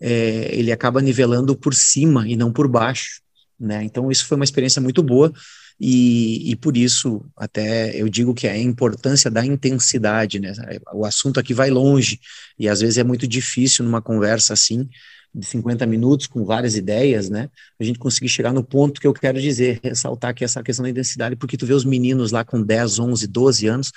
é, 0.00 0.50
ele 0.52 0.70
acaba 0.70 1.00
nivelando 1.00 1.56
por 1.56 1.74
cima 1.74 2.28
e 2.28 2.36
não 2.36 2.52
por 2.52 2.68
baixo. 2.68 3.20
Né? 3.58 3.84
Então, 3.84 4.10
isso 4.10 4.26
foi 4.26 4.36
uma 4.36 4.44
experiência 4.44 4.80
muito 4.80 5.02
boa. 5.02 5.32
E, 5.78 6.50
e, 6.50 6.56
por 6.56 6.76
isso, 6.76 7.24
até 7.36 7.94
eu 8.00 8.08
digo 8.08 8.34
que 8.34 8.46
é 8.46 8.52
a 8.52 8.58
importância 8.58 9.30
da 9.30 9.44
intensidade, 9.44 10.40
né? 10.40 10.52
O 10.94 11.04
assunto 11.04 11.38
aqui 11.38 11.52
vai 11.52 11.68
longe, 11.68 12.18
e 12.58 12.66
às 12.66 12.80
vezes 12.80 12.96
é 12.96 13.04
muito 13.04 13.28
difícil 13.28 13.84
numa 13.84 14.00
conversa 14.00 14.54
assim, 14.54 14.88
de 15.34 15.44
50 15.44 15.84
minutos, 15.84 16.26
com 16.26 16.46
várias 16.46 16.76
ideias, 16.76 17.28
né? 17.28 17.50
A 17.78 17.84
gente 17.84 17.98
conseguir 17.98 18.30
chegar 18.30 18.54
no 18.54 18.64
ponto 18.64 18.98
que 18.98 19.06
eu 19.06 19.12
quero 19.12 19.38
dizer, 19.38 19.78
ressaltar 19.82 20.30
aqui 20.30 20.44
essa 20.44 20.62
questão 20.62 20.82
da 20.82 20.88
intensidade, 20.88 21.36
porque 21.36 21.58
tu 21.58 21.66
vê 21.66 21.74
os 21.74 21.84
meninos 21.84 22.32
lá 22.32 22.42
com 22.42 22.62
10, 22.62 22.98
11, 22.98 23.26
12 23.26 23.66
anos, 23.66 23.92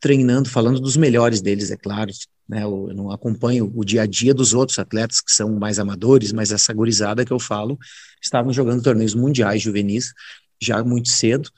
treinando, 0.00 0.48
falando 0.48 0.80
dos 0.80 0.96
melhores 0.96 1.40
deles, 1.40 1.70
é 1.70 1.76
claro. 1.76 2.10
Né? 2.48 2.62
Eu 2.62 2.92
não 2.94 3.10
acompanho 3.10 3.70
o 3.74 3.84
dia 3.84 4.02
a 4.02 4.06
dia 4.06 4.32
dos 4.32 4.54
outros 4.54 4.78
atletas 4.78 5.20
que 5.20 5.32
são 5.32 5.58
mais 5.58 5.78
amadores, 5.78 6.32
mas 6.32 6.52
essa 6.52 6.72
gurizada 6.72 7.24
que 7.24 7.32
eu 7.32 7.38
falo 7.38 7.78
estavam 8.22 8.52
jogando 8.52 8.82
torneios 8.82 9.14
mundiais 9.14 9.62
juvenis 9.62 10.12
já 10.60 10.82
muito 10.82 11.08
cedo. 11.08 11.50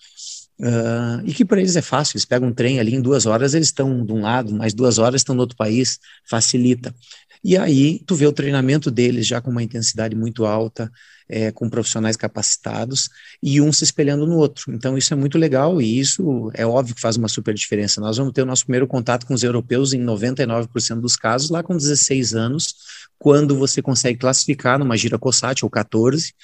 Uh, 0.61 1.24
e 1.24 1.33
que 1.33 1.42
para 1.42 1.59
eles 1.59 1.74
é 1.74 1.81
fácil, 1.81 2.16
eles 2.16 2.26
pegam 2.26 2.50
um 2.50 2.53
trem 2.53 2.79
ali 2.79 2.94
em 2.94 3.00
duas 3.00 3.24
horas, 3.24 3.55
eles 3.55 3.68
estão 3.68 4.05
de 4.05 4.12
um 4.12 4.20
lado, 4.20 4.53
mais 4.55 4.74
duas 4.74 4.98
horas 4.98 5.22
estão 5.22 5.35
no 5.35 5.40
outro 5.40 5.57
país, 5.57 5.98
facilita. 6.29 6.94
E 7.42 7.57
aí 7.57 8.00
tu 8.07 8.14
vê 8.14 8.26
o 8.26 8.33
treinamento 8.33 8.90
deles 8.90 9.26
já 9.26 9.40
com 9.40 9.50
uma 9.50 9.62
intensidade 9.62 10.14
muito 10.14 10.44
alta, 10.44 10.90
é, 11.29 11.50
com 11.53 11.70
profissionais 11.70 12.16
capacitados 12.16 13.09
e 13.42 13.61
um 13.61 13.72
se 13.72 13.85
espelhando 13.85 14.26
no 14.26 14.37
outro. 14.37 14.72
Então 14.74 14.98
isso 14.98 15.14
é 15.14 15.16
muito 15.16 15.38
legal 15.38 15.81
e 15.81 15.98
isso 15.98 16.50
é 16.55 16.66
óbvio 16.66 16.94
que 16.94 17.00
faz 17.00 17.16
uma 17.16 17.29
super 17.29 17.55
diferença. 17.55 18.00
Nós 18.00 18.16
vamos 18.16 18.33
ter 18.33 18.42
o 18.42 18.46
nosso 18.46 18.64
primeiro 18.64 18.87
contato 18.87 19.26
com 19.26 19.33
os 19.33 19.42
europeus 19.42 19.92
em 19.92 20.05
99% 20.05 21.00
dos 21.00 21.16
casos 21.16 21.48
lá 21.48 21.62
com 21.62 21.76
16 21.76 22.35
anos, 22.35 22.74
quando 23.18 23.57
você 23.57 23.81
consegue 23.81 24.18
classificar 24.18 24.79
numa 24.79 24.96
gira 24.96 25.18
COSAT 25.18 25.64
ou 25.64 25.70
14, 25.70 26.35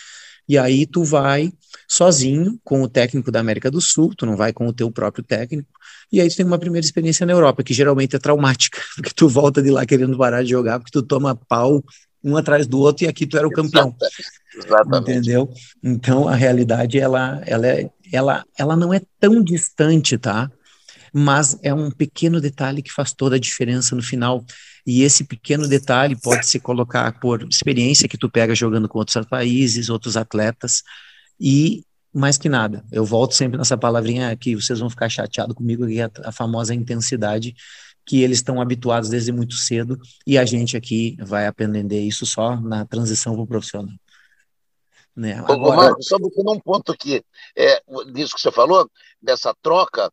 e 0.48 0.56
aí 0.56 0.86
tu 0.86 1.04
vai 1.04 1.52
sozinho 1.88 2.58
com 2.64 2.82
o 2.82 2.88
técnico 2.88 3.30
da 3.30 3.40
América 3.40 3.70
do 3.70 3.80
Sul, 3.80 4.14
tu 4.16 4.26
não 4.26 4.36
vai 4.36 4.52
com 4.52 4.66
o 4.66 4.72
teu 4.72 4.90
próprio 4.90 5.24
técnico, 5.24 5.68
e 6.12 6.20
aí 6.20 6.28
tu 6.28 6.36
tem 6.36 6.46
uma 6.46 6.58
primeira 6.58 6.84
experiência 6.84 7.26
na 7.26 7.32
Europa, 7.32 7.62
que 7.62 7.74
geralmente 7.74 8.16
é 8.16 8.18
traumática, 8.18 8.80
porque 8.96 9.10
tu 9.14 9.28
volta 9.28 9.62
de 9.62 9.70
lá 9.70 9.84
querendo 9.84 10.16
parar 10.16 10.42
de 10.42 10.50
jogar, 10.50 10.78
porque 10.78 10.92
tu 10.92 11.02
toma 11.02 11.34
pau 11.34 11.82
um 12.22 12.36
atrás 12.36 12.66
do 12.66 12.80
outro 12.80 13.04
e 13.04 13.08
aqui 13.08 13.26
tu 13.26 13.36
era 13.36 13.46
o 13.46 13.52
campeão. 13.52 13.94
Exatamente. 14.56 15.10
Entendeu? 15.10 15.52
Então 15.82 16.26
a 16.26 16.34
realidade 16.34 16.98
ela 16.98 17.40
ela 17.46 17.66
é, 17.66 17.90
ela 18.12 18.44
ela 18.58 18.76
não 18.76 18.92
é 18.92 19.00
tão 19.20 19.42
distante, 19.42 20.18
tá? 20.18 20.50
Mas 21.18 21.58
é 21.62 21.72
um 21.72 21.90
pequeno 21.90 22.42
detalhe 22.42 22.82
que 22.82 22.92
faz 22.92 23.12
toda 23.12 23.36
a 23.36 23.40
diferença 23.40 23.96
no 23.96 24.02
final. 24.02 24.44
E 24.86 25.02
esse 25.02 25.24
pequeno 25.24 25.66
detalhe 25.66 26.14
pode 26.14 26.46
se 26.46 26.60
colocar 26.60 27.18
por 27.18 27.42
experiência 27.44 28.08
que 28.08 28.18
tu 28.18 28.30
pega 28.30 28.54
jogando 28.54 28.86
com 28.86 28.98
outros 28.98 29.24
países, 29.26 29.88
outros 29.88 30.16
atletas 30.16 30.82
e 31.40 31.84
mais 32.12 32.38
que 32.38 32.48
nada, 32.48 32.82
eu 32.90 33.04
volto 33.04 33.34
sempre 33.34 33.58
nessa 33.58 33.76
palavrinha 33.76 34.34
que 34.36 34.56
vocês 34.56 34.78
vão 34.78 34.88
ficar 34.88 35.08
chateados 35.10 35.54
comigo, 35.54 35.86
que 35.86 36.00
é 36.00 36.04
a, 36.04 36.10
a 36.24 36.32
famosa 36.32 36.74
intensidade 36.74 37.54
que 38.06 38.22
eles 38.22 38.38
estão 38.38 38.60
habituados 38.60 39.10
desde 39.10 39.32
muito 39.32 39.54
cedo 39.54 39.98
e 40.26 40.38
a 40.38 40.44
gente 40.44 40.76
aqui 40.76 41.16
vai 41.20 41.46
aprender 41.46 42.00
isso 42.00 42.24
só 42.24 42.58
na 42.58 42.86
transição 42.86 43.34
para 43.34 43.42
o 43.42 43.46
profissional. 43.46 43.94
Né? 45.14 45.34
Agora... 45.46 45.76
Marcos, 45.76 46.06
só 46.06 46.16
um 46.16 46.60
ponto 46.60 46.92
aqui, 46.92 47.22
é, 47.56 47.82
disso 48.12 48.34
que 48.34 48.40
você 48.40 48.52
falou, 48.52 48.88
dessa 49.20 49.54
troca, 49.60 50.10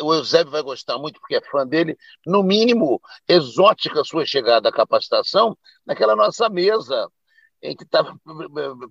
o 0.00 0.14
Eusébio 0.14 0.50
vai 0.50 0.62
gostar 0.62 0.98
muito 0.98 1.20
porque 1.20 1.36
é 1.36 1.40
fã 1.40 1.66
dele, 1.66 1.96
no 2.26 2.42
mínimo 2.42 3.00
exótica 3.28 4.04
sua 4.04 4.24
chegada 4.24 4.68
à 4.68 4.72
capacitação 4.72 5.56
naquela 5.84 6.16
nossa 6.16 6.48
mesa 6.48 7.08
em 7.62 7.74
que 7.74 7.84
estava 7.84 8.14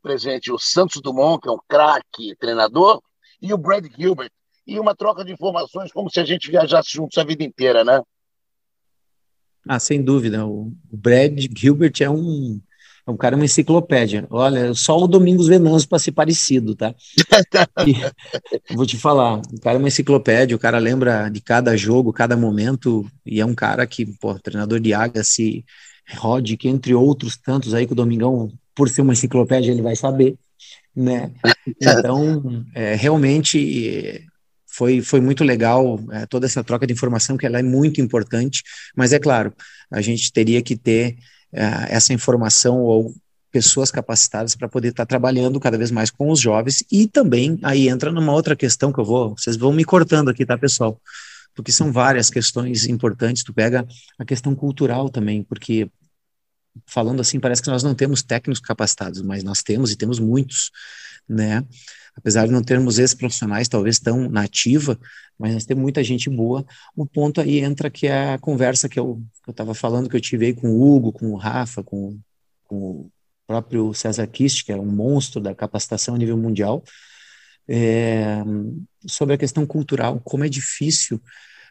presente 0.02 0.52
o 0.52 0.60
Santos 0.60 1.02
Dumont, 1.02 1.42
que 1.42 1.50
é 1.50 1.52
um 1.52 1.60
craque 1.68 2.36
treinador, 2.38 3.02
e 3.42 3.54
o 3.54 3.58
Brad 3.58 3.86
Gilbert, 3.98 4.32
e 4.66 4.80
uma 4.80 4.96
troca 4.96 5.24
de 5.24 5.32
informações 5.32 5.92
como 5.92 6.10
se 6.10 6.20
a 6.20 6.26
gente 6.26 6.50
viajasse 6.50 6.92
juntos 6.92 7.18
a 7.18 7.24
vida 7.24 7.44
inteira, 7.44 7.84
né? 7.84 8.02
Ah, 9.68 9.80
sem 9.80 10.04
dúvida. 10.04 10.46
O 10.46 10.72
Brad 10.92 11.40
Gilbert 11.56 11.94
é 12.00 12.10
um, 12.10 12.62
é 13.08 13.12
um 13.12 13.18
cara, 13.18 13.36
uma 13.36 13.46
enciclopédia. 13.46 14.26
Olha, 14.32 14.74
só 14.74 14.98
o 14.98 15.08
Domingos 15.08 15.48
Venâncio 15.48 15.88
para 15.88 16.00
ser 16.00 16.12
parecido, 16.12 16.76
tá? 16.76 16.94
E, 17.86 18.74
vou 18.76 18.86
te 18.86 18.98
falar, 18.98 19.42
o 19.54 19.60
cara 19.62 19.76
é 19.76 19.80
uma 19.80 19.88
enciclopédia, 19.88 20.56
o 20.56 20.60
cara 20.60 20.80
lembra 20.80 21.30
de 21.30 21.40
cada 21.40 21.78
jogo, 21.78 22.12
cada 22.12 22.36
momento, 22.36 23.06
e 23.26 23.40
é 23.40 23.46
um 23.46 23.54
cara 23.54 23.86
que, 23.86 24.06
pô, 24.06 24.34
treinador 24.40 24.80
de 24.80 24.94
Agassi, 24.94 25.64
Rodic, 26.18 26.68
entre 26.68 26.96
outros 26.96 27.38
tantos 27.38 27.74
aí 27.74 27.86
que 27.86 27.94
o 27.94 27.96
Domingão, 27.96 28.52
por 28.74 28.90
ser 28.90 29.02
uma 29.02 29.14
enciclopédia, 29.14 29.72
ele 29.72 29.82
vai 29.82 29.96
saber, 29.96 30.36
né? 30.96 31.32
Então, 31.80 32.66
é, 32.74 32.96
realmente 32.96 34.26
foi, 34.66 35.02
foi 35.02 35.22
muito 35.22 35.44
legal 35.44 36.00
é, 36.12 36.26
toda 36.26 36.46
essa 36.46 36.64
troca 36.64 36.88
de 36.88 36.94
informação, 36.94 37.38
que 37.38 37.46
ela 37.46 37.60
é 37.60 37.64
muito 37.64 38.02
importante, 38.02 38.64
mas 38.96 39.14
é 39.14 39.20
claro, 39.20 39.54
a 39.92 40.02
gente 40.02 40.32
teria 40.32 40.62
que 40.62 40.76
ter 40.76 41.18
é, 41.56 41.96
essa 41.96 42.14
informação 42.14 42.82
ou 42.82 43.14
pessoas 43.50 43.90
capacitadas 43.90 44.54
para 44.54 44.68
poder 44.68 44.90
estar 44.90 45.06
tá 45.06 45.08
trabalhando 45.08 45.62
cada 45.62 45.78
vez 45.78 45.90
mais 45.90 46.12
com 46.12 46.30
os 46.30 46.42
jovens. 46.42 46.84
E 46.92 47.08
também 47.08 47.58
aí 47.64 47.88
entra 47.88 48.12
numa 48.12 48.34
outra 48.34 48.54
questão 48.54 48.92
que 48.92 49.00
eu 49.00 49.06
vou, 49.06 49.34
vocês 49.38 49.56
vão 49.56 49.72
me 49.72 49.86
cortando 49.86 50.30
aqui, 50.30 50.46
tá, 50.46 50.58
pessoal? 50.58 51.00
Porque 51.56 51.72
são 51.72 51.90
várias 51.90 52.30
questões 52.30 52.86
importantes, 52.86 53.44
tu 53.44 53.54
pega 53.54 53.88
a 54.20 54.26
questão 54.26 54.54
cultural 54.54 55.10
também, 55.10 55.42
porque 55.42 55.90
falando 56.86 57.22
assim, 57.22 57.40
parece 57.40 57.62
que 57.62 57.70
nós 57.70 57.82
não 57.82 57.96
temos 57.96 58.22
técnicos 58.22 58.60
capacitados, 58.60 59.22
mas 59.22 59.42
nós 59.42 59.64
temos 59.64 59.90
e 59.90 59.96
temos 59.96 60.20
muitos, 60.20 60.72
né? 61.28 61.64
apesar 62.16 62.46
de 62.46 62.52
não 62.52 62.64
termos 62.64 62.98
esses 62.98 63.14
profissionais 63.14 63.68
talvez 63.68 64.00
tão 64.00 64.30
nativa, 64.30 64.98
mas 65.38 65.54
nós 65.54 65.66
temos 65.66 65.82
muita 65.82 66.04
gente 66.04 66.30
boa. 66.30 66.66
O 66.96 67.06
ponto 67.06 67.42
aí 67.42 67.60
entra 67.60 67.90
que 67.90 68.08
é 68.08 68.34
a 68.34 68.40
conversa 68.40 68.88
que 68.88 69.00
eu 69.00 69.22
estava 69.48 69.74
falando, 69.74 70.10
que 70.10 70.16
eu 70.16 70.22
tive 70.22 70.48
aí 70.48 70.54
com 70.54 70.70
o 70.70 70.96
Hugo, 70.96 71.12
com 71.12 71.32
o 71.32 71.36
Rafa, 71.36 71.84
com, 71.84 72.18
com 72.64 72.76
o 72.76 73.12
próprio 73.46 73.94
César 73.94 74.26
Kist, 74.28 74.64
que 74.64 74.72
é 74.72 74.78
um 74.78 74.86
monstro 74.86 75.42
da 75.42 75.54
capacitação 75.54 76.16
a 76.16 76.18
nível 76.18 76.38
mundial, 76.38 76.84
é, 77.68 78.38
sobre 79.08 79.36
a 79.36 79.38
questão 79.38 79.66
cultural, 79.66 80.20
como 80.22 80.46
é 80.46 80.50
difícil 80.50 81.22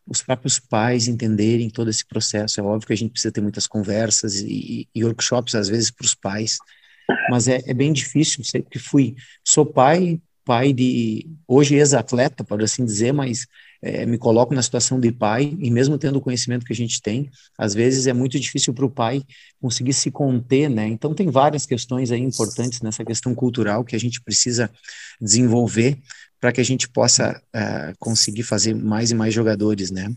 os 0.07 0.21
próprios 0.21 0.61
pais 0.61 1.09
entenderem 1.09 1.71
todo 1.71 1.89
esse 1.89 2.05
processo. 2.07 2.61
É 2.61 2.63
óbvio 2.63 2.87
que 2.87 2.93
a 2.93 2.97
gente 2.97 3.13
precisa 3.13 3.33
ter 3.33 3.41
muitas 3.41 3.67
conversas 3.67 4.35
e, 4.37 4.87
e 4.95 5.05
workshops, 5.05 5.55
às 5.55 5.69
vezes, 5.71 5.91
para 5.91 6.05
os 6.05 6.15
pais, 6.15 6.59
mas 7.31 7.49
é, 7.49 7.61
é, 7.67 7.75
bem 7.75 7.93
difícil. 7.93 8.45
Sei 8.45 8.63
que 8.63 8.79
fui, 8.79 9.15
sou 9.45 9.65
pai, 9.65 10.21
pai 10.45 10.73
de, 10.73 11.27
hoje 11.47 11.75
ex-atleta, 11.75 12.45
por 12.45 12.63
assim 12.63 12.85
dizer, 12.85 13.13
mas 13.13 13.47
é, 13.83 14.07
me 14.07 14.17
coloco 14.17 14.55
na 14.55 14.63
situação 14.63 14.99
de 14.99 15.13
pai, 15.13 15.57
e 15.59 15.71
mesmo 15.71 15.99
tendo 15.99 16.17
o 16.17 16.21
conhecimento 16.21 16.65
que 16.65 16.73
a 16.73 16.77
gente 16.77 17.03
tem, 17.03 17.31
às 17.59 17.75
vezes 17.75 18.07
é 18.07 18.13
muito 18.13 18.39
difícil 18.41 18.73
para 18.73 18.87
o 18.87 18.91
pai 18.91 19.23
conseguir 19.61 19.93
se 19.93 20.11
conter, 20.11 20.71
né? 20.71 20.87
Então 20.89 21.15
tem 21.15 21.29
várias 21.31 21.67
questões 21.67 22.11
aí 22.11 22.21
importantes 22.21 22.81
nessa 22.81 23.05
questão 23.05 23.35
cultural 23.35 23.85
que 23.85 23.95
a 23.95 24.01
gente 24.01 24.23
precisa 24.23 24.71
desenvolver 25.21 25.99
para 26.41 26.53
que 26.53 26.61
a 26.61 26.65
gente 26.65 26.89
possa 26.89 27.41
uh, 27.55 27.95
conseguir 27.99 28.43
fazer 28.43 28.75
mais 28.75 29.11
e 29.11 29.15
mais 29.15 29.33
jogadores, 29.33 29.91
né? 29.91 30.13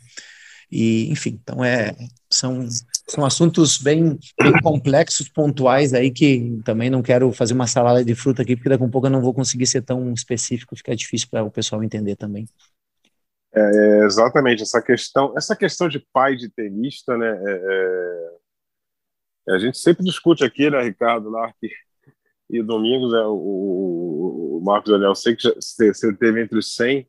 E, 0.72 1.10
enfim, 1.10 1.40
então 1.42 1.64
é, 1.64 1.96
são, 2.30 2.68
são 3.08 3.26
assuntos 3.26 3.78
bem, 3.78 4.18
bem 4.42 4.62
complexos, 4.62 5.30
pontuais 5.30 5.94
aí, 5.94 6.12
que 6.12 6.60
também 6.64 6.90
não 6.90 7.02
quero 7.02 7.32
fazer 7.32 7.54
uma 7.54 7.68
salada 7.68 8.04
de 8.04 8.16
fruta 8.16 8.42
aqui, 8.42 8.56
porque 8.56 8.70
daqui 8.70 8.84
a 8.84 8.88
pouco 8.88 9.08
eu 9.08 9.12
não 9.12 9.22
vou 9.22 9.34
conseguir 9.34 9.66
ser 9.66 9.82
tão 9.82 10.14
específico, 10.14 10.76
fica 10.76 10.96
difícil 10.96 11.28
para 11.30 11.44
o 11.44 11.52
pessoal 11.52 11.84
entender 11.84 12.16
também. 12.16 12.46
É, 13.54 13.60
é, 13.60 14.06
exatamente, 14.06 14.62
essa 14.62 14.82
questão, 14.82 15.34
essa 15.38 15.56
questão 15.56 15.88
de 15.88 16.00
pai 16.14 16.36
de 16.36 16.50
tenista, 16.50 17.18
né, 17.18 17.28
é, 17.28 18.30
é, 19.48 19.56
a 19.56 19.60
gente 19.60 19.78
sempre 19.78 20.04
discute 20.04 20.44
aqui, 20.44 20.70
né, 20.70 20.82
Ricardo 20.84 21.30
Larque 21.30 21.70
e 22.50 22.62
Domingos, 22.62 23.12
né, 23.14 23.22
o, 23.22 24.60
o 24.60 24.62
Marcos 24.64 24.92
Daniel, 24.92 25.16
sei 25.16 25.36
que 25.36 25.44
você 25.44 26.14
teve 26.16 26.44
entre 26.44 26.60
os 26.60 26.76
100 26.76 27.08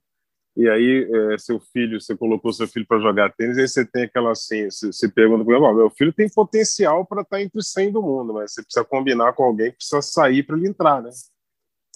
e 0.58 0.68
aí 0.68 1.08
é, 1.32 1.38
seu 1.38 1.60
filho, 1.60 2.00
você 2.00 2.16
colocou 2.16 2.52
seu 2.52 2.66
filho 2.66 2.84
para 2.86 2.98
jogar 2.98 3.32
tênis, 3.32 3.56
aí 3.56 3.68
você 3.68 3.84
tem 3.86 4.02
aquela 4.02 4.32
assim, 4.32 4.68
você, 4.68 4.88
você 4.88 5.08
pergunta 5.08 5.44
para 5.44 5.54
ele, 5.56 5.74
meu 5.74 5.90
filho 5.90 6.12
tem 6.12 6.28
potencial 6.28 7.06
para 7.06 7.22
estar 7.22 7.36
tá 7.36 7.42
entre 7.42 7.60
os 7.60 7.70
100 7.72 7.92
do 7.92 8.02
mundo, 8.02 8.34
mas 8.34 8.52
você 8.52 8.62
precisa 8.62 8.84
combinar 8.84 9.32
com 9.34 9.44
alguém 9.44 9.70
que 9.70 9.76
precisa 9.76 10.02
sair 10.02 10.42
para 10.42 10.56
ele 10.56 10.68
entrar, 10.68 11.00
né? 11.00 11.10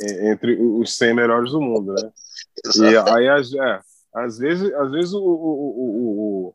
entre 0.00 0.60
os 0.60 0.96
100 0.96 1.14
melhores 1.14 1.52
do 1.52 1.60
mundo, 1.60 1.92
né? 1.92 2.10
E 2.76 2.96
aí, 3.10 3.26
é, 3.26 3.80
às 4.14 4.38
vezes, 4.38 4.72
às 4.74 4.90
vezes 4.90 5.12
o, 5.12 5.20
o, 5.20 6.54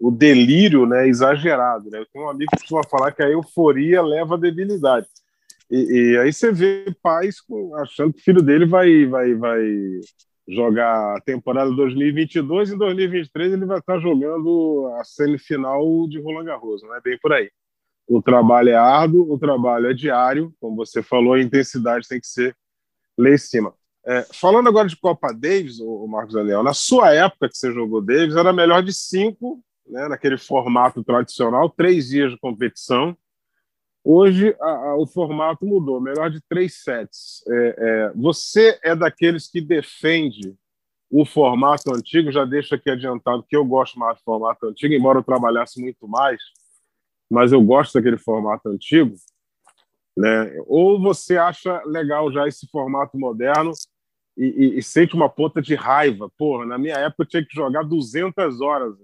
o, 0.00 0.08
o, 0.08 0.10
delírio 0.10 0.86
né, 0.86 1.06
é 1.06 1.08
exagerado, 1.08 1.90
né? 1.90 1.98
Eu 1.98 2.06
tenho 2.06 2.26
um 2.26 2.30
amigo 2.30 2.50
que 2.50 2.60
costuma 2.60 2.82
falar 2.84 3.12
que 3.12 3.22
a 3.22 3.30
euforia 3.30 4.02
leva 4.02 4.34
à 4.34 4.38
debilidade. 4.38 5.06
E, 5.70 6.12
e 6.12 6.18
aí 6.18 6.32
você 6.32 6.52
vê 6.52 6.94
pais 7.02 7.36
achando 7.82 8.12
que 8.12 8.20
o 8.20 8.24
filho 8.24 8.42
dele 8.42 8.66
vai, 8.66 9.06
vai, 9.06 9.34
vai 9.34 9.60
jogar 10.48 11.16
a 11.16 11.20
temporada 11.20 11.70
2022 11.70 12.70
e 12.70 12.74
em 12.74 12.78
2023 12.78 13.52
ele 13.52 13.66
vai 13.66 13.78
estar 13.78 13.98
jogando 13.98 14.90
a 14.98 15.04
semifinal 15.04 15.82
de 16.08 16.18
Roland 16.20 16.44
Garros, 16.44 16.82
não 16.82 16.96
é 16.96 17.00
bem 17.00 17.18
por 17.20 17.34
aí. 17.34 17.50
O 18.08 18.22
trabalho 18.22 18.70
é 18.70 18.74
árduo, 18.74 19.30
o 19.30 19.38
trabalho 19.38 19.90
é 19.90 19.92
diário, 19.92 20.54
como 20.58 20.76
você 20.76 21.02
falou, 21.02 21.34
a 21.34 21.42
intensidade 21.42 22.08
tem 22.08 22.18
que 22.18 22.26
ser 22.26 22.56
lá 23.18 23.28
em 23.28 23.36
cima. 23.36 23.74
É, 24.06 24.26
falando 24.32 24.68
agora 24.68 24.88
de 24.88 24.96
Copa 24.96 25.34
Davis, 25.34 25.80
o 25.80 26.06
Marcos 26.06 26.32
Daniel, 26.32 26.62
na 26.62 26.72
sua 26.72 27.12
época 27.12 27.50
que 27.50 27.58
você 27.58 27.70
jogou 27.70 28.00
Davis, 28.00 28.34
era 28.34 28.50
melhor 28.50 28.82
de 28.82 28.94
cinco, 28.94 29.62
né, 29.86 30.08
naquele 30.08 30.38
formato 30.38 31.04
tradicional, 31.04 31.68
três 31.68 32.08
dias 32.08 32.30
de 32.30 32.38
competição. 32.38 33.14
Hoje 34.10 34.56
a, 34.58 34.70
a, 34.70 34.96
o 34.96 35.06
formato 35.06 35.66
mudou, 35.66 36.00
melhor 36.00 36.30
de 36.30 36.40
três 36.48 36.82
sets. 36.82 37.44
É, 37.46 37.74
é, 37.76 38.12
você 38.16 38.80
é 38.82 38.96
daqueles 38.96 39.50
que 39.50 39.60
defende 39.60 40.56
o 41.10 41.26
formato 41.26 41.94
antigo, 41.94 42.32
já 42.32 42.46
deixo 42.46 42.74
aqui 42.74 42.88
adiantado 42.88 43.44
que 43.46 43.54
eu 43.54 43.62
gosto 43.66 43.98
mais 43.98 44.16
do 44.16 44.24
formato 44.24 44.64
antigo, 44.66 44.94
embora 44.94 45.18
eu 45.18 45.22
trabalhasse 45.22 45.78
muito 45.78 46.08
mais, 46.08 46.40
mas 47.30 47.52
eu 47.52 47.60
gosto 47.60 47.92
daquele 47.92 48.16
formato 48.16 48.70
antigo. 48.70 49.14
Né? 50.16 50.56
Ou 50.66 50.98
você 50.98 51.36
acha 51.36 51.82
legal 51.84 52.32
já 52.32 52.48
esse 52.48 52.66
formato 52.68 53.18
moderno 53.18 53.72
e, 54.38 54.46
e, 54.46 54.78
e 54.78 54.82
sente 54.82 55.14
uma 55.14 55.28
ponta 55.28 55.60
de 55.60 55.74
raiva? 55.74 56.30
Porra, 56.38 56.64
na 56.64 56.78
minha 56.78 56.96
época 56.96 57.24
eu 57.24 57.28
tinha 57.28 57.44
que 57.44 57.54
jogar 57.54 57.82
200 57.82 58.62
horas 58.62 58.94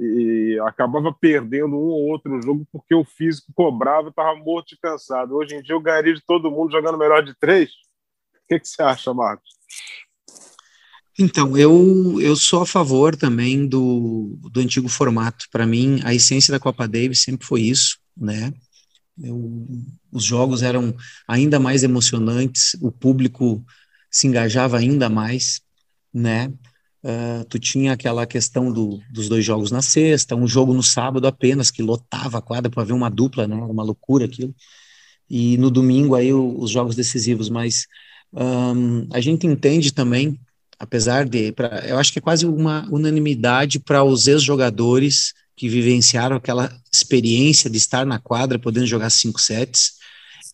e 0.00 0.58
acabava 0.66 1.12
perdendo 1.12 1.76
um 1.76 1.88
ou 1.88 2.08
outro 2.08 2.40
jogo 2.42 2.66
porque 2.72 2.94
o 2.94 3.04
físico 3.04 3.52
cobrava, 3.54 4.08
estava 4.08 4.34
morto 4.34 4.72
e 4.72 4.78
cansado. 4.78 5.36
Hoje 5.36 5.54
em 5.54 5.62
dia 5.62 5.74
eu 5.74 5.80
ganharia 5.80 6.14
de 6.14 6.22
todo 6.24 6.50
mundo 6.50 6.72
jogando 6.72 6.96
melhor 6.96 7.22
de 7.22 7.34
três. 7.38 7.70
O 7.70 8.48
que, 8.48 8.60
que 8.60 8.66
você 8.66 8.82
acha, 8.82 9.12
Marcos? 9.12 9.50
Então, 11.18 11.54
eu, 11.54 12.18
eu 12.18 12.34
sou 12.34 12.62
a 12.62 12.66
favor 12.66 13.14
também 13.14 13.66
do, 13.66 14.38
do 14.50 14.60
antigo 14.60 14.88
formato. 14.88 15.44
Para 15.52 15.66
mim, 15.66 16.00
a 16.02 16.14
essência 16.14 16.50
da 16.50 16.58
Copa 16.58 16.88
Davis 16.88 17.22
sempre 17.22 17.46
foi 17.46 17.60
isso, 17.60 17.98
né? 18.16 18.50
Eu, 19.22 19.68
os 20.10 20.24
jogos 20.24 20.62
eram 20.62 20.96
ainda 21.28 21.60
mais 21.60 21.82
emocionantes, 21.82 22.74
o 22.80 22.90
público 22.90 23.62
se 24.10 24.26
engajava 24.26 24.78
ainda 24.78 25.10
mais, 25.10 25.60
né? 26.12 26.50
Uh, 27.02 27.44
tu 27.46 27.58
tinha 27.58 27.92
aquela 27.92 28.26
questão 28.26 28.70
do, 28.70 29.00
dos 29.10 29.28
dois 29.28 29.44
jogos 29.44 29.70
na 29.70 29.80
sexta, 29.80 30.36
um 30.36 30.46
jogo 30.46 30.74
no 30.74 30.82
sábado 30.82 31.26
apenas, 31.26 31.70
que 31.70 31.82
lotava 31.82 32.38
a 32.38 32.42
quadra 32.42 32.70
para 32.70 32.84
ver 32.84 32.92
uma 32.92 33.08
dupla, 33.08 33.46
né? 33.46 33.56
Era 33.56 33.64
uma 33.64 33.82
loucura 33.82 34.26
aquilo. 34.26 34.54
E 35.28 35.56
no 35.56 35.70
domingo 35.70 36.14
aí 36.14 36.32
o, 36.32 36.58
os 36.58 36.70
jogos 36.70 36.94
decisivos, 36.94 37.48
mas 37.48 37.86
um, 38.32 39.06
a 39.12 39.20
gente 39.20 39.46
entende 39.46 39.92
também, 39.92 40.38
apesar 40.78 41.24
de, 41.26 41.52
pra, 41.52 41.86
eu 41.86 41.98
acho 41.98 42.12
que 42.12 42.18
é 42.18 42.22
quase 42.22 42.46
uma 42.46 42.86
unanimidade 42.90 43.78
para 43.78 44.04
os 44.04 44.26
ex-jogadores 44.26 45.32
que 45.56 45.68
vivenciaram 45.68 46.36
aquela 46.36 46.74
experiência 46.92 47.70
de 47.70 47.76
estar 47.78 48.04
na 48.04 48.18
quadra, 48.18 48.58
podendo 48.58 48.86
jogar 48.86 49.10
cinco 49.10 49.40
sets, 49.40 49.92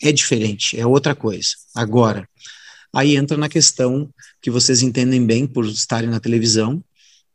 é 0.03 0.13
diferente, 0.13 0.79
é 0.79 0.87
outra 0.87 1.15
coisa. 1.15 1.51
Agora, 1.75 2.29
Aí 2.95 3.17
entra 3.17 3.37
na 3.37 3.49
questão 3.49 4.09
que 4.41 4.51
vocês 4.51 4.83
entendem 4.83 5.25
bem 5.25 5.47
por 5.47 5.65
estarem 5.67 6.09
na 6.09 6.21
televisão, 6.21 6.83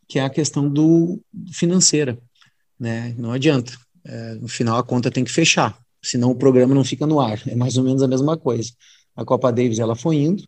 que 0.07 0.19
é 0.19 0.23
a 0.23 0.29
questão 0.29 0.69
do 0.69 1.21
financeira, 1.51 2.17
né? 2.79 3.15
Não 3.17 3.31
adianta. 3.31 3.73
É, 4.03 4.35
no 4.35 4.47
final 4.47 4.77
a 4.77 4.83
conta 4.83 5.11
tem 5.11 5.23
que 5.23 5.31
fechar, 5.31 5.77
senão 6.03 6.31
o 6.31 6.35
programa 6.35 6.73
não 6.73 6.83
fica 6.83 7.05
no 7.05 7.19
ar. 7.19 7.41
É 7.47 7.55
mais 7.55 7.77
ou 7.77 7.83
menos 7.83 8.01
a 8.01 8.07
mesma 8.07 8.37
coisa. 8.37 8.71
A 9.15 9.23
Copa 9.23 9.51
Davis 9.51 9.79
ela 9.79 9.95
foi 9.95 10.17
indo, 10.17 10.43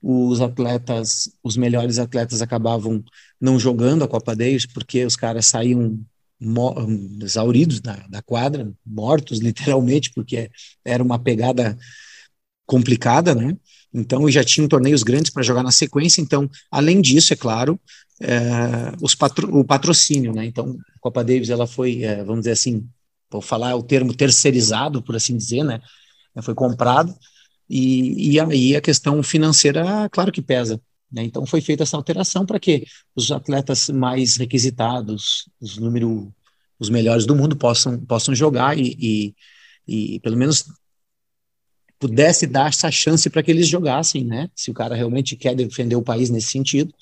os 0.00 0.40
atletas, 0.40 1.30
os 1.42 1.56
melhores 1.56 1.98
atletas 1.98 2.42
acabavam 2.42 3.04
não 3.40 3.58
jogando 3.58 4.04
a 4.04 4.08
Copa 4.08 4.34
Davis 4.34 4.66
porque 4.66 5.04
os 5.04 5.16
caras 5.16 5.46
saíam 5.46 5.98
exauridos 7.22 7.80
da, 7.80 7.96
da 8.08 8.22
quadra, 8.22 8.72
mortos 8.84 9.38
literalmente, 9.40 10.10
porque 10.12 10.50
era 10.84 11.02
uma 11.02 11.18
pegada 11.18 11.76
complicada, 12.66 13.34
né? 13.34 13.56
Então, 13.94 14.28
já 14.30 14.42
tinham 14.42 14.68
torneios 14.68 15.02
grandes 15.02 15.30
para 15.30 15.42
jogar 15.42 15.62
na 15.62 15.70
sequência. 15.70 16.20
Então, 16.20 16.48
além 16.70 17.00
disso, 17.00 17.32
é 17.32 17.36
claro, 17.36 17.78
é, 18.20 18.92
os 19.00 19.14
patro, 19.14 19.54
o 19.54 19.64
patrocínio, 19.64 20.32
né? 20.32 20.44
Então, 20.44 20.78
a 20.94 20.98
Copa 21.00 21.22
Davis 21.22 21.50
ela 21.50 21.66
foi, 21.66 22.02
é, 22.02 22.24
vamos 22.24 22.40
dizer 22.40 22.52
assim, 22.52 22.88
vou 23.30 23.42
falar 23.42 23.74
o 23.76 23.82
termo 23.82 24.14
terceirizado, 24.14 25.02
por 25.02 25.16
assim 25.16 25.36
dizer, 25.36 25.64
né? 25.64 25.80
Foi 26.42 26.54
comprado 26.54 27.14
e, 27.68 28.32
e 28.34 28.40
aí 28.40 28.76
a 28.76 28.80
questão 28.80 29.22
financeira, 29.22 30.08
claro 30.10 30.32
que 30.32 30.42
pesa. 30.42 30.80
Né? 31.10 31.24
Então, 31.24 31.46
foi 31.46 31.60
feita 31.60 31.82
essa 31.82 31.96
alteração 31.96 32.44
para 32.46 32.60
que 32.60 32.84
os 33.14 33.30
atletas 33.30 33.88
mais 33.88 34.36
requisitados, 34.36 35.48
os 35.60 35.78
número, 35.78 36.32
os 36.78 36.90
melhores 36.90 37.26
do 37.26 37.34
mundo 37.36 37.56
possam 37.56 37.98
possam 38.04 38.34
jogar 38.34 38.78
e, 38.78 39.34
e, 39.88 40.14
e 40.16 40.20
pelo 40.20 40.36
menos 40.36 40.64
pudesse 42.02 42.48
dar 42.48 42.68
essa 42.68 42.90
chance 42.90 43.30
para 43.30 43.44
que 43.44 43.50
eles 43.52 43.68
jogassem, 43.68 44.24
né? 44.24 44.50
Se 44.56 44.72
o 44.72 44.74
cara 44.74 44.96
realmente 44.96 45.36
quer 45.36 45.54
defender 45.54 45.94
o 45.94 46.02
país 46.02 46.30
nesse 46.30 46.48
sentido. 46.48 46.92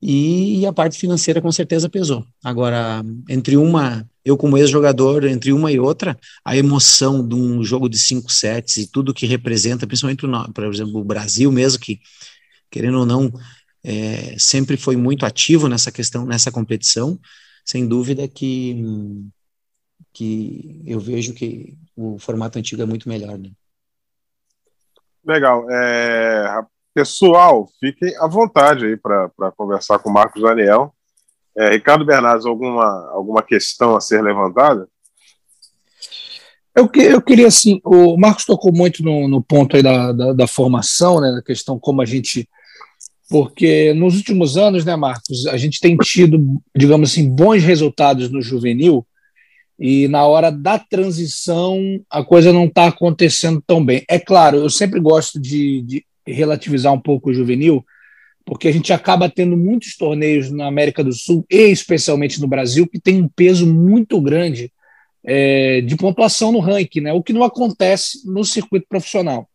E, 0.00 0.64
a 0.64 0.72
parte 0.72 0.96
financeira 0.96 1.42
com 1.42 1.50
certeza 1.50 1.88
pesou. 1.88 2.24
Agora, 2.44 3.02
entre 3.28 3.56
uma, 3.56 4.08
eu 4.24 4.36
como 4.36 4.56
ex-jogador, 4.56 5.24
entre 5.24 5.52
uma 5.52 5.72
e 5.72 5.80
outra, 5.80 6.16
a 6.44 6.56
emoção 6.56 7.26
de 7.26 7.34
um 7.34 7.64
jogo 7.64 7.88
de 7.88 7.98
cinco 7.98 8.30
sets 8.30 8.76
e 8.76 8.86
tudo 8.86 9.14
que 9.14 9.26
representa, 9.26 9.88
principalmente, 9.88 10.24
por 10.54 10.64
exemplo, 10.72 11.00
o 11.00 11.04
Brasil 11.04 11.50
mesmo, 11.50 11.80
que, 11.80 12.00
querendo 12.70 13.00
ou 13.00 13.06
não, 13.06 13.32
é, 13.82 14.36
sempre 14.38 14.76
foi 14.76 14.96
muito 14.96 15.26
ativo 15.26 15.68
nessa 15.68 15.90
questão, 15.90 16.24
nessa 16.24 16.52
competição, 16.52 17.18
sem 17.64 17.88
dúvida 17.88 18.28
que, 18.28 18.76
que 20.12 20.80
eu 20.86 21.00
vejo 21.00 21.34
que 21.34 21.76
o 21.96 22.18
formato 22.20 22.58
antigo 22.58 22.82
é 22.82 22.86
muito 22.86 23.08
melhor, 23.08 23.36
né? 23.36 23.50
Legal. 25.24 25.64
É, 25.70 26.62
pessoal, 26.94 27.68
fiquem 27.78 28.16
à 28.18 28.26
vontade 28.26 28.86
aí 28.86 28.96
para 28.96 29.52
conversar 29.56 29.98
com 29.98 30.10
o 30.10 30.12
Marcos 30.12 30.42
Daniel. 30.42 30.94
É, 31.56 31.70
Ricardo 31.70 32.04
Bernardes, 32.04 32.46
alguma, 32.46 33.10
alguma 33.12 33.42
questão 33.42 33.94
a 33.94 34.00
ser 34.00 34.22
levantada? 34.22 34.88
Eu, 36.74 36.88
que, 36.88 37.00
eu 37.00 37.20
queria, 37.20 37.46
assim, 37.46 37.80
o 37.84 38.16
Marcos 38.16 38.46
tocou 38.46 38.72
muito 38.72 39.02
no, 39.02 39.28
no 39.28 39.42
ponto 39.42 39.76
aí 39.76 39.82
da, 39.82 40.10
da, 40.12 40.32
da, 40.32 40.46
formação, 40.46 41.20
né, 41.20 41.30
da 41.30 41.42
questão 41.42 41.78
como 41.78 42.00
a 42.00 42.06
gente. 42.06 42.48
Porque 43.28 43.92
nos 43.94 44.16
últimos 44.16 44.56
anos, 44.56 44.84
né, 44.84 44.96
Marcos, 44.96 45.46
a 45.46 45.56
gente 45.58 45.80
tem 45.80 45.96
tido, 45.98 46.38
digamos 46.74 47.10
assim, 47.10 47.28
bons 47.28 47.62
resultados 47.62 48.30
no 48.30 48.40
juvenil, 48.40 49.06
e 49.84 50.06
na 50.06 50.24
hora 50.24 50.52
da 50.52 50.78
transição 50.78 51.76
a 52.08 52.22
coisa 52.22 52.52
não 52.52 52.66
está 52.66 52.86
acontecendo 52.86 53.60
tão 53.66 53.84
bem. 53.84 54.04
É 54.08 54.16
claro, 54.16 54.58
eu 54.58 54.70
sempre 54.70 55.00
gosto 55.00 55.40
de, 55.40 55.82
de, 55.82 56.06
relativizar 56.24 56.92
um 56.92 57.00
pouco 57.00 57.30
o 57.30 57.34
juvenil, 57.34 57.84
porque 58.46 58.68
a 58.68 58.72
gente 58.72 58.92
acaba 58.92 59.28
tendo 59.28 59.56
muitos 59.56 59.96
torneios 59.96 60.52
na 60.52 60.68
América 60.68 61.02
do 61.02 61.12
Sul 61.12 61.44
e 61.50 61.62
especialmente 61.64 62.40
no 62.40 62.46
Brasil 62.46 62.86
que 62.86 63.00
tem 63.00 63.20
um 63.20 63.26
peso 63.26 63.66
muito 63.66 64.20
grande 64.20 64.72
é, 65.24 65.80
de 65.80 65.96
pontuação 65.96 66.52
no 66.52 66.60
ranking, 66.60 67.00
né? 67.00 67.12
o 67.12 67.22
que 67.22 67.32
não 67.32 67.42
acontece 67.42 68.24
no 68.24 68.44
circuito 68.44 68.86
profissional. 68.88 69.48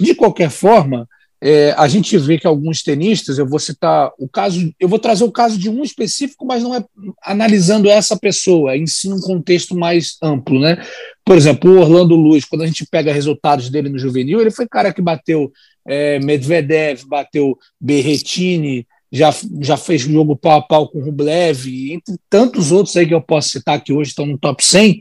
De 0.00 0.12
qualquer 0.12 0.50
forma, 0.50 1.08
é, 1.44 1.74
a 1.76 1.88
gente 1.88 2.16
vê 2.18 2.38
que 2.38 2.46
alguns 2.46 2.84
tenistas, 2.84 3.36
eu 3.36 3.44
vou 3.44 3.58
citar 3.58 4.12
o 4.16 4.28
caso, 4.28 4.72
eu 4.78 4.88
vou 4.88 4.98
trazer 5.00 5.24
o 5.24 5.32
caso 5.32 5.58
de 5.58 5.68
um 5.68 5.82
específico, 5.82 6.46
mas 6.46 6.62
não 6.62 6.72
é 6.72 6.84
analisando 7.20 7.90
essa 7.90 8.16
pessoa, 8.16 8.76
em 8.76 8.86
si 8.86 9.12
um 9.12 9.18
contexto 9.18 9.74
mais 9.74 10.16
amplo, 10.22 10.60
né? 10.60 10.80
Por 11.24 11.36
exemplo, 11.36 11.72
o 11.72 11.80
Orlando 11.80 12.14
Luz, 12.14 12.44
quando 12.44 12.62
a 12.62 12.66
gente 12.66 12.86
pega 12.86 13.12
resultados 13.12 13.70
dele 13.70 13.88
no 13.88 13.98
juvenil, 13.98 14.40
ele 14.40 14.52
foi 14.52 14.68
cara 14.68 14.92
que 14.92 15.02
bateu 15.02 15.50
é, 15.84 16.20
Medvedev, 16.20 17.02
bateu 17.08 17.58
Berretini, 17.80 18.86
já, 19.10 19.34
já 19.60 19.76
fez 19.76 20.02
jogo 20.02 20.36
pau 20.36 20.58
a 20.58 20.62
pau 20.62 20.88
com 20.88 21.02
Rublev, 21.02 21.66
entre 21.92 22.14
tantos 22.30 22.70
outros 22.70 22.96
aí 22.96 23.04
que 23.04 23.14
eu 23.14 23.20
posso 23.20 23.48
citar 23.48 23.82
que 23.82 23.92
hoje 23.92 24.10
estão 24.10 24.26
no 24.26 24.38
top 24.38 24.64
100, 24.64 25.00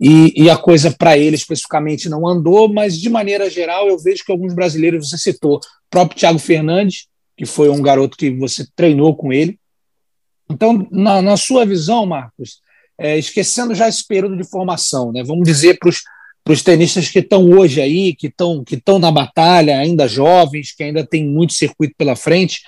e, 0.00 0.44
e 0.44 0.48
a 0.48 0.56
coisa 0.56 0.90
para 0.90 1.18
ele 1.18 1.36
especificamente 1.36 2.08
não 2.08 2.26
andou, 2.26 2.72
mas 2.72 2.98
de 2.98 3.10
maneira 3.10 3.50
geral 3.50 3.86
eu 3.86 3.98
vejo 3.98 4.24
que 4.24 4.32
alguns 4.32 4.54
brasileiros, 4.54 5.10
você 5.10 5.18
citou, 5.18 5.60
próprio 5.90 6.18
Thiago 6.18 6.38
Fernandes, 6.38 7.06
que 7.36 7.44
foi 7.44 7.68
um 7.68 7.82
garoto 7.82 8.16
que 8.16 8.30
você 8.30 8.66
treinou 8.74 9.16
com 9.16 9.32
ele. 9.32 9.58
Então, 10.50 10.86
na, 10.90 11.20
na 11.20 11.36
sua 11.36 11.64
visão, 11.64 12.06
Marcos, 12.06 12.60
é, 12.98 13.18
esquecendo 13.18 13.74
já 13.74 13.88
esse 13.88 14.06
período 14.06 14.36
de 14.36 14.44
formação, 14.44 15.12
né, 15.12 15.22
vamos 15.24 15.44
dizer 15.44 15.78
para 15.78 15.88
os 16.52 16.62
tenistas 16.62 17.08
que 17.08 17.20
estão 17.20 17.48
hoje 17.50 17.80
aí, 17.80 18.14
que 18.14 18.26
estão 18.26 18.62
que 18.62 18.80
na 19.00 19.10
batalha, 19.10 19.78
ainda 19.78 20.06
jovens, 20.06 20.72
que 20.72 20.82
ainda 20.82 21.06
tem 21.06 21.26
muito 21.26 21.52
circuito 21.52 21.94
pela 21.96 22.14
frente, 22.14 22.60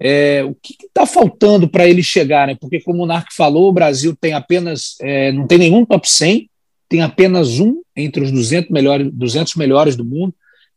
é, 0.00 0.44
o 0.44 0.54
que 0.54 0.76
está 0.84 1.06
faltando 1.06 1.68
para 1.68 1.88
eles 1.88 2.04
chegarem? 2.04 2.56
Porque, 2.56 2.80
como 2.80 3.02
o 3.02 3.06
Narc 3.06 3.32
falou, 3.32 3.68
o 3.68 3.72
Brasil 3.72 4.16
tem 4.20 4.32
apenas, 4.32 4.96
é, 5.00 5.32
não 5.32 5.46
tem 5.46 5.58
nenhum 5.58 5.84
top 5.84 6.08
100, 6.10 6.50
tem 6.88 7.00
apenas 7.00 7.58
um 7.58 7.80
entre 7.96 8.22
os 8.22 8.30
200 8.30 8.70
melhores, 8.70 9.10
200 9.12 9.54
melhores 9.54 9.96
do 9.96 10.04
mundo, 10.04 10.34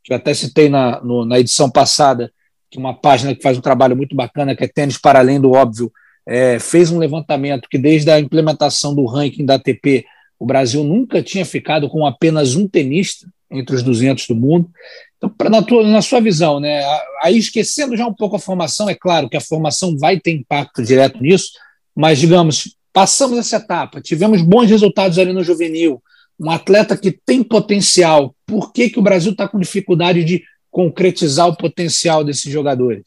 eu 0.10 0.16
até 0.16 0.34
citei 0.34 0.70
na, 0.70 1.02
no, 1.02 1.26
na 1.26 1.40
edição 1.40 1.70
passada, 1.70 2.32
que 2.70 2.78
uma 2.78 2.94
página 2.94 3.36
que 3.36 3.42
faz 3.42 3.58
um 3.58 3.62
trabalho 3.62 3.96
muito 3.96 4.16
bacana, 4.16 4.56
que 4.56 4.64
é 4.64 4.68
Tênis 4.68 4.98
para 4.98 5.20
Além 5.20 5.40
do 5.40 5.52
Óbvio, 5.52 5.92
é, 6.26 6.60
fez 6.60 6.92
um 6.92 6.98
levantamento 6.98 7.70
que 7.70 7.78
desde 7.78 8.12
a 8.12 8.20
implementação 8.20 8.94
do 8.94 9.06
ranking 9.06 9.46
da 9.46 9.56
ATP, 9.56 10.06
o 10.38 10.46
Brasil 10.46 10.84
nunca 10.84 11.24
tinha 11.24 11.46
ficado 11.46 11.90
com 11.90 12.06
apenas 12.06 12.56
um 12.56 12.68
tenista 12.68 13.28
entre 13.50 13.76
os 13.76 13.82
200 13.82 14.28
do 14.28 14.36
mundo. 14.36 14.70
Então, 15.18 15.30
pra, 15.30 15.50
na, 15.50 15.64
tua, 15.64 15.88
na 15.88 16.02
sua 16.02 16.20
visão, 16.20 16.60
né, 16.60 16.84
aí 17.24 17.38
esquecendo 17.38 17.96
já 17.96 18.06
um 18.06 18.14
pouco 18.14 18.36
a 18.36 18.40
formação, 18.40 18.90
é 18.90 18.96
claro 18.96 19.30
que 19.30 19.38
a 19.38 19.42
formação 19.42 19.98
vai 19.98 20.20
ter 20.20 20.32
impacto 20.32 20.84
direto 20.84 21.22
nisso, 21.22 21.52
mas, 21.96 22.20
digamos, 22.20 22.76
passamos 22.94 23.38
essa 23.38 23.58
etapa, 23.58 24.02
tivemos 24.02 24.42
bons 24.42 24.70
resultados 24.70 25.18
ali 25.18 25.34
no 25.34 25.44
juvenil, 25.44 26.02
um 26.40 26.52
atleta 26.52 26.96
que 26.98 27.12
tem 27.12 27.44
potencial, 27.44 28.36
por 28.46 28.72
que, 28.72 28.90
que 28.90 29.00
o 29.00 29.04
Brasil 29.04 29.32
está 29.32 29.48
com 29.48 29.60
dificuldade 29.60 30.24
de 30.24 30.44
concretizar 30.70 31.48
o 31.48 31.56
potencial 31.56 32.24
desses 32.24 32.52
jogadores? 32.52 33.04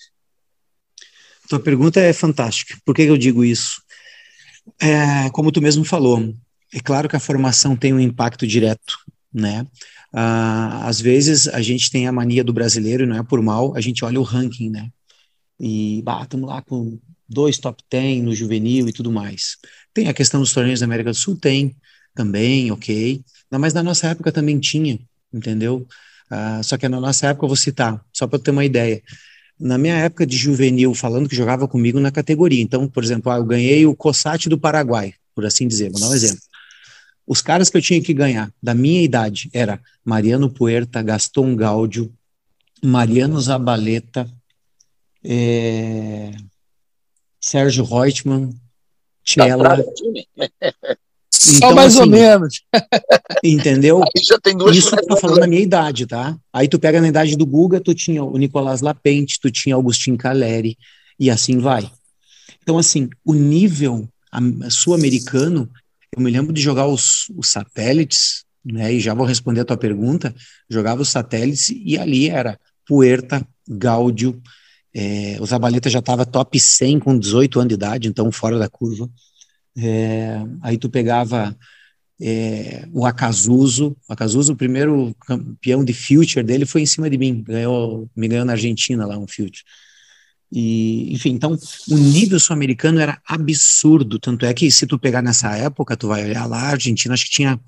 Tua 1.48 1.60
pergunta 1.60 2.00
é 2.00 2.12
fantástica. 2.12 2.76
Por 2.84 2.94
que, 2.94 3.04
que 3.04 3.10
eu 3.10 3.18
digo 3.18 3.44
isso? 3.44 3.82
É, 4.80 5.30
como 5.30 5.50
tu 5.50 5.60
mesmo 5.60 5.84
falou, 5.84 6.32
é 6.72 6.80
claro 6.80 7.08
que 7.08 7.16
a 7.16 7.20
formação 7.20 7.76
tem 7.76 7.92
um 7.92 8.00
impacto 8.00 8.46
direto, 8.46 8.98
né? 9.32 9.66
Ah, 10.12 10.88
às 10.88 11.00
vezes 11.00 11.48
a 11.48 11.60
gente 11.60 11.90
tem 11.90 12.06
a 12.06 12.12
mania 12.12 12.42
do 12.42 12.52
brasileiro, 12.52 13.06
não 13.06 13.16
é 13.16 13.22
por 13.22 13.40
mal, 13.42 13.76
a 13.76 13.80
gente 13.80 14.04
olha 14.04 14.20
o 14.20 14.24
ranking, 14.24 14.70
né? 14.70 14.88
E 15.58 16.02
estamos 16.22 16.48
lá 16.48 16.62
com 16.62 16.98
dois 17.28 17.58
top 17.58 17.82
10 17.90 18.24
no 18.24 18.34
juvenil 18.34 18.88
e 18.88 18.92
tudo 18.92 19.12
mais. 19.12 19.56
Tem 19.94 20.08
a 20.08 20.14
questão 20.14 20.40
dos 20.40 20.52
torneios 20.52 20.80
da 20.80 20.86
América 20.86 21.10
do 21.10 21.16
Sul? 21.16 21.36
Tem, 21.36 21.76
também, 22.14 22.70
ok. 22.70 23.22
Mas 23.50 23.74
na 23.74 23.82
nossa 23.82 24.08
época 24.08 24.30
também 24.32 24.58
tinha, 24.58 24.98
entendeu? 25.32 25.86
Ah, 26.30 26.62
só 26.62 26.78
que 26.78 26.88
na 26.88 27.00
nossa 27.00 27.28
época 27.28 27.44
eu 27.44 27.48
vou 27.48 27.56
citar, 27.56 28.00
só 28.12 28.26
para 28.26 28.38
ter 28.38 28.50
uma 28.52 28.64
ideia. 28.64 29.02
Na 29.58 29.76
minha 29.76 29.96
época 29.96 30.24
de 30.24 30.36
juvenil, 30.36 30.94
falando 30.94 31.28
que 31.28 31.36
jogava 31.36 31.66
comigo 31.68 31.98
na 32.00 32.10
categoria. 32.10 32.62
Então, 32.62 32.88
por 32.88 33.02
exemplo, 33.02 33.30
ah, 33.30 33.36
eu 33.36 33.44
ganhei 33.44 33.84
o 33.84 33.94
Cossate 33.94 34.48
do 34.48 34.58
Paraguai, 34.58 35.14
por 35.34 35.44
assim 35.44 35.66
dizer, 35.66 35.90
vou 35.90 36.00
dar 36.00 36.08
um 36.08 36.14
exemplo. 36.14 36.40
Os 37.26 37.42
caras 37.42 37.68
que 37.68 37.76
eu 37.76 37.82
tinha 37.82 38.02
que 38.02 38.14
ganhar 38.14 38.52
da 38.62 38.74
minha 38.74 39.02
idade 39.02 39.50
era 39.52 39.80
Mariano 40.04 40.50
Puerta, 40.50 41.02
Gaston 41.02 41.54
Gáudio, 41.54 42.12
Mariano 42.82 43.40
Zabaleta, 43.40 44.28
é, 45.22 46.32
Sérgio 47.40 47.84
Reutemann, 47.84 48.50
Chela. 51.40 51.52
Só 51.52 51.56
então, 51.56 51.74
mais 51.74 51.92
assim, 51.94 52.00
ou 52.00 52.06
menos. 52.06 52.62
Entendeu? 53.42 54.02
Isso 54.14 54.90
tu 54.90 55.06
tá 55.06 55.16
falando 55.16 55.40
na 55.40 55.46
minha 55.46 55.62
idade, 55.62 56.06
tá? 56.06 56.36
Aí 56.52 56.68
tu 56.68 56.78
pega 56.78 57.00
na 57.00 57.08
idade 57.08 57.36
do 57.36 57.46
Guga, 57.46 57.80
tu 57.80 57.94
tinha 57.94 58.22
o 58.22 58.36
Nicolás 58.36 58.80
Lapente, 58.80 59.38
tu 59.40 59.50
tinha 59.50 59.74
Augustin 59.74 60.16
Caleri, 60.16 60.76
e 61.18 61.30
assim 61.30 61.58
vai. 61.58 61.90
Então, 62.62 62.76
assim, 62.78 63.08
o 63.24 63.34
nível 63.34 64.08
sul-americano 64.70 65.68
eu 66.16 66.22
me 66.22 66.30
lembro 66.30 66.52
de 66.52 66.60
jogar 66.60 66.86
os, 66.86 67.26
os 67.36 67.48
satélites, 67.48 68.44
né? 68.64 68.92
E 68.92 69.00
já 69.00 69.14
vou 69.14 69.24
responder 69.24 69.60
a 69.60 69.64
tua 69.64 69.76
pergunta. 69.76 70.34
Jogava 70.68 71.02
os 71.02 71.08
satélites 71.08 71.70
e 71.70 71.96
ali 71.96 72.28
era 72.28 72.58
Puerta, 72.84 73.46
Gáudio, 73.68 74.42
é, 74.92 75.36
o 75.40 75.46
Zabaleta 75.46 75.88
já 75.88 76.00
estava 76.00 76.26
top 76.26 76.58
100 76.58 76.98
com 76.98 77.18
18 77.18 77.60
anos 77.60 77.68
de 77.68 77.74
idade, 77.74 78.08
então 78.08 78.30
fora 78.32 78.58
da 78.58 78.68
curva. 78.68 79.08
É, 79.76 80.38
aí 80.62 80.76
tu 80.76 80.90
pegava 80.90 81.56
é, 82.20 82.86
o 82.92 83.06
Acazuso, 83.06 83.96
o 84.08 84.52
o 84.52 84.56
primeiro 84.56 85.14
campeão 85.26 85.84
de 85.84 85.94
Future 85.94 86.42
dele 86.42 86.66
foi 86.66 86.82
em 86.82 86.86
cima 86.86 87.08
de 87.08 87.16
mim, 87.16 87.42
ganhou, 87.42 88.08
me 88.14 88.28
ganhou 88.28 88.44
na 88.44 88.52
Argentina 88.52 89.06
lá 89.06 89.16
um 89.16 89.26
Future. 89.26 89.62
E, 90.52 91.12
enfim, 91.14 91.30
então 91.30 91.56
o 91.88 91.96
nível 91.96 92.38
sul-americano 92.40 93.00
era 93.00 93.20
absurdo, 93.26 94.18
tanto 94.18 94.44
é 94.44 94.52
que 94.52 94.70
se 94.70 94.86
tu 94.86 94.98
pegar 94.98 95.22
nessa 95.22 95.56
época, 95.56 95.96
tu 95.96 96.08
vai 96.08 96.24
olhar 96.24 96.46
lá, 96.46 96.62
a 96.62 96.70
Argentina 96.70 97.14
acho 97.14 97.26
que 97.26 97.30
tinha 97.30 97.58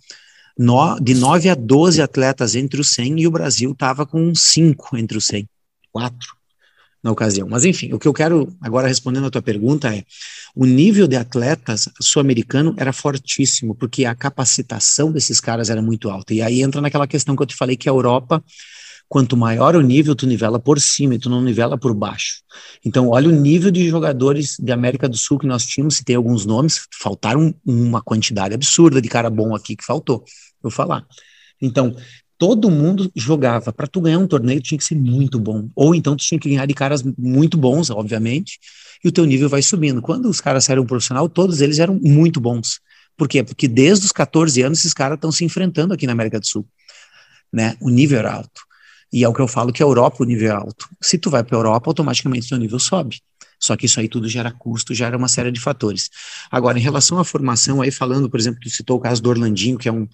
no, 0.59 0.99
de 0.99 1.15
9 1.15 1.49
a 1.49 1.55
12 1.55 2.03
atletas 2.03 2.55
entre 2.55 2.81
os 2.81 2.91
100 2.91 3.21
e 3.21 3.27
o 3.27 3.31
Brasil 3.31 3.73
estava 3.73 4.05
com 4.05 4.35
5 4.35 4.97
entre 4.97 5.17
os 5.17 5.27
100, 5.27 5.49
4 5.93 6.42
na 7.03 7.11
ocasião. 7.11 7.49
Mas 7.49 7.65
enfim, 7.65 7.93
o 7.93 7.99
que 7.99 8.07
eu 8.07 8.13
quero 8.13 8.55
agora 8.61 8.89
respondendo 8.89 9.27
a 9.27 9.31
tua 9.31 9.43
pergunta 9.43 9.95
é, 9.95 10.05
o 10.55 10.65
nível 10.65 11.09
de 11.09 11.17
atletas 11.17 11.89
sul-americano 12.01 12.75
era 12.79 12.93
fortíssimo, 12.93 13.75
porque 13.75 14.05
a 14.05 14.15
capacitação 14.15 15.11
desses 15.11 15.41
caras 15.41 15.71
era 15.71 15.83
muito 15.83 16.11
alta. 16.11 16.33
E 16.33 16.41
aí 16.43 16.63
entra 16.63 16.81
naquela 16.81 17.07
questão 17.07 17.35
que 17.35 17.43
eu 17.43 17.47
te 17.47 17.57
falei 17.57 17.77
que 17.77 17.89
a 17.89 17.93
Europa 17.93 18.43
quanto 19.13 19.37
maior 19.37 19.77
o 19.77 19.83
nível, 19.83 20.17
tu 20.17 20.27
nivela 20.27 20.59
por 20.59 20.81
cima 20.81 21.17
e 21.17 21.19
tu 21.19 21.29
não 21.29 21.43
nivela 21.43 21.77
por 21.77 21.93
baixo. 21.93 22.41
Então, 22.83 23.11
olha 23.11 23.29
o 23.29 23.31
nível 23.31 23.71
de 23.71 23.87
jogadores 23.87 24.57
de 24.59 24.73
América 24.73 25.07
do 25.07 25.19
Sul 25.19 25.39
que 25.39 25.47
nós 25.47 25.67
tínhamos, 25.67 25.97
se 25.97 26.05
tem 26.05 26.17
alguns 26.17 26.47
nomes, 26.47 26.87
faltaram 26.99 27.55
uma 27.63 28.01
quantidade 28.01 28.55
absurda 28.55 29.03
de 29.03 29.11
cara 29.11 29.29
bom 29.29 29.55
aqui 29.55 29.77
que 29.77 29.85
faltou, 29.85 30.25
eu 30.65 30.71
falar. 30.71 31.05
Então, 31.61 31.95
todo 32.43 32.69
mundo 32.69 33.09
jogava. 33.15 33.73
Para 33.73 33.87
tu 33.87 34.01
ganhar 34.01 34.19
um 34.19 34.27
torneio, 34.27 34.61
tinha 34.61 34.77
que 34.77 34.83
ser 34.83 34.97
muito 34.97 35.39
bom. 35.39 35.71
Ou 35.77 35.95
então 35.95 36.17
tu 36.17 36.25
tinha 36.25 36.41
que 36.41 36.49
ganhar 36.49 36.67
de 36.67 36.75
caras 36.75 37.01
muito 37.17 37.57
bons, 37.57 37.89
obviamente, 37.89 38.59
e 39.05 39.07
o 39.07 39.13
teu 39.13 39.25
nível 39.25 39.49
vai 39.49 39.63
subindo. 39.63 40.03
Quando 40.03 40.29
os 40.29 40.41
caras 40.41 40.69
eram 40.69 40.85
profissional, 40.85 41.29
todos 41.29 41.61
eles 41.61 41.79
eram 41.79 41.95
muito 42.03 42.41
bons. 42.41 42.81
Por 43.17 43.29
quê? 43.29 43.45
Porque 43.45 43.69
desde 43.69 44.07
os 44.07 44.11
14 44.11 44.61
anos 44.61 44.81
esses 44.81 44.93
caras 44.93 45.19
estão 45.19 45.31
se 45.31 45.45
enfrentando 45.45 45.95
aqui 45.95 46.05
na 46.05 46.15
América 46.15 46.41
do 46.41 46.45
Sul. 46.45 46.67
Né? 47.53 47.77
O 47.81 47.89
nível 47.89 48.19
era 48.19 48.33
alto. 48.33 48.63
E 49.13 49.23
é 49.23 49.29
o 49.29 49.33
que 49.33 49.41
eu 49.41 49.47
falo 49.47 49.73
que 49.73 49.81
a 49.81 49.87
Europa 49.87 50.25
o 50.25 50.27
nível 50.27 50.49
é 50.49 50.53
alto. 50.53 50.89
Se 51.01 51.19
tu 51.19 51.31
vai 51.31 51.45
para 51.45 51.57
a 51.57 51.61
Europa, 51.61 51.91
automaticamente 51.91 52.49
seu 52.49 52.59
nível 52.59 52.81
sobe. 52.81 53.21
Só 53.61 53.77
que 53.77 53.87
isso 53.87 54.01
aí 54.01 54.09
tudo 54.09 54.29
gera 54.29 54.51
custo, 54.51 54.93
gera 54.93 55.17
uma 55.17 55.29
série 55.29 55.53
de 55.53 55.61
fatores. 55.61 56.11
Agora, 56.51 56.77
em 56.77 56.83
relação 56.83 57.21
à 57.21 57.25
formação, 57.25 57.81
aí 57.81 57.93
falando, 57.93 58.29
por 58.29 58.41
exemplo, 58.41 58.59
tu 58.61 58.69
citou 58.69 58.97
o 58.97 59.01
caso 59.01 59.23
do 59.23 59.31
Orlandinho, 59.31 59.79
que 59.79 59.89
é 59.89 59.93
um, 59.93 60.09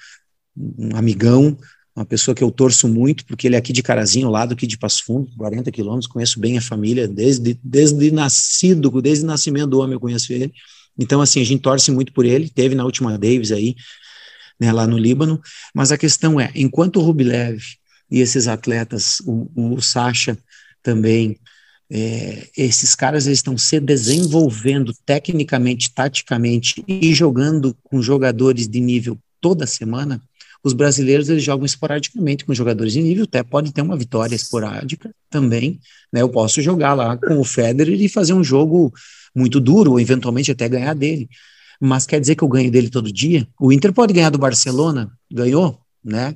um 0.54 0.94
amigão, 0.94 1.56
uma 1.98 2.06
pessoa 2.06 2.34
que 2.34 2.42
eu 2.42 2.50
torço 2.50 2.88
muito, 2.88 3.24
porque 3.26 3.46
ele 3.48 3.56
é 3.56 3.58
aqui 3.58 3.72
de 3.72 3.82
Carazinho, 3.82 4.30
lado 4.30 4.52
aqui 4.52 4.66
de 4.66 4.78
Passo 4.78 5.04
Fundo, 5.04 5.30
40 5.36 5.70
quilômetros, 5.72 6.06
conheço 6.06 6.38
bem 6.38 6.56
a 6.56 6.60
família, 6.60 7.08
desde, 7.08 7.58
desde 7.62 8.10
nascido, 8.10 9.02
desde 9.02 9.24
o 9.24 9.26
nascimento 9.26 9.70
do 9.70 9.80
homem 9.80 9.94
eu 9.94 10.00
conheço 10.00 10.32
ele. 10.32 10.52
Então, 10.96 11.20
assim, 11.20 11.40
a 11.40 11.44
gente 11.44 11.60
torce 11.60 11.90
muito 11.90 12.12
por 12.12 12.24
ele, 12.24 12.48
teve 12.48 12.74
na 12.74 12.84
última 12.84 13.18
Davis 13.18 13.50
aí, 13.50 13.74
né, 14.60 14.72
lá 14.72 14.86
no 14.86 14.96
Líbano, 14.96 15.40
mas 15.74 15.90
a 15.90 15.98
questão 15.98 16.40
é, 16.40 16.50
enquanto 16.54 16.96
o 16.96 17.02
Rublev 17.02 17.60
e 18.10 18.20
esses 18.20 18.48
atletas, 18.48 19.20
o, 19.24 19.74
o 19.74 19.80
Sacha 19.80 20.38
também, 20.82 21.36
é, 21.90 22.48
esses 22.56 22.94
caras 22.94 23.26
eles 23.26 23.38
estão 23.38 23.56
se 23.58 23.80
desenvolvendo 23.80 24.92
tecnicamente, 25.04 25.92
taticamente 25.92 26.84
e 26.86 27.12
jogando 27.14 27.76
com 27.82 28.00
jogadores 28.02 28.68
de 28.68 28.80
nível 28.80 29.18
toda 29.40 29.66
semana. 29.66 30.22
Os 30.62 30.72
brasileiros 30.72 31.28
eles 31.28 31.42
jogam 31.42 31.64
esporadicamente 31.64 32.44
com 32.44 32.54
jogadores 32.54 32.92
de 32.92 33.00
nível, 33.02 33.24
até 33.24 33.42
pode 33.42 33.72
ter 33.72 33.80
uma 33.80 33.96
vitória 33.96 34.34
esporádica 34.34 35.14
também. 35.30 35.78
Né? 36.12 36.20
Eu 36.22 36.28
posso 36.28 36.60
jogar 36.60 36.94
lá 36.94 37.16
com 37.16 37.38
o 37.38 37.44
Federer 37.44 38.00
e 38.00 38.08
fazer 38.08 38.32
um 38.32 38.42
jogo 38.42 38.92
muito 39.34 39.60
duro, 39.60 39.92
ou 39.92 40.00
eventualmente 40.00 40.50
até 40.50 40.68
ganhar 40.68 40.94
dele. 40.94 41.28
Mas 41.80 42.06
quer 42.06 42.20
dizer 42.20 42.34
que 42.34 42.42
eu 42.42 42.48
ganho 42.48 42.70
dele 42.70 42.90
todo 42.90 43.12
dia? 43.12 43.46
O 43.60 43.72
Inter 43.72 43.92
pode 43.92 44.12
ganhar 44.12 44.30
do 44.30 44.38
Barcelona, 44.38 45.12
ganhou, 45.30 45.80
né? 46.02 46.34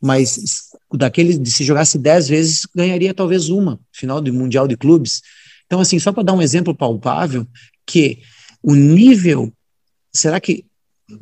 mas 0.00 0.70
daquele 0.92 1.44
se 1.46 1.62
jogasse 1.62 1.98
dez 1.98 2.26
vezes, 2.26 2.66
ganharia 2.74 3.12
talvez 3.12 3.50
uma, 3.50 3.78
final 3.92 4.20
do 4.20 4.32
Mundial 4.32 4.66
de 4.66 4.76
Clubes. 4.76 5.20
Então, 5.66 5.80
assim, 5.80 5.98
só 5.98 6.10
para 6.10 6.22
dar 6.22 6.32
um 6.32 6.42
exemplo 6.42 6.74
palpável, 6.74 7.46
que 7.86 8.20
o 8.62 8.74
nível, 8.74 9.52
será 10.12 10.40
que 10.40 10.64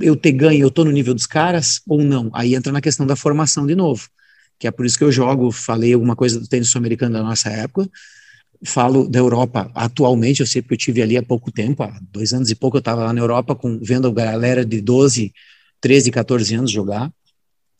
eu 0.01 0.16
ter 0.16 0.32
ganho, 0.32 0.62
eu 0.62 0.68
estou 0.68 0.84
no 0.84 0.91
nível 0.91 1.14
dos 1.14 1.26
caras 1.26 1.80
ou 1.86 2.03
não? 2.03 2.30
Aí 2.32 2.55
entra 2.55 2.72
na 2.72 2.80
questão 2.80 3.07
da 3.07 3.16
formação 3.16 3.66
de 3.66 3.74
novo, 3.74 4.09
que 4.59 4.66
é 4.66 4.70
por 4.70 4.84
isso 4.84 4.99
que 4.99 5.05
eu 5.05 5.12
jogo, 5.12 5.51
falei 5.51 5.95
alguma 5.95 6.16
coisa 6.16 6.41
do 6.41 6.47
tênis 6.47 6.68
sul-americano 6.68 7.12
da 7.12 7.22
nossa 7.22 7.49
época, 7.49 7.89
falo 8.64 9.09
da 9.09 9.18
Europa 9.18 9.70
atualmente, 9.74 10.41
eu 10.41 10.47
sei 10.47 10.62
porque 10.62 10.74
eu 10.74 10.78
tive 10.78 11.03
ali 11.03 11.16
há 11.16 11.22
pouco 11.22 11.51
tempo, 11.51 11.82
há 11.82 11.99
dois 12.11 12.32
anos 12.32 12.51
e 12.51 12.55
pouco 12.55 12.76
eu 12.76 12.80
estava 12.80 13.05
lá 13.05 13.12
na 13.12 13.20
Europa 13.20 13.55
com, 13.55 13.78
vendo 13.80 14.09
a 14.09 14.12
galera 14.12 14.64
de 14.64 14.80
12, 14.80 15.32
13, 15.80 16.11
14 16.11 16.55
anos 16.55 16.70
jogar, 16.70 17.12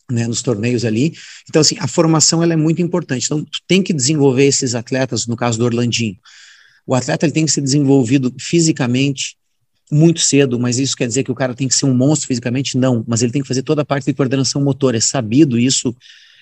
né, 0.09 0.27
nos 0.27 0.41
torneios 0.41 0.85
ali. 0.85 1.13
Então, 1.47 1.61
assim, 1.61 1.75
a 1.79 1.87
formação 1.87 2.41
ela 2.41 2.53
é 2.53 2.55
muito 2.55 2.81
importante. 2.81 3.25
Então, 3.25 3.43
tu 3.43 3.59
tem 3.67 3.83
que 3.83 3.93
desenvolver 3.93 4.45
esses 4.45 4.73
atletas, 4.73 5.27
no 5.27 5.35
caso 5.35 5.59
do 5.59 5.65
Orlandinho. 5.65 6.17
O 6.85 6.95
atleta 6.95 7.25
ele 7.25 7.33
tem 7.33 7.45
que 7.45 7.51
ser 7.51 7.61
desenvolvido 7.61 8.33
fisicamente, 8.39 9.37
muito 9.91 10.19
cedo, 10.19 10.59
mas 10.59 10.77
isso 10.77 10.95
quer 10.95 11.07
dizer 11.07 11.23
que 11.23 11.31
o 11.31 11.35
cara 11.35 11.53
tem 11.53 11.67
que 11.67 11.75
ser 11.75 11.85
um 11.85 11.93
monstro 11.93 12.27
fisicamente? 12.27 12.77
Não, 12.77 13.03
mas 13.07 13.21
ele 13.21 13.31
tem 13.31 13.41
que 13.41 13.47
fazer 13.47 13.63
toda 13.63 13.81
a 13.81 13.85
parte 13.85 14.05
de 14.05 14.13
coordenação 14.13 14.61
motora, 14.63 14.97
é 14.97 15.01
sabido 15.01 15.57
isso. 15.57 15.95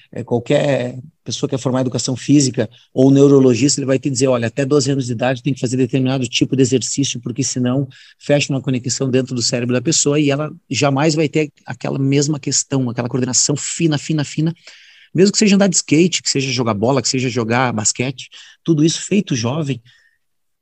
É, 0.09 0.23
qualquer 0.23 0.97
pessoa 1.23 1.49
que 1.49 1.55
é 1.55 1.57
formada 1.57 1.81
em 1.81 1.87
educação 1.87 2.15
física 2.15 2.69
ou 2.93 3.11
neurologista, 3.11 3.79
ele 3.79 3.85
vai 3.85 3.99
te 3.99 4.09
dizer, 4.09 4.27
olha, 4.27 4.47
até 4.47 4.65
12 4.65 4.91
anos 4.91 5.05
de 5.05 5.11
idade 5.11 5.43
tem 5.43 5.53
que 5.53 5.59
fazer 5.59 5.75
determinado 5.75 6.25
tipo 6.27 6.55
de 6.55 6.61
exercício, 6.61 7.19
porque 7.19 7.43
senão 7.43 7.87
fecha 8.17 8.53
uma 8.53 8.61
conexão 8.61 9.09
dentro 9.09 9.35
do 9.35 9.41
cérebro 9.41 9.73
da 9.73 9.81
pessoa 9.81 10.17
e 10.17 10.29
ela 10.29 10.49
jamais 10.69 11.13
vai 11.13 11.27
ter 11.27 11.51
aquela 11.65 11.99
mesma 11.99 12.39
questão, 12.39 12.89
aquela 12.89 13.09
coordenação 13.09 13.55
fina, 13.57 13.97
fina, 13.97 14.23
fina, 14.23 14.53
mesmo 15.13 15.31
que 15.31 15.37
seja 15.37 15.55
andar 15.55 15.67
de 15.67 15.75
skate, 15.75 16.21
que 16.21 16.29
seja 16.29 16.51
jogar 16.51 16.73
bola, 16.73 17.01
que 17.01 17.09
seja 17.09 17.29
jogar 17.29 17.73
basquete, 17.73 18.29
tudo 18.63 18.85
isso 18.85 19.01
feito 19.01 19.35
jovem 19.35 19.81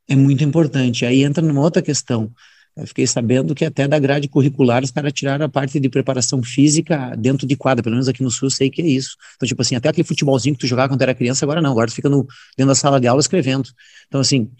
é 0.08 0.16
muito 0.16 0.42
importante. 0.44 1.04
Aí 1.04 1.22
entra 1.22 1.44
numa 1.44 1.60
outra 1.60 1.82
questão, 1.82 2.32
eu 2.76 2.86
fiquei 2.86 3.06
sabendo 3.06 3.54
que 3.54 3.64
até 3.64 3.88
da 3.88 3.98
grade 3.98 4.28
curricular 4.28 4.84
os 4.84 4.90
caras 4.90 5.12
tiraram 5.12 5.46
a 5.46 5.48
parte 5.48 5.80
de 5.80 5.88
preparação 5.88 6.42
física 6.42 7.14
dentro 7.16 7.46
de 7.46 7.56
quadra, 7.56 7.82
pelo 7.82 7.94
menos 7.94 8.06
aqui 8.06 8.22
no 8.22 8.30
Sul 8.30 8.46
eu 8.46 8.50
sei 8.50 8.68
que 8.68 8.82
é 8.82 8.86
isso. 8.86 9.16
Então, 9.36 9.48
tipo 9.48 9.62
assim, 9.62 9.74
até 9.76 9.88
aquele 9.88 10.06
futebolzinho 10.06 10.54
que 10.54 10.60
tu 10.60 10.66
jogava 10.66 10.90
quando 10.90 11.00
era 11.00 11.14
criança, 11.14 11.46
agora 11.46 11.62
não, 11.62 11.70
agora 11.70 11.88
tu 11.88 11.94
fica 11.94 12.10
no, 12.10 12.26
dentro 12.56 12.66
da 12.66 12.74
sala 12.74 13.00
de 13.00 13.06
aula 13.06 13.20
escrevendo. 13.20 13.70
Então, 14.06 14.20
assim, 14.20 14.50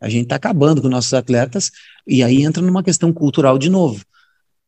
a 0.00 0.08
gente 0.08 0.24
está 0.24 0.36
acabando 0.36 0.80
com 0.80 0.88
nossos 0.88 1.12
atletas 1.12 1.70
e 2.06 2.22
aí 2.22 2.42
entra 2.42 2.62
numa 2.62 2.82
questão 2.82 3.12
cultural 3.12 3.58
de 3.58 3.68
novo. 3.68 4.02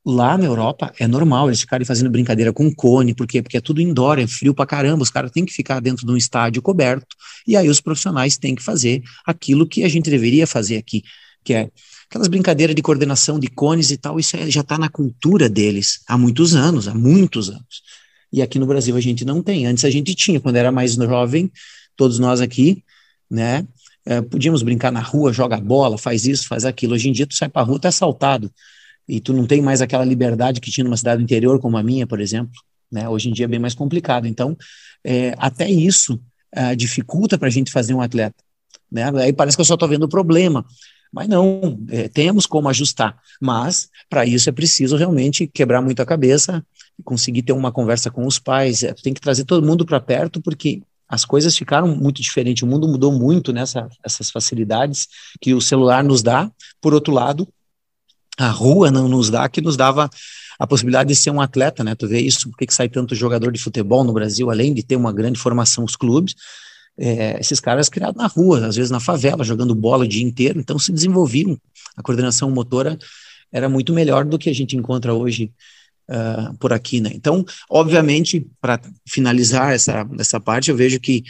Lá 0.04 0.36
na 0.36 0.44
Europa 0.44 0.92
é 0.98 1.06
normal 1.06 1.48
eles 1.48 1.61
ficarem 1.61 1.86
fazendo 1.86 2.11
brincadeira 2.11 2.52
com 2.52 2.72
cone, 2.74 3.14
por 3.14 3.26
quê? 3.26 3.42
Porque 3.42 3.56
é 3.56 3.61
tudo 3.61 3.80
indoor, 3.80 4.18
é 4.18 4.26
frio 4.26 4.54
pra 4.54 4.66
caramba, 4.66 5.02
os 5.02 5.11
caras 5.11 5.30
têm 5.30 5.46
que 5.46 5.52
ficar 5.52 5.80
dentro 5.80 6.06
de 6.06 6.12
um 6.12 6.16
estádio 6.16 6.62
coberto, 6.62 7.16
e 7.46 7.56
aí 7.56 7.68
os 7.68 7.80
profissionais 7.80 8.38
têm 8.38 8.54
que 8.54 8.62
fazer 8.62 9.02
aquilo 9.26 9.66
que 9.66 9.82
a 9.82 9.88
gente 9.88 10.09
deveria 10.09 10.46
fazer 10.46 10.76
aqui, 10.76 11.02
que 11.44 11.52
é 11.52 11.70
aquelas 12.09 12.28
brincadeiras 12.28 12.74
de 12.74 12.82
coordenação 12.82 13.38
de 13.38 13.48
cones 13.48 13.90
e 13.90 13.96
tal, 13.96 14.18
isso 14.18 14.36
é, 14.36 14.50
já 14.50 14.62
está 14.62 14.78
na 14.78 14.88
cultura 14.88 15.48
deles 15.48 16.00
há 16.06 16.16
muitos 16.16 16.54
anos, 16.54 16.88
há 16.88 16.94
muitos 16.94 17.50
anos. 17.50 17.82
E 18.32 18.42
aqui 18.42 18.59
no 18.59 18.66
Brasil 18.66 18.96
a 18.96 19.00
gente 19.00 19.24
não 19.24 19.42
tem. 19.42 19.66
Antes 19.66 19.84
a 19.84 19.90
gente 19.90 20.14
tinha, 20.14 20.40
quando 20.40 20.56
era 20.56 20.72
mais 20.72 20.94
jovem, 20.94 21.50
todos 21.96 22.18
nós 22.18 22.40
aqui, 22.40 22.82
né? 23.30 23.66
É, 24.06 24.22
podíamos 24.22 24.62
brincar 24.62 24.90
na 24.90 25.00
rua, 25.00 25.32
joga 25.34 25.59
bola, 25.61 25.98
faz 25.98 26.26
isso, 26.26 26.48
faz 26.48 26.64
aquilo. 26.64 26.94
Hoje 26.94 27.11
em 27.11 27.12
dia 27.12 27.26
tu 27.26 27.34
sai 27.34 27.48
pra 27.48 27.62
rua, 27.62 27.78
tu 27.78 27.84
é 27.84 27.88
assaltado. 27.88 28.50
E 29.06 29.20
tu 29.20 29.32
não 29.34 29.46
tem 29.46 29.61
mais 29.61 29.82
aquela 29.82 30.04
liberdade 30.04 30.61
que 30.61 30.70
tinha 30.70 30.84
numa 30.84 30.96
cidade 30.96 31.22
interior, 31.22 31.59
como 31.61 31.76
a 31.76 31.82
minha, 31.82 32.06
por 32.06 32.20
exemplo. 32.20 32.52
Né? 32.90 33.06
Hoje 33.09 33.28
em 33.28 33.32
dia 33.32 33.44
é 33.44 33.48
bem 33.48 33.59
mais 33.59 33.74
complicado. 33.74 34.26
Então, 34.26 34.56
é, 35.04 35.34
até 35.36 35.68
isso 35.70 36.18
é, 36.52 36.74
dificulta 36.74 37.36
para 37.36 37.48
a 37.48 37.50
gente 37.50 37.70
fazer 37.70 37.92
um 37.92 38.00
atleta. 38.00 38.36
Né? 38.90 39.04
Aí 39.22 39.32
parece 39.32 39.56
que 39.56 39.61
eu 39.61 39.64
só 39.64 39.74
estou 39.74 39.88
vendo 39.88 40.04
o 40.04 40.09
problema. 40.09 40.64
Mas 41.12 41.28
não, 41.28 41.78
é, 41.88 42.09
temos 42.09 42.46
como 42.46 42.68
ajustar. 42.68 43.16
Mas, 43.40 43.88
para 44.09 44.26
isso, 44.26 44.48
é 44.48 44.52
preciso 44.52 44.96
realmente 44.96 45.46
quebrar 45.46 45.80
muito 45.80 46.00
a 46.00 46.06
cabeça, 46.06 46.64
conseguir 47.04 47.42
ter 47.42 47.52
uma 47.52 47.72
conversa 47.72 48.11
com 48.11 48.26
os 48.26 48.38
pais, 48.38 48.82
é, 48.82 48.92
tem 48.92 49.14
que 49.14 49.20
trazer 49.20 49.44
todo 49.44 49.66
mundo 49.66 49.86
para 49.86 50.00
perto, 50.00 50.40
porque 50.40 50.82
as 51.09 51.24
coisas 51.24 51.56
ficaram 51.56 51.88
muito 51.88 52.20
diferentes, 52.20 52.62
o 52.62 52.66
mundo 52.66 52.86
mudou 52.86 53.11
muito 53.12 53.52
nessas 53.52 53.88
essas 54.04 54.30
facilidades 54.30 55.09
que 55.40 55.54
o 55.54 55.61
celular 55.61 56.04
nos 56.04 56.22
dá. 56.22 56.50
Por 56.80 56.92
outro 56.92 57.12
lado, 57.14 57.48
a 58.36 58.50
rua 58.50 58.90
não 58.90 59.09
nos 59.09 59.30
dá, 59.30 59.48
que 59.48 59.61
nos 59.61 59.76
dava 59.76 60.11
a 60.59 60.66
possibilidade 60.66 61.09
de 61.09 61.16
ser 61.16 61.30
um 61.30 61.40
atleta, 61.40 61.82
né? 61.82 61.94
Tu 61.94 62.06
vê 62.06 62.20
isso, 62.20 62.50
por 62.50 62.59
que 62.59 62.72
sai 62.72 62.88
tanto 62.88 63.14
jogador 63.14 63.52
de 63.52 63.61
futebol 63.61 64.04
no 64.04 64.12
Brasil, 64.12 64.50
além 64.50 64.74
de 64.74 64.82
ter 64.82 64.96
uma 64.96 65.12
grande 65.12 65.38
formação 65.38 65.84
os 65.84 65.96
clubes, 65.96 66.34
é, 66.99 67.38
esses 67.38 67.61
caras 67.61 67.88
criados 67.88 68.16
na 68.16 68.26
rua, 68.26 68.66
às 68.66 68.76
vezes 68.76 68.90
na 68.90 69.01
favela, 69.01 69.44
jogando 69.44 69.74
bola 69.74 70.05
o 70.05 70.09
dia 70.09 70.24
inteiro, 70.24 70.59
então 70.59 70.78
se 70.78 70.92
desenvolviam. 70.92 71.59
A 71.96 72.03
coordenação 72.03 72.51
motora 72.51 72.99
era 73.53 73.68
muito 73.68 73.94
melhor 73.94 74.24
do 74.24 74.38
que 74.38 74.51
a 74.51 74.55
gente 74.55 74.76
encontra 74.76 75.14
hoje 75.14 75.53
uh, 76.11 76.57
por 76.59 76.72
aqui, 76.72 77.01
né? 77.01 77.11
Então, 77.14 77.44
obviamente, 77.70 78.46
para 78.61 78.80
finalizar 79.07 79.72
essa, 79.72 80.07
essa 80.18 80.40
parte, 80.40 80.70
eu 80.70 80.76
vejo 80.76 80.99
que 80.99 81.22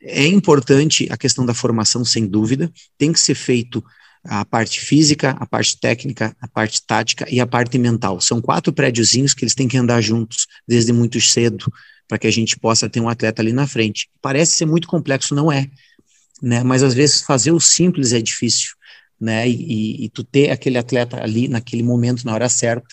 é 0.00 0.26
importante 0.26 1.08
a 1.10 1.16
questão 1.16 1.44
da 1.44 1.54
formação, 1.54 2.04
sem 2.04 2.26
dúvida, 2.26 2.70
tem 2.96 3.12
que 3.12 3.20
ser 3.20 3.34
feito 3.34 3.82
a 4.24 4.44
parte 4.44 4.80
física, 4.80 5.30
a 5.38 5.46
parte 5.46 5.78
técnica, 5.78 6.36
a 6.40 6.48
parte 6.48 6.84
tática 6.84 7.26
e 7.30 7.40
a 7.40 7.46
parte 7.46 7.78
mental. 7.78 8.20
São 8.20 8.40
quatro 8.40 8.72
prédiozinhos 8.72 9.34
que 9.34 9.44
eles 9.44 9.54
têm 9.54 9.68
que 9.68 9.76
andar 9.76 10.00
juntos 10.00 10.46
desde 10.66 10.92
muito 10.92 11.20
cedo 11.20 11.72
para 12.08 12.18
que 12.18 12.26
a 12.26 12.30
gente 12.30 12.58
possa 12.58 12.88
ter 12.88 13.00
um 13.00 13.08
atleta 13.08 13.42
ali 13.42 13.52
na 13.52 13.66
frente. 13.66 14.08
Parece 14.20 14.52
ser 14.52 14.66
muito 14.66 14.88
complexo, 14.88 15.34
não 15.34 15.50
é, 15.50 15.68
né? 16.42 16.62
Mas 16.62 16.82
às 16.82 16.94
vezes 16.94 17.22
fazer 17.22 17.52
o 17.52 17.60
simples 17.60 18.12
é 18.12 18.20
difícil, 18.20 18.70
né? 19.20 19.48
E, 19.48 20.04
e 20.04 20.08
tu 20.10 20.22
ter 20.24 20.50
aquele 20.50 20.78
atleta 20.78 21.22
ali 21.22 21.48
naquele 21.48 21.82
momento, 21.82 22.24
na 22.24 22.34
hora 22.34 22.48
certa, 22.48 22.86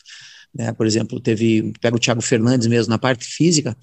né? 0.53 0.71
Por 0.73 0.85
exemplo, 0.85 1.19
teve, 1.19 1.73
pega 1.81 1.95
o 1.95 1.99
Thiago 1.99 2.21
Fernandes 2.21 2.67
mesmo 2.67 2.89
na 2.89 2.97
parte 2.97 3.25
física, 3.25 3.75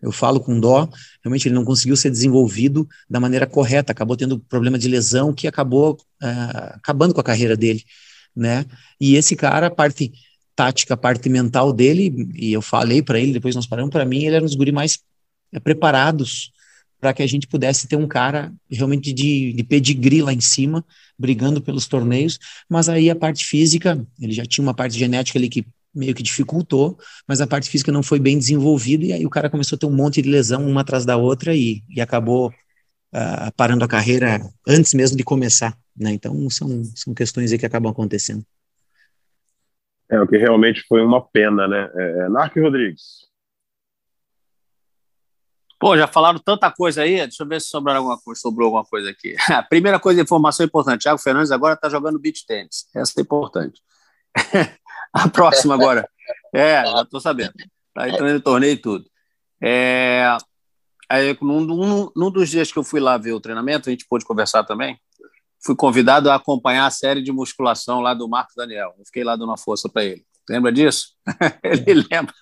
eu 0.00 0.12
falo 0.12 0.40
com 0.40 0.58
dó, 0.60 0.88
realmente 1.24 1.48
ele 1.48 1.54
não 1.54 1.64
conseguiu 1.64 1.96
ser 1.96 2.10
desenvolvido 2.10 2.88
da 3.10 3.18
maneira 3.18 3.46
correta, 3.46 3.90
acabou 3.90 4.16
tendo 4.16 4.38
problema 4.38 4.78
de 4.78 4.88
lesão 4.88 5.34
que 5.34 5.48
acabou 5.48 5.94
uh, 6.22 6.74
acabando 6.74 7.12
com 7.12 7.20
a 7.20 7.24
carreira 7.24 7.56
dele, 7.56 7.82
né? 8.34 8.64
E 9.00 9.16
esse 9.16 9.34
cara, 9.34 9.66
a 9.66 9.70
parte 9.70 10.12
tática, 10.58 10.96
parte 10.96 11.28
mental 11.28 11.72
dele, 11.72 12.12
e 12.34 12.52
eu 12.52 12.60
falei 12.60 13.00
para 13.00 13.20
ele, 13.20 13.32
depois 13.32 13.54
nós 13.54 13.64
paramos, 13.64 13.92
para 13.92 14.04
mim 14.04 14.24
ele 14.24 14.34
era 14.34 14.44
um 14.44 14.46
dos 14.46 14.56
guri 14.56 14.72
mais 14.72 14.98
é, 15.52 15.60
preparados 15.60 16.50
para 16.98 17.14
que 17.14 17.22
a 17.22 17.26
gente 17.28 17.46
pudesse 17.46 17.86
ter 17.86 17.94
um 17.94 18.08
cara 18.08 18.52
realmente 18.68 19.12
de, 19.12 19.52
de 19.52 19.62
pedigree 19.62 20.20
lá 20.20 20.32
em 20.32 20.40
cima, 20.40 20.84
brigando 21.16 21.62
pelos 21.62 21.86
torneios, 21.86 22.40
mas 22.68 22.88
aí 22.88 23.08
a 23.08 23.14
parte 23.14 23.44
física, 23.44 24.04
ele 24.20 24.32
já 24.32 24.44
tinha 24.44 24.64
uma 24.64 24.74
parte 24.74 24.98
genética 24.98 25.38
ali 25.38 25.48
que 25.48 25.64
meio 25.94 26.12
que 26.12 26.24
dificultou, 26.24 26.98
mas 27.28 27.40
a 27.40 27.46
parte 27.46 27.70
física 27.70 27.92
não 27.92 28.02
foi 28.02 28.18
bem 28.18 28.36
desenvolvida, 28.36 29.04
e 29.04 29.12
aí 29.12 29.24
o 29.24 29.30
cara 29.30 29.48
começou 29.48 29.76
a 29.76 29.78
ter 29.78 29.86
um 29.86 29.94
monte 29.94 30.20
de 30.20 30.28
lesão 30.28 30.68
uma 30.68 30.80
atrás 30.80 31.04
da 31.04 31.16
outra 31.16 31.54
e, 31.54 31.84
e 31.88 32.00
acabou 32.00 32.48
uh, 32.48 33.52
parando 33.56 33.84
a 33.84 33.88
carreira 33.88 34.44
antes 34.66 34.92
mesmo 34.92 35.16
de 35.16 35.22
começar, 35.22 35.78
né? 35.96 36.10
Então 36.12 36.50
são, 36.50 36.82
são 36.96 37.14
questões 37.14 37.52
aí 37.52 37.58
que 37.58 37.66
acabam 37.66 37.92
acontecendo. 37.92 38.44
É, 40.10 40.20
o 40.20 40.26
que 40.26 40.38
realmente 40.38 40.82
foi 40.88 41.02
uma 41.02 41.26
pena, 41.26 41.68
né? 41.68 41.90
É, 41.94 42.26
é 42.26 42.60
Rodrigues. 42.60 43.28
Pô, 45.78 45.96
já 45.96 46.08
falaram 46.08 46.40
tanta 46.40 46.70
coisa 46.72 47.02
aí, 47.02 47.18
deixa 47.18 47.44
eu 47.44 47.46
ver 47.46 47.60
se 47.60 47.68
sobrou 47.68 47.94
alguma 47.94 48.18
coisa, 48.20 48.40
sobrou 48.40 48.66
alguma 48.66 48.84
coisa 48.84 49.10
aqui. 49.10 49.36
A 49.48 49.62
primeira 49.62 50.00
coisa, 50.00 50.20
informação 50.20 50.66
importante, 50.66 51.02
Thiago 51.02 51.20
Fernandes 51.20 51.52
agora 51.52 51.74
está 51.74 51.88
jogando 51.88 52.18
beach 52.18 52.44
tênis, 52.46 52.88
essa 52.94 53.20
é 53.20 53.22
importante. 53.22 53.80
A 55.12 55.28
próxima 55.28 55.74
agora, 55.74 56.08
é, 56.52 56.84
já 56.84 57.02
estou 57.02 57.20
sabendo, 57.20 57.52
está 57.88 58.08
entrando 58.08 58.36
em 58.36 58.40
torneio 58.40 58.72
e 58.72 58.76
tudo. 58.76 59.04
É, 59.62 60.36
aí, 61.08 61.36
num, 61.40 61.60
num, 61.60 62.10
num 62.14 62.30
dos 62.30 62.48
dias 62.48 62.72
que 62.72 62.78
eu 62.78 62.84
fui 62.84 62.98
lá 62.98 63.16
ver 63.16 63.32
o 63.32 63.40
treinamento, 63.40 63.88
a 63.88 63.92
gente 63.92 64.06
pôde 64.06 64.24
conversar 64.24 64.64
também, 64.64 64.98
fui 65.64 65.74
convidado 65.74 66.30
a 66.30 66.34
acompanhar 66.34 66.86
a 66.86 66.90
série 66.90 67.22
de 67.22 67.32
musculação 67.32 68.00
lá 68.00 68.14
do 68.14 68.28
Marcos 68.28 68.54
Daniel. 68.56 68.94
Eu 68.98 69.04
fiquei 69.04 69.24
lá 69.24 69.36
dando 69.36 69.48
uma 69.48 69.58
força 69.58 69.88
para 69.88 70.04
ele. 70.04 70.24
Lembra 70.48 70.72
disso? 70.72 71.14
ele 71.62 72.06
lembra. 72.10 72.34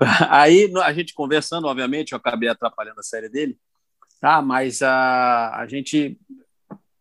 Aí 0.30 0.72
a 0.82 0.92
gente 0.92 1.14
conversando, 1.14 1.66
obviamente, 1.66 2.12
eu 2.12 2.18
acabei 2.18 2.48
atrapalhando 2.48 3.00
a 3.00 3.02
série 3.02 3.28
dele, 3.28 3.58
tá? 4.20 4.42
Mas 4.42 4.82
a, 4.82 5.56
a 5.56 5.66
gente 5.66 6.18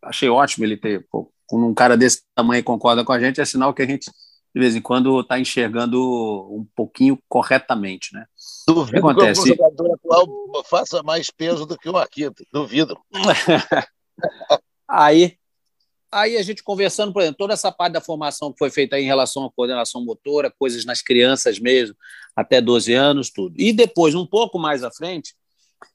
achei 0.01 0.29
ótimo 0.29 0.65
ele 0.65 0.77
ter. 0.77 1.05
Pô, 1.09 1.31
quando 1.45 1.65
um 1.65 1.73
cara 1.73 1.97
desse 1.97 2.21
tamanho 2.33 2.63
concorda 2.63 3.03
com 3.03 3.11
a 3.11 3.19
gente, 3.19 3.41
é 3.41 3.45
sinal 3.45 3.73
que 3.73 3.81
a 3.81 3.85
gente 3.85 4.09
de 4.55 4.61
vez 4.61 4.73
em 4.73 4.81
quando 4.81 5.19
está 5.19 5.37
enxergando 5.37 6.01
um 6.49 6.65
pouquinho 6.73 7.19
corretamente, 7.27 8.13
né? 8.13 8.25
Duvido 8.65 8.91
que, 8.91 8.97
acontece? 8.99 9.43
que 9.43 9.51
o 9.51 9.55
jogador 9.57 9.93
atual 9.95 10.27
faça 10.69 11.03
mais 11.03 11.29
peso 11.29 11.65
do 11.65 11.77
que 11.77 11.89
o 11.89 11.93
Marquito. 11.93 12.41
Duvido. 12.53 12.97
aí, 14.87 15.37
aí 16.11 16.37
a 16.37 16.43
gente 16.43 16.63
conversando, 16.63 17.11
por 17.11 17.21
exemplo, 17.21 17.37
toda 17.37 17.53
essa 17.53 17.71
parte 17.71 17.93
da 17.93 18.01
formação 18.01 18.51
que 18.51 18.57
foi 18.57 18.69
feita 18.69 18.99
em 18.99 19.05
relação 19.05 19.45
à 19.45 19.51
coordenação 19.51 20.03
motora, 20.03 20.53
coisas 20.57 20.85
nas 20.85 21.01
crianças 21.01 21.59
mesmo, 21.59 21.95
até 22.35 22.61
12 22.61 22.93
anos, 22.93 23.29
tudo. 23.29 23.55
E 23.57 23.73
depois, 23.73 24.15
um 24.15 24.25
pouco 24.25 24.57
mais 24.57 24.83
à 24.83 24.91
frente, 24.91 25.33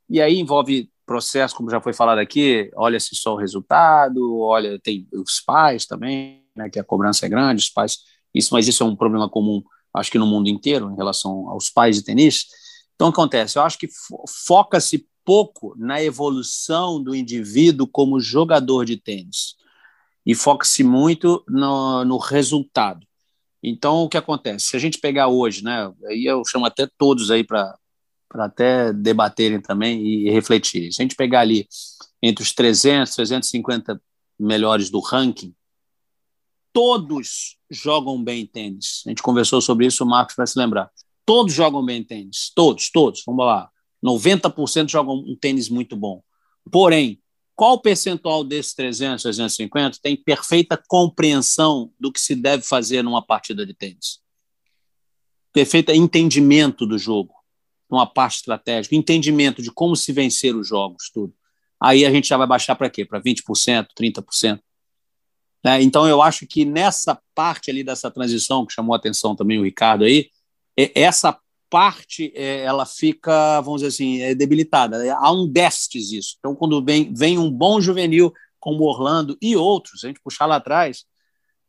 e 0.08 0.20
aí 0.20 0.38
envolve 0.38 0.90
processo, 1.10 1.56
como 1.56 1.70
já 1.70 1.80
foi 1.80 1.92
falado 1.92 2.18
aqui, 2.18 2.70
olha-se 2.76 3.16
só 3.16 3.34
o 3.34 3.36
resultado, 3.36 4.38
olha, 4.40 4.78
tem 4.78 5.08
os 5.12 5.40
pais 5.40 5.84
também, 5.84 6.44
né, 6.54 6.70
que 6.70 6.78
a 6.78 6.84
cobrança 6.84 7.26
é 7.26 7.28
grande, 7.28 7.64
os 7.64 7.68
pais, 7.68 7.98
isso, 8.32 8.54
mas 8.54 8.68
isso 8.68 8.84
é 8.84 8.86
um 8.86 8.94
problema 8.94 9.28
comum, 9.28 9.60
acho 9.92 10.08
que 10.08 10.18
no 10.18 10.26
mundo 10.26 10.48
inteiro, 10.48 10.88
em 10.88 10.96
relação 10.96 11.48
aos 11.48 11.68
pais 11.68 11.96
de 11.96 12.04
tenis. 12.04 12.46
Então, 12.94 13.08
acontece, 13.08 13.58
eu 13.58 13.62
acho 13.62 13.76
que 13.76 13.88
foca-se 14.46 15.04
pouco 15.30 15.76
na 15.78 16.02
evolução 16.02 17.00
do 17.00 17.14
indivíduo 17.14 17.86
como 17.86 18.18
jogador 18.18 18.84
de 18.84 18.96
tênis 18.96 19.54
e 20.26 20.34
foca-se 20.34 20.82
muito 20.82 21.44
no, 21.46 22.04
no, 22.04 22.18
resultado. 22.18 23.06
Então, 23.62 23.98
o 23.98 24.08
que 24.08 24.16
acontece? 24.16 24.66
Se 24.66 24.76
a 24.76 24.80
gente 24.80 24.98
pegar 24.98 25.28
hoje, 25.28 25.62
né, 25.62 25.88
aí 26.08 26.24
eu 26.24 26.42
chamo 26.44 26.66
até 26.66 26.88
todos 26.98 27.30
aí 27.30 27.44
para 27.44 27.78
até 28.34 28.92
debaterem 28.92 29.60
também 29.60 30.04
e 30.04 30.30
refletirem. 30.32 30.90
Se 30.90 31.00
a 31.00 31.04
gente 31.04 31.14
pegar 31.14 31.42
ali 31.42 31.68
entre 32.20 32.42
os 32.42 32.52
300, 32.52 33.14
350 33.14 34.02
melhores 34.36 34.90
do 34.90 34.98
ranking, 34.98 35.54
todos 36.72 37.56
jogam 37.70 38.20
bem 38.20 38.44
tênis. 38.44 39.04
A 39.06 39.10
gente 39.10 39.22
conversou 39.22 39.60
sobre 39.60 39.86
isso, 39.86 40.02
o 40.02 40.08
Marcos 40.08 40.34
vai 40.34 40.48
se 40.48 40.58
lembrar. 40.58 40.90
Todos 41.24 41.54
jogam 41.54 41.84
bem 41.84 42.02
tênis, 42.02 42.50
todos, 42.52 42.90
todos. 42.90 43.22
Vamos 43.24 43.46
lá. 43.46 43.70
90% 44.04 44.88
jogam 44.88 45.16
um 45.16 45.36
tênis 45.36 45.68
muito 45.68 45.96
bom. 45.96 46.22
Porém, 46.70 47.20
qual 47.54 47.80
percentual 47.80 48.42
desses 48.42 48.72
300, 48.74 49.22
350 49.22 49.98
tem 50.02 50.16
perfeita 50.16 50.82
compreensão 50.88 51.92
do 52.00 52.10
que 52.10 52.20
se 52.20 52.34
deve 52.34 52.62
fazer 52.62 53.02
numa 53.02 53.20
partida 53.20 53.66
de 53.66 53.74
tênis? 53.74 54.20
Perfeito 55.52 55.92
entendimento 55.92 56.86
do 56.86 56.96
jogo, 56.96 57.34
uma 57.90 58.06
parte 58.06 58.36
estratégica, 58.36 58.94
entendimento 58.94 59.60
de 59.60 59.70
como 59.70 59.94
se 59.94 60.12
vencer 60.12 60.56
os 60.56 60.66
jogos, 60.68 61.10
tudo. 61.12 61.34
Aí 61.78 62.06
a 62.06 62.10
gente 62.10 62.28
já 62.28 62.36
vai 62.36 62.46
baixar 62.46 62.76
para 62.76 62.88
quê? 62.88 63.04
Para 63.04 63.20
20%, 63.20 63.88
30%. 63.98 64.60
Né? 65.64 65.82
Então, 65.82 66.06
eu 66.06 66.22
acho 66.22 66.46
que 66.46 66.64
nessa 66.64 67.20
parte 67.34 67.70
ali 67.70 67.84
dessa 67.84 68.10
transição, 68.10 68.64
que 68.64 68.72
chamou 68.72 68.94
a 68.94 68.96
atenção 68.96 69.36
também 69.36 69.58
o 69.58 69.64
Ricardo 69.64 70.04
aí, 70.04 70.30
essa 70.94 71.38
parte 71.70 72.32
é, 72.34 72.62
ela 72.62 72.84
fica, 72.84 73.60
vamos 73.60 73.80
dizer 73.80 73.94
assim, 73.94 74.20
é 74.20 74.34
debilitada. 74.34 74.98
Há 75.14 75.32
um 75.32 75.46
déficit 75.46 76.18
isso. 76.18 76.36
Então, 76.38 76.54
quando 76.54 76.84
vem, 76.84 77.14
vem 77.14 77.38
um 77.38 77.50
bom 77.50 77.80
juvenil 77.80 78.32
como 78.58 78.84
Orlando 78.84 79.38
e 79.40 79.56
outros, 79.56 80.04
a 80.04 80.08
gente 80.08 80.20
puxar 80.20 80.44
lá 80.46 80.56
atrás, 80.56 81.04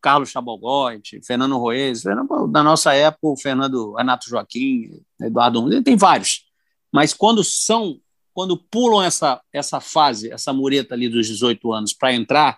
Carlos 0.01 0.29
Chabogote, 0.29 1.21
Fernando 1.23 1.57
Roez, 1.57 2.03
na 2.03 2.63
nossa 2.63 2.93
época, 2.93 3.27
o 3.27 3.37
Fernando 3.37 3.93
Renato 3.93 4.27
Joaquim, 4.27 4.99
Eduardo, 5.21 5.83
tem 5.83 5.95
vários. 5.95 6.45
Mas 6.91 7.13
quando 7.13 7.43
são, 7.43 7.99
quando 8.33 8.57
pulam 8.57 9.03
essa, 9.03 9.39
essa 9.53 9.79
fase, 9.79 10.31
essa 10.31 10.51
mureta 10.51 10.95
ali 10.95 11.07
dos 11.07 11.27
18 11.27 11.71
anos 11.71 11.93
para 11.93 12.13
entrar, 12.13 12.57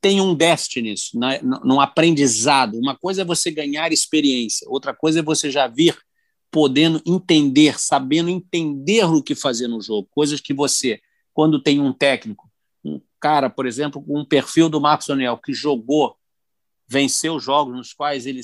tem 0.00 0.20
um 0.20 0.34
déficit 0.34 0.82
nisso, 0.82 1.18
né? 1.18 1.40
num 1.42 1.80
aprendizado. 1.80 2.78
Uma 2.78 2.96
coisa 2.96 3.22
é 3.22 3.24
você 3.24 3.50
ganhar 3.50 3.92
experiência, 3.92 4.66
outra 4.70 4.94
coisa 4.94 5.18
é 5.18 5.22
você 5.22 5.50
já 5.50 5.66
vir 5.66 5.98
podendo 6.52 7.00
entender, 7.06 7.80
sabendo 7.80 8.28
entender 8.28 9.04
o 9.06 9.22
que 9.22 9.34
fazer 9.34 9.66
no 9.66 9.80
jogo. 9.80 10.06
Coisas 10.10 10.38
que 10.38 10.52
você, 10.52 11.00
quando 11.32 11.58
tem 11.58 11.80
um 11.80 11.94
técnico, 11.94 12.48
um 12.84 13.00
cara, 13.18 13.48
por 13.48 13.66
exemplo, 13.66 14.02
com 14.02 14.20
um 14.20 14.24
perfil 14.24 14.68
do 14.68 14.80
Marcos 14.80 15.06
Daniel, 15.06 15.38
que 15.38 15.54
jogou, 15.54 16.14
venceu 16.86 17.40
jogos 17.40 17.74
nos 17.74 17.94
quais 17.94 18.26
ele 18.26 18.42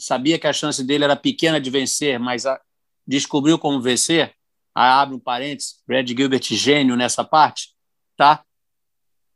sabia 0.00 0.38
que 0.38 0.46
a 0.46 0.52
chance 0.52 0.82
dele 0.82 1.04
era 1.04 1.14
pequena 1.14 1.60
de 1.60 1.68
vencer, 1.68 2.18
mas 2.18 2.46
a, 2.46 2.58
descobriu 3.06 3.58
como 3.58 3.82
vencer, 3.82 4.34
aí 4.74 4.88
abre 4.88 5.14
um 5.14 5.20
parênteses, 5.20 5.78
Brad 5.86 6.08
Gilbert 6.08 6.42
gênio 6.42 6.96
nessa 6.96 7.22
parte, 7.22 7.74
tá? 8.16 8.42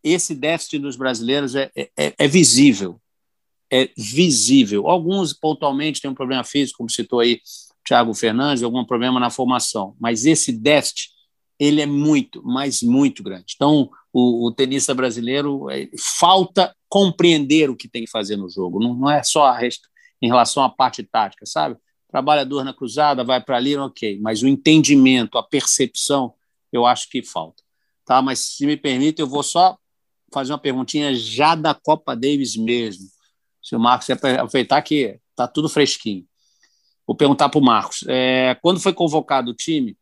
Esse 0.02 0.34
déficit 0.34 0.78
dos 0.78 0.96
brasileiros 0.96 1.54
é, 1.54 1.70
é, 1.76 1.92
é 1.96 2.26
visível, 2.26 2.98
é 3.70 3.90
visível. 3.94 4.88
Alguns 4.88 5.34
pontualmente 5.34 6.00
têm 6.00 6.10
um 6.10 6.14
problema 6.14 6.42
físico, 6.42 6.78
como 6.78 6.88
citou 6.88 7.20
aí 7.20 7.42
Thiago 7.86 8.14
Fernandes, 8.14 8.62
algum 8.62 8.84
problema 8.84 9.18
na 9.18 9.30
formação, 9.30 9.96
mas 9.98 10.26
esse 10.26 10.52
déficit 10.52 11.10
ele 11.58 11.82
é 11.82 11.86
muito, 11.86 12.42
mas 12.42 12.82
muito 12.82 13.22
grande. 13.22 13.52
Então, 13.54 13.90
o, 14.10 14.46
o 14.46 14.52
tenista 14.52 14.94
brasileiro 14.94 15.68
é, 15.70 15.90
falta 16.18 16.74
compreender 16.88 17.68
o 17.68 17.76
que 17.76 17.86
tem 17.86 18.04
que 18.04 18.10
fazer 18.10 18.36
no 18.36 18.48
jogo. 18.48 18.80
Não, 18.80 18.94
não 18.94 19.10
é 19.10 19.22
só 19.22 19.52
resta, 19.52 19.86
em 20.22 20.26
relação 20.26 20.62
à 20.62 20.70
parte 20.70 21.02
tática, 21.02 21.44
sabe? 21.44 21.76
Trabalha 22.08 22.46
dor 22.46 22.64
na 22.64 22.72
cruzada, 22.72 23.22
vai 23.22 23.42
para 23.42 23.58
ali, 23.58 23.76
ok. 23.76 24.18
Mas 24.20 24.42
o 24.42 24.48
entendimento, 24.48 25.36
a 25.36 25.42
percepção, 25.42 26.34
eu 26.72 26.86
acho 26.86 27.08
que 27.10 27.22
falta. 27.22 27.62
Tá? 28.06 28.22
Mas 28.22 28.40
se 28.40 28.66
me 28.66 28.76
permite, 28.76 29.20
eu 29.20 29.28
vou 29.28 29.42
só 29.42 29.78
fazer 30.32 30.52
uma 30.52 30.58
perguntinha 30.58 31.14
já 31.14 31.54
da 31.54 31.74
Copa 31.74 32.16
Davis 32.16 32.56
mesmo. 32.56 33.06
Se 33.62 33.76
o 33.76 33.80
Marcos 33.80 34.08
aproveitar 34.10 34.80
que 34.82 35.20
está 35.30 35.46
tudo 35.46 35.68
fresquinho. 35.68 36.26
Vou 37.10 37.16
perguntar 37.16 37.48
para 37.48 37.58
o 37.58 37.64
Marcos. 37.64 38.04
É, 38.06 38.56
quando 38.62 38.78
foi 38.78 38.92
convocado 38.92 39.50
o 39.50 39.54
time 39.54 39.98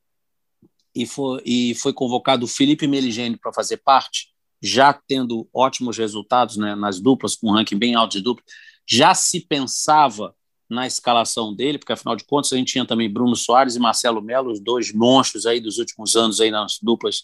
e 0.94 1.06
foi, 1.06 1.42
e 1.42 1.74
foi 1.76 1.90
convocado 1.90 2.44
o 2.44 2.46
Felipe 2.46 2.86
Meligeni 2.86 3.34
para 3.34 3.50
fazer 3.50 3.78
parte, 3.78 4.28
já 4.62 4.92
tendo 4.92 5.48
ótimos 5.50 5.96
resultados 5.96 6.58
né, 6.58 6.74
nas 6.74 7.00
duplas, 7.00 7.34
com 7.34 7.48
um 7.48 7.52
ranking 7.52 7.78
bem 7.78 7.94
alto 7.94 8.12
de 8.12 8.20
dupla, 8.20 8.44
já 8.86 9.14
se 9.14 9.40
pensava 9.40 10.34
na 10.68 10.86
escalação 10.86 11.54
dele, 11.54 11.78
porque 11.78 11.94
afinal 11.94 12.14
de 12.14 12.24
contas 12.24 12.52
a 12.52 12.58
gente 12.58 12.72
tinha 12.72 12.84
também 12.84 13.10
Bruno 13.10 13.34
Soares 13.34 13.74
e 13.74 13.80
Marcelo 13.80 14.20
Melo, 14.20 14.52
os 14.52 14.60
dois 14.60 14.92
monstros 14.92 15.46
aí 15.46 15.60
dos 15.60 15.78
últimos 15.78 16.14
anos 16.14 16.42
aí 16.42 16.50
nas 16.50 16.78
duplas 16.82 17.22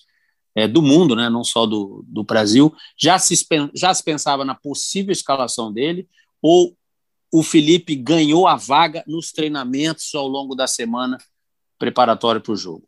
é, 0.55 0.67
do 0.67 0.81
mundo, 0.81 1.15
né, 1.15 1.29
não 1.29 1.45
só 1.45 1.67
do, 1.67 2.03
do 2.09 2.25
Brasil. 2.25 2.75
Já 2.97 3.19
se, 3.19 3.35
já 3.75 3.93
se 3.93 4.03
pensava 4.03 4.47
na 4.47 4.55
possível 4.55 5.13
escalação 5.13 5.71
dele, 5.71 6.09
ou 6.41 6.75
o 7.35 7.43
Felipe 7.43 7.97
ganhou 7.97 8.47
a 8.47 8.55
vaga 8.55 9.03
nos 9.09 9.33
treinamentos 9.33 10.15
ao 10.15 10.29
longo 10.29 10.55
da 10.55 10.69
semana 10.69 11.19
preparatória 11.77 12.41
para 12.41 12.53
o 12.53 12.57
jogo. 12.57 12.87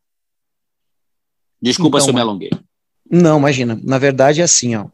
Desculpa 1.60 1.96
então, 1.96 2.04
se 2.04 2.10
eu 2.10 2.14
me 2.14 2.20
alonguei. 2.20 2.50
Não, 3.10 3.40
imagina. 3.40 3.76
Na 3.82 3.98
verdade 3.98 4.40
é 4.40 4.44
assim, 4.44 4.76
ó. 4.76 4.86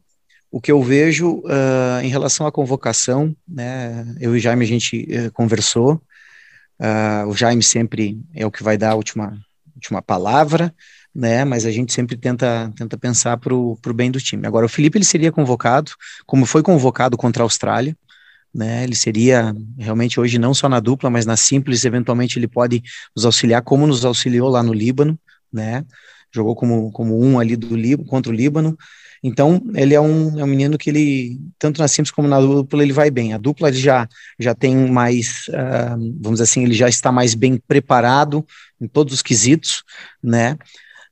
O 0.50 0.59
que 0.59 0.72
eu 0.72 0.82
vejo 0.82 1.40
uh, 1.40 2.00
em 2.03 2.09
relação 2.09 2.46
à 2.46 2.53
convocação, 2.53 3.36
né? 3.46 4.16
Eu 4.18 4.34
e 4.34 4.38
o 4.38 4.40
Jaime 4.40 4.64
a 4.64 4.68
gente 4.68 5.07
uh, 5.11 5.30
conversou. 5.32 6.00
Uh, 6.80 7.28
o 7.28 7.36
Jaime 7.36 7.62
sempre 7.62 8.22
é 8.34 8.46
o 8.46 8.50
que 8.50 8.62
vai 8.62 8.78
dar 8.78 8.92
a 8.92 8.94
última, 8.94 9.38
última 9.76 10.00
palavra, 10.00 10.74
né? 11.14 11.44
Mas 11.44 11.66
a 11.66 11.70
gente 11.70 11.92
sempre 11.92 12.16
tenta, 12.16 12.72
tenta 12.74 12.96
pensar 12.96 13.36
para 13.36 13.55
o 13.55 13.78
bem 13.94 14.11
do 14.11 14.18
time. 14.18 14.46
Agora, 14.46 14.64
o 14.64 14.70
Felipe 14.70 14.96
ele 14.96 15.05
seria 15.05 15.30
convocado, 15.30 15.92
como 16.24 16.46
foi 16.46 16.62
convocado 16.62 17.18
contra 17.18 17.42
a 17.42 17.44
Austrália, 17.44 17.94
né? 18.55 18.84
Ele 18.84 18.94
seria 18.94 19.55
realmente 19.78 20.20
hoje 20.20 20.38
não 20.38 20.53
só 20.53 20.68
na 20.68 20.80
dupla, 20.80 21.09
mas 21.09 21.24
na 21.24 21.36
simples, 21.36 21.84
eventualmente 21.84 22.38
ele 22.38 22.48
pode 22.48 22.82
nos 23.14 23.24
auxiliar, 23.24 23.62
como 23.62 23.86
nos 23.86 24.05
auxiliou 24.05 24.48
lá 24.48 24.62
no 24.62 24.72
Líbano, 24.72 25.18
né? 25.53 25.84
Jogou 26.34 26.55
como, 26.55 26.90
como 26.92 27.18
um 27.18 27.38
ali 27.38 27.57
do 27.57 27.76
Líbano, 27.76 28.09
contra 28.09 28.32
o 28.32 28.34
Líbano. 28.34 28.76
Então, 29.22 29.62
ele 29.74 29.94
é 29.94 30.00
um, 30.00 30.38
é 30.38 30.42
um 30.42 30.48
menino 30.48 30.76
que 30.76 30.90
ele, 30.90 31.38
tanto 31.59 31.80
na 31.80 31.86
simples 31.86 32.11
como 32.11 32.26
na 32.26 32.40
dupla, 32.40 32.82
ele 32.82 32.92
vai 32.92 33.11
bem. 33.11 33.32
A 33.32 33.38
dupla 33.38 33.68
ele 33.68 33.78
já, 33.78 34.09
já 34.38 34.53
tem 34.55 34.74
mais, 34.90 35.44
uh, 35.48 35.96
vamos 36.20 36.40
dizer 36.40 36.42
assim, 36.42 36.64
ele 36.64 36.74
já 36.74 36.88
está 36.88 37.12
mais 37.12 37.34
bem 37.34 37.57
preparado 37.57 38.44
em 38.80 38.88
todos 38.88 39.14
os 39.14 39.22
quesitos, 39.22 39.84
né? 40.20 40.59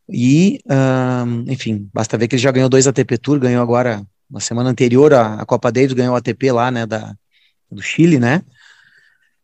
E, 0.08 0.60
uh, 0.66 1.50
enfim, 1.50 1.88
basta 1.94 2.18
ver 2.18 2.26
que 2.26 2.34
ele 2.34 2.42
já 2.42 2.50
ganhou 2.50 2.68
dois 2.68 2.88
ATP 2.88 3.16
Tour, 3.16 3.38
ganhou 3.38 3.62
agora, 3.62 4.02
na 4.28 4.40
semana 4.40 4.70
anterior, 4.70 5.14
a, 5.14 5.34
a 5.34 5.46
Copa 5.46 5.70
Davis, 5.70 5.92
ganhou 5.92 6.14
o 6.14 6.16
ATP 6.16 6.50
lá, 6.50 6.68
né, 6.70 6.84
da, 6.86 7.14
do 7.70 7.82
Chile, 7.82 8.18
né? 8.18 8.42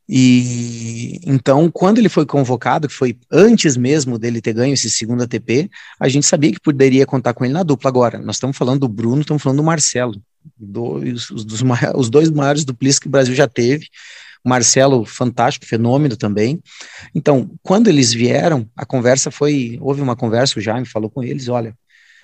E 0.08 1.18
então, 1.24 1.68
quando 1.70 1.98
ele 1.98 2.08
foi 2.08 2.24
convocado, 2.24 2.86
que 2.86 2.94
foi 2.94 3.18
antes 3.30 3.76
mesmo 3.76 4.18
dele 4.18 4.40
ter 4.40 4.52
ganho 4.52 4.74
esse 4.74 4.90
segundo 4.90 5.24
ATP, 5.24 5.68
a 5.98 6.08
gente 6.08 6.26
sabia 6.26 6.52
que 6.52 6.60
poderia 6.60 7.04
contar 7.04 7.34
com 7.34 7.44
ele 7.44 7.54
na 7.54 7.64
dupla. 7.64 7.88
Agora, 7.88 8.18
nós 8.18 8.36
estamos 8.36 8.56
falando 8.56 8.80
do 8.80 8.88
Bruno, 8.88 9.22
estamos 9.22 9.42
falando 9.42 9.58
do 9.58 9.64
Marcelo, 9.64 10.22
dois, 10.56 11.28
os, 11.30 11.44
dos, 11.44 11.62
os 11.96 12.08
dois 12.08 12.30
maiores 12.30 12.64
duplistas 12.64 13.00
que 13.00 13.08
o 13.08 13.10
Brasil 13.10 13.34
já 13.34 13.48
teve. 13.48 13.88
Marcelo, 14.44 15.04
fantástico, 15.04 15.66
fenômeno 15.66 16.16
também. 16.16 16.60
Então, 17.12 17.50
quando 17.64 17.88
eles 17.88 18.12
vieram, 18.12 18.68
a 18.76 18.86
conversa 18.86 19.28
foi, 19.32 19.76
houve 19.80 20.00
uma 20.00 20.14
conversa, 20.14 20.56
o 20.56 20.62
Jaime 20.62 20.86
falou 20.86 21.10
com 21.10 21.20
eles, 21.20 21.48
olha, 21.48 21.76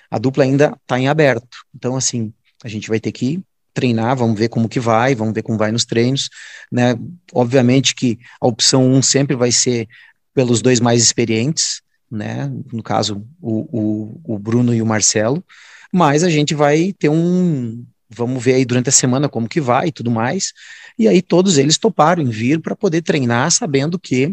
a 0.09 0.17
dupla 0.17 0.45
ainda 0.45 0.77
está 0.81 0.97
em 0.97 1.09
aberto. 1.09 1.57
Então, 1.75 1.97
assim, 1.97 2.31
a 2.63 2.69
gente 2.69 2.87
vai 2.87 2.97
ter 2.97 3.11
que 3.11 3.43
treinar, 3.73 4.15
vamos 4.15 4.37
ver 4.37 4.49
como 4.49 4.69
que 4.69 4.79
vai, 4.79 5.15
vamos 5.15 5.33
ver 5.33 5.41
como 5.41 5.57
vai 5.57 5.71
nos 5.71 5.85
treinos, 5.85 6.29
né? 6.71 6.95
Obviamente 7.33 7.95
que 7.95 8.19
a 8.39 8.47
opção 8.47 8.85
1 8.85 8.95
um 8.95 9.01
sempre 9.01 9.35
vai 9.35 9.51
ser 9.51 9.87
pelos 10.33 10.61
dois 10.61 10.79
mais 10.79 11.01
experientes, 11.01 11.81
né? 12.09 12.51
No 12.71 12.83
caso, 12.83 13.25
o, 13.41 14.21
o, 14.25 14.35
o 14.35 14.39
Bruno 14.39 14.73
e 14.73 14.81
o 14.81 14.85
Marcelo, 14.85 15.43
mas 15.91 16.23
a 16.23 16.29
gente 16.29 16.53
vai 16.53 16.93
ter 16.97 17.09
um, 17.09 17.85
vamos 18.09 18.43
ver 18.43 18.55
aí 18.55 18.65
durante 18.65 18.89
a 18.89 18.91
semana 18.91 19.27
como 19.27 19.49
que 19.49 19.61
vai 19.61 19.87
e 19.87 19.91
tudo 19.91 20.11
mais, 20.11 20.53
e 20.97 21.07
aí 21.07 21.21
todos 21.21 21.57
eles 21.57 21.77
toparam 21.77 22.21
em 22.21 22.29
vir 22.29 22.61
para 22.61 22.75
poder 22.75 23.01
treinar, 23.01 23.51
sabendo 23.51 23.97
que 23.99 24.27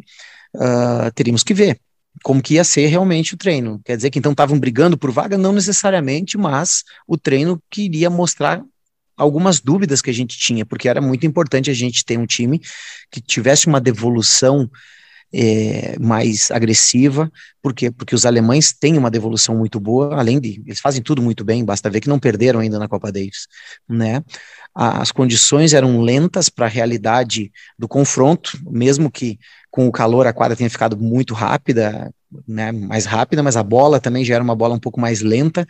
uh, 0.54 1.10
teríamos 1.14 1.42
que 1.42 1.54
ver 1.54 1.80
como 2.22 2.42
que 2.42 2.54
ia 2.54 2.64
ser 2.64 2.86
realmente 2.86 3.34
o 3.34 3.36
treino. 3.36 3.80
Quer 3.84 3.96
dizer 3.96 4.10
que 4.10 4.18
então 4.18 4.32
estavam 4.32 4.58
brigando 4.58 4.98
por 4.98 5.10
vaga? 5.10 5.38
Não 5.38 5.52
necessariamente, 5.52 6.36
mas 6.36 6.84
o 7.06 7.16
treino 7.16 7.62
queria 7.70 8.10
mostrar 8.10 8.62
algumas 9.20 9.60
dúvidas 9.60 10.00
que 10.00 10.10
a 10.10 10.14
gente 10.14 10.38
tinha, 10.38 10.64
porque 10.64 10.88
era 10.88 11.00
muito 11.00 11.26
importante 11.26 11.70
a 11.70 11.74
gente 11.74 12.04
ter 12.04 12.18
um 12.18 12.26
time 12.26 12.60
que 13.10 13.20
tivesse 13.20 13.66
uma 13.66 13.80
devolução 13.80 14.70
é, 15.32 15.96
mais 16.00 16.50
agressiva, 16.50 17.30
por 17.62 17.72
quê? 17.72 17.90
Porque 17.90 18.14
os 18.14 18.26
alemães 18.26 18.72
têm 18.72 18.98
uma 18.98 19.10
devolução 19.10 19.56
muito 19.56 19.78
boa, 19.78 20.18
além 20.18 20.40
de, 20.40 20.62
eles 20.66 20.80
fazem 20.80 21.02
tudo 21.02 21.22
muito 21.22 21.44
bem, 21.44 21.64
basta 21.64 21.90
ver 21.90 22.00
que 22.00 22.08
não 22.08 22.18
perderam 22.18 22.60
ainda 22.60 22.78
na 22.78 22.88
Copa 22.88 23.12
Davis, 23.12 23.46
né? 23.88 24.24
As 24.74 25.12
condições 25.12 25.72
eram 25.74 26.00
lentas 26.00 26.48
para 26.48 26.66
a 26.66 26.68
realidade 26.68 27.52
do 27.78 27.86
confronto, 27.86 28.58
mesmo 28.70 29.10
que 29.10 29.38
com 29.70 29.86
o 29.86 29.92
calor 29.92 30.26
a 30.26 30.32
quadra 30.32 30.56
tenha 30.56 30.70
ficado 30.70 30.96
muito 30.96 31.34
rápida, 31.34 32.12
né, 32.46 32.72
mais 32.72 33.04
rápida, 33.04 33.42
mas 33.42 33.56
a 33.56 33.62
bola 33.62 34.00
também 34.00 34.24
já 34.24 34.34
era 34.34 34.44
uma 34.44 34.54
bola 34.54 34.74
um 34.74 34.80
pouco 34.80 35.00
mais 35.00 35.20
lenta, 35.20 35.66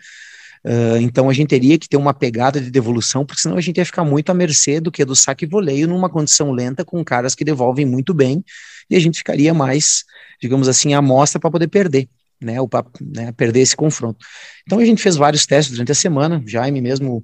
Uh, 0.65 0.99
então 1.01 1.31
a 1.31 1.33
gente 1.33 1.49
teria 1.49 1.79
que 1.79 1.89
ter 1.89 1.97
uma 1.97 2.13
pegada 2.13 2.61
de 2.61 2.71
devolução, 2.71 3.25
porque 3.25 3.41
senão 3.41 3.57
a 3.57 3.61
gente 3.61 3.79
ia 3.79 3.85
ficar 3.85 4.05
muito 4.05 4.31
à 4.31 4.35
mercê 4.35 4.79
do 4.79 4.93
que 4.93 5.05
do 5.05 5.17
saque 5.17 5.47
e 5.47 5.49
voleio 5.49 5.89
numa 5.89 6.11
condição 6.11 6.53
lenta 6.53 6.85
com 6.85 7.03
caras 7.03 7.35
que 7.35 7.45
devolvem 7.45 7.87
muito 7.87 8.13
bem 8.13 8.45
e 8.89 8.97
a 8.97 9.01
gente 9.01 9.19
ficaria 9.19 9.55
mais, 9.55 10.05
digamos 10.41 10.69
assim, 10.69 10.93
à 10.93 11.01
mostra 11.01 11.41
para 11.41 11.51
poder 11.51 11.69
perder. 11.69 12.09
Né, 12.43 12.59
o, 12.59 12.67
né, 13.03 13.33
perder 13.33 13.61
esse 13.61 13.77
confronto. 13.77 14.25
Então 14.63 14.79
a 14.79 14.85
gente 14.87 15.03
fez 15.03 15.15
vários 15.15 15.45
testes 15.45 15.75
durante 15.75 15.93
a 15.93 15.95
semana, 15.95 16.43
Jaime 16.47 16.81
mesmo 16.81 17.23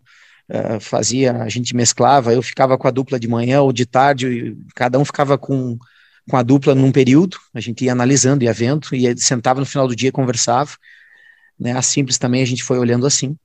uh, 0.50 0.78
fazia, 0.78 1.42
a 1.42 1.48
gente 1.48 1.74
mesclava, 1.74 2.34
eu 2.34 2.42
ficava 2.42 2.76
com 2.76 2.86
a 2.86 2.90
dupla 2.90 3.18
de 3.18 3.26
manhã 3.26 3.62
ou 3.62 3.72
de 3.72 3.86
tarde, 3.86 4.54
cada 4.74 4.98
um 4.98 5.06
ficava 5.06 5.38
com, 5.38 5.78
com 6.28 6.36
a 6.36 6.42
dupla 6.42 6.74
num 6.74 6.92
período, 6.92 7.38
a 7.54 7.60
gente 7.60 7.86
ia 7.86 7.92
analisando, 7.92 8.44
ia 8.44 8.52
vendo, 8.52 8.88
e 8.92 9.16
sentava 9.16 9.58
no 9.58 9.64
final 9.64 9.88
do 9.88 9.96
dia 9.96 10.12
conversava, 10.12 10.72
né? 11.58 11.72
A 11.72 11.82
Simples 11.82 12.18
também 12.18 12.42
a 12.42 12.46
gente 12.46 12.62
foi 12.62 12.78
olhando 12.78 13.06
assim. 13.06 13.36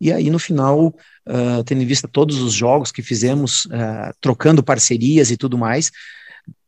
E 0.00 0.12
aí, 0.12 0.30
no 0.30 0.38
final, 0.38 0.86
uh, 0.86 1.64
tendo 1.64 1.82
em 1.82 1.86
vista 1.86 2.06
todos 2.06 2.40
os 2.40 2.52
jogos 2.52 2.92
que 2.92 3.02
fizemos, 3.02 3.64
uh, 3.66 4.14
trocando 4.20 4.62
parcerias 4.62 5.30
e 5.30 5.36
tudo 5.36 5.58
mais, 5.58 5.90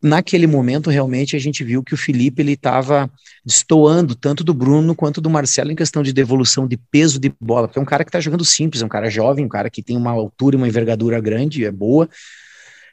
naquele 0.02 0.46
momento, 0.46 0.90
realmente, 0.90 1.36
a 1.36 1.38
gente 1.38 1.62
viu 1.62 1.82
que 1.82 1.94
o 1.94 1.96
Felipe 1.96 2.42
ele 2.42 2.52
estava 2.52 3.10
destoando 3.44 4.14
tanto 4.14 4.42
do 4.42 4.52
Bruno 4.52 4.94
quanto 4.94 5.20
do 5.20 5.30
Marcelo 5.30 5.70
em 5.70 5.76
questão 5.76 6.02
de 6.02 6.12
devolução 6.12 6.66
de 6.66 6.76
peso 6.76 7.18
de 7.18 7.32
bola, 7.40 7.68
porque 7.68 7.78
é 7.78 7.82
um 7.82 7.86
cara 7.86 8.04
que 8.04 8.08
está 8.08 8.20
jogando 8.20 8.44
simples, 8.44 8.82
é 8.82 8.86
um 8.86 8.88
cara 8.88 9.08
jovem, 9.08 9.44
um 9.44 9.48
cara 9.48 9.70
que 9.70 9.82
tem 9.82 9.96
uma 9.96 10.10
altura 10.10 10.56
e 10.56 10.58
uma 10.58 10.68
envergadura 10.68 11.20
grande, 11.20 11.64
é 11.64 11.70
boa, 11.70 12.08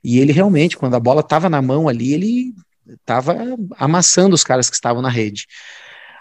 e 0.03 0.19
ele 0.19 0.31
realmente, 0.31 0.77
quando 0.77 0.95
a 0.95 0.99
bola 0.99 1.21
estava 1.21 1.49
na 1.49 1.61
mão 1.61 1.89
ali, 1.89 2.13
ele 2.13 2.53
estava 2.87 3.35
amassando 3.77 4.35
os 4.35 4.43
caras 4.43 4.69
que 4.69 4.75
estavam 4.75 5.01
na 5.01 5.09
rede. 5.09 5.47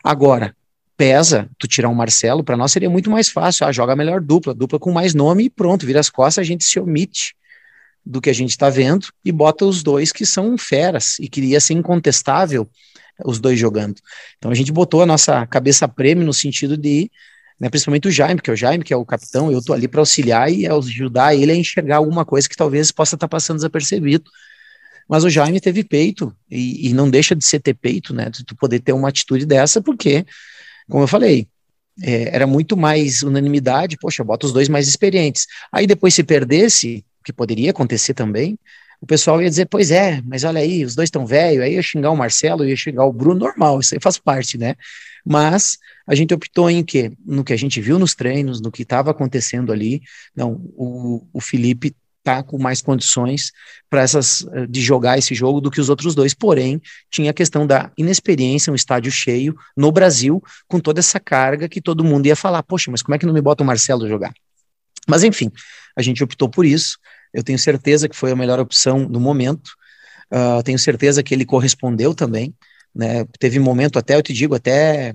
Agora, 0.02 0.56
pesa 0.96 1.48
tu 1.58 1.66
tirar 1.68 1.88
um 1.88 1.94
Marcelo, 1.94 2.42
para 2.42 2.56
nós 2.56 2.72
seria 2.72 2.88
muito 2.88 3.10
mais 3.10 3.28
fácil. 3.28 3.66
Ah, 3.66 3.72
joga 3.72 3.92
a 3.92 3.96
melhor 3.96 4.20
dupla, 4.20 4.54
dupla 4.54 4.78
com 4.78 4.92
mais 4.92 5.14
nome 5.14 5.44
e 5.44 5.50
pronto, 5.50 5.86
vira 5.86 6.00
as 6.00 6.08
costas, 6.08 6.42
a 6.42 6.46
gente 6.46 6.64
se 6.64 6.80
omite 6.80 7.34
do 8.04 8.20
que 8.20 8.30
a 8.30 8.32
gente 8.32 8.50
está 8.50 8.70
vendo 8.70 9.08
e 9.24 9.32
bota 9.32 9.64
os 9.64 9.82
dois 9.82 10.12
que 10.12 10.24
são 10.24 10.56
feras 10.56 11.18
e 11.18 11.28
queria 11.28 11.60
ser 11.60 11.74
incontestável 11.74 12.68
os 13.24 13.38
dois 13.40 13.58
jogando. 13.58 13.96
Então 14.38 14.50
a 14.50 14.54
gente 14.54 14.72
botou 14.72 15.02
a 15.02 15.06
nossa 15.06 15.46
cabeça 15.46 15.88
prêmio 15.88 16.24
no 16.24 16.32
sentido 16.32 16.76
de, 16.76 17.10
né, 17.58 17.68
principalmente 17.68 18.06
o 18.06 18.10
Jaime, 18.10 18.40
que 18.40 18.50
é 18.50 18.52
o 18.52 18.56
Jaime, 18.56 18.84
que 18.84 18.92
é 18.92 18.96
o 18.96 19.04
capitão, 19.04 19.50
eu 19.50 19.62
tô 19.62 19.72
ali 19.72 19.88
para 19.88 20.00
auxiliar 20.00 20.52
e 20.52 20.66
ajudar 20.66 21.34
ele 21.34 21.52
a 21.52 21.56
enxergar 21.56 21.96
alguma 21.96 22.24
coisa 22.24 22.48
que 22.48 22.56
talvez 22.56 22.92
possa 22.92 23.16
estar 23.16 23.26
tá 23.26 23.28
passando 23.28 23.56
desapercebido. 23.56 24.30
Mas 25.08 25.24
o 25.24 25.30
Jaime 25.30 25.60
teve 25.60 25.84
peito 25.84 26.34
e, 26.50 26.88
e, 26.88 26.92
não 26.92 27.08
deixa 27.08 27.34
de 27.34 27.44
ser 27.44 27.60
ter 27.60 27.74
peito, 27.74 28.12
né? 28.12 28.28
De 28.28 28.44
tu 28.44 28.56
poder 28.56 28.80
ter 28.80 28.92
uma 28.92 29.08
atitude 29.08 29.46
dessa, 29.46 29.80
porque 29.80 30.26
como 30.88 31.04
eu 31.04 31.08
falei, 31.08 31.48
é, 32.02 32.34
era 32.34 32.46
muito 32.46 32.76
mais 32.76 33.22
unanimidade, 33.22 33.96
poxa, 33.98 34.22
bota 34.22 34.46
os 34.46 34.52
dois 34.52 34.68
mais 34.68 34.88
experientes. 34.88 35.46
Aí 35.72 35.86
depois 35.86 36.14
se 36.14 36.22
perdesse, 36.22 37.04
que 37.24 37.32
poderia 37.32 37.70
acontecer 37.70 38.14
também, 38.14 38.58
o 39.00 39.06
pessoal 39.06 39.42
ia 39.42 39.50
dizer, 39.50 39.66
pois 39.66 39.90
é, 39.90 40.22
mas 40.24 40.44
olha 40.44 40.60
aí, 40.60 40.84
os 40.84 40.94
dois 40.94 41.08
estão 41.08 41.26
velhos, 41.26 41.62
aí 41.62 41.74
ia 41.74 41.82
xingar 41.82 42.10
o 42.10 42.16
Marcelo, 42.16 42.64
ia 42.64 42.76
xingar 42.76 43.04
o 43.04 43.12
Bruno, 43.12 43.40
normal, 43.40 43.80
isso 43.80 43.94
aí 43.94 44.00
faz 44.00 44.18
parte, 44.18 44.56
né? 44.56 44.74
Mas 45.24 45.78
a 46.06 46.14
gente 46.14 46.32
optou 46.32 46.70
em 46.70 46.84
quê? 46.84 47.12
No 47.24 47.42
que 47.42 47.52
a 47.52 47.56
gente 47.56 47.80
viu 47.80 47.98
nos 47.98 48.14
treinos, 48.14 48.60
no 48.60 48.70
que 48.70 48.82
estava 48.82 49.10
acontecendo 49.10 49.72
ali, 49.72 50.00
não, 50.34 50.52
o, 50.76 51.26
o 51.32 51.40
Felipe 51.40 51.94
tá 52.26 52.42
com 52.42 52.58
mais 52.58 52.82
condições 52.82 53.52
para 53.88 54.02
essas 54.02 54.44
eh, 54.52 54.66
de 54.66 54.82
jogar 54.82 55.16
esse 55.16 55.32
jogo 55.32 55.60
do 55.60 55.70
que 55.70 55.80
os 55.80 55.88
outros 55.88 56.12
dois. 56.12 56.34
Porém, 56.34 56.82
tinha 57.08 57.30
a 57.30 57.34
questão 57.34 57.64
da 57.64 57.92
inexperiência, 57.96 58.72
um 58.72 58.74
estádio 58.74 59.12
cheio 59.12 59.54
no 59.76 59.92
Brasil, 59.92 60.42
com 60.66 60.80
toda 60.80 60.98
essa 60.98 61.20
carga 61.20 61.68
que 61.68 61.80
todo 61.80 62.02
mundo 62.02 62.26
ia 62.26 62.34
falar: 62.34 62.64
"Poxa, 62.64 62.90
mas 62.90 63.00
como 63.00 63.14
é 63.14 63.18
que 63.18 63.26
não 63.26 63.32
me 63.32 63.40
bota 63.40 63.62
o 63.62 63.66
Marcelo 63.66 64.08
jogar?". 64.08 64.34
Mas 65.06 65.22
enfim, 65.22 65.52
a 65.96 66.02
gente 66.02 66.24
optou 66.24 66.48
por 66.48 66.66
isso. 66.66 66.98
Eu 67.32 67.44
tenho 67.44 67.58
certeza 67.60 68.08
que 68.08 68.16
foi 68.16 68.32
a 68.32 68.36
melhor 68.36 68.58
opção 68.58 69.08
no 69.08 69.20
momento. 69.20 69.70
Uh, 70.32 70.60
tenho 70.64 70.78
certeza 70.80 71.22
que 71.22 71.32
ele 71.32 71.44
correspondeu 71.44 72.12
também. 72.12 72.52
Né? 72.92 73.24
Teve 73.38 73.60
momento 73.60 74.00
até, 74.00 74.16
eu 74.16 74.22
te 74.22 74.32
digo, 74.32 74.54
até 74.56 75.14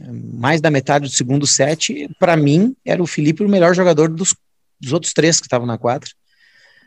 eh, 0.00 0.12
mais 0.12 0.60
da 0.60 0.70
metade 0.70 1.04
do 1.04 1.14
segundo 1.14 1.46
set, 1.46 2.08
para 2.18 2.36
mim, 2.36 2.74
era 2.84 3.00
o 3.00 3.06
Felipe 3.06 3.44
o 3.44 3.48
melhor 3.48 3.74
jogador 3.74 4.08
dos 4.08 4.34
dos 4.82 4.92
outros 4.92 5.12
três 5.12 5.40
que 5.40 5.46
estavam 5.46 5.66
na 5.66 5.78
quadra. 5.78 6.10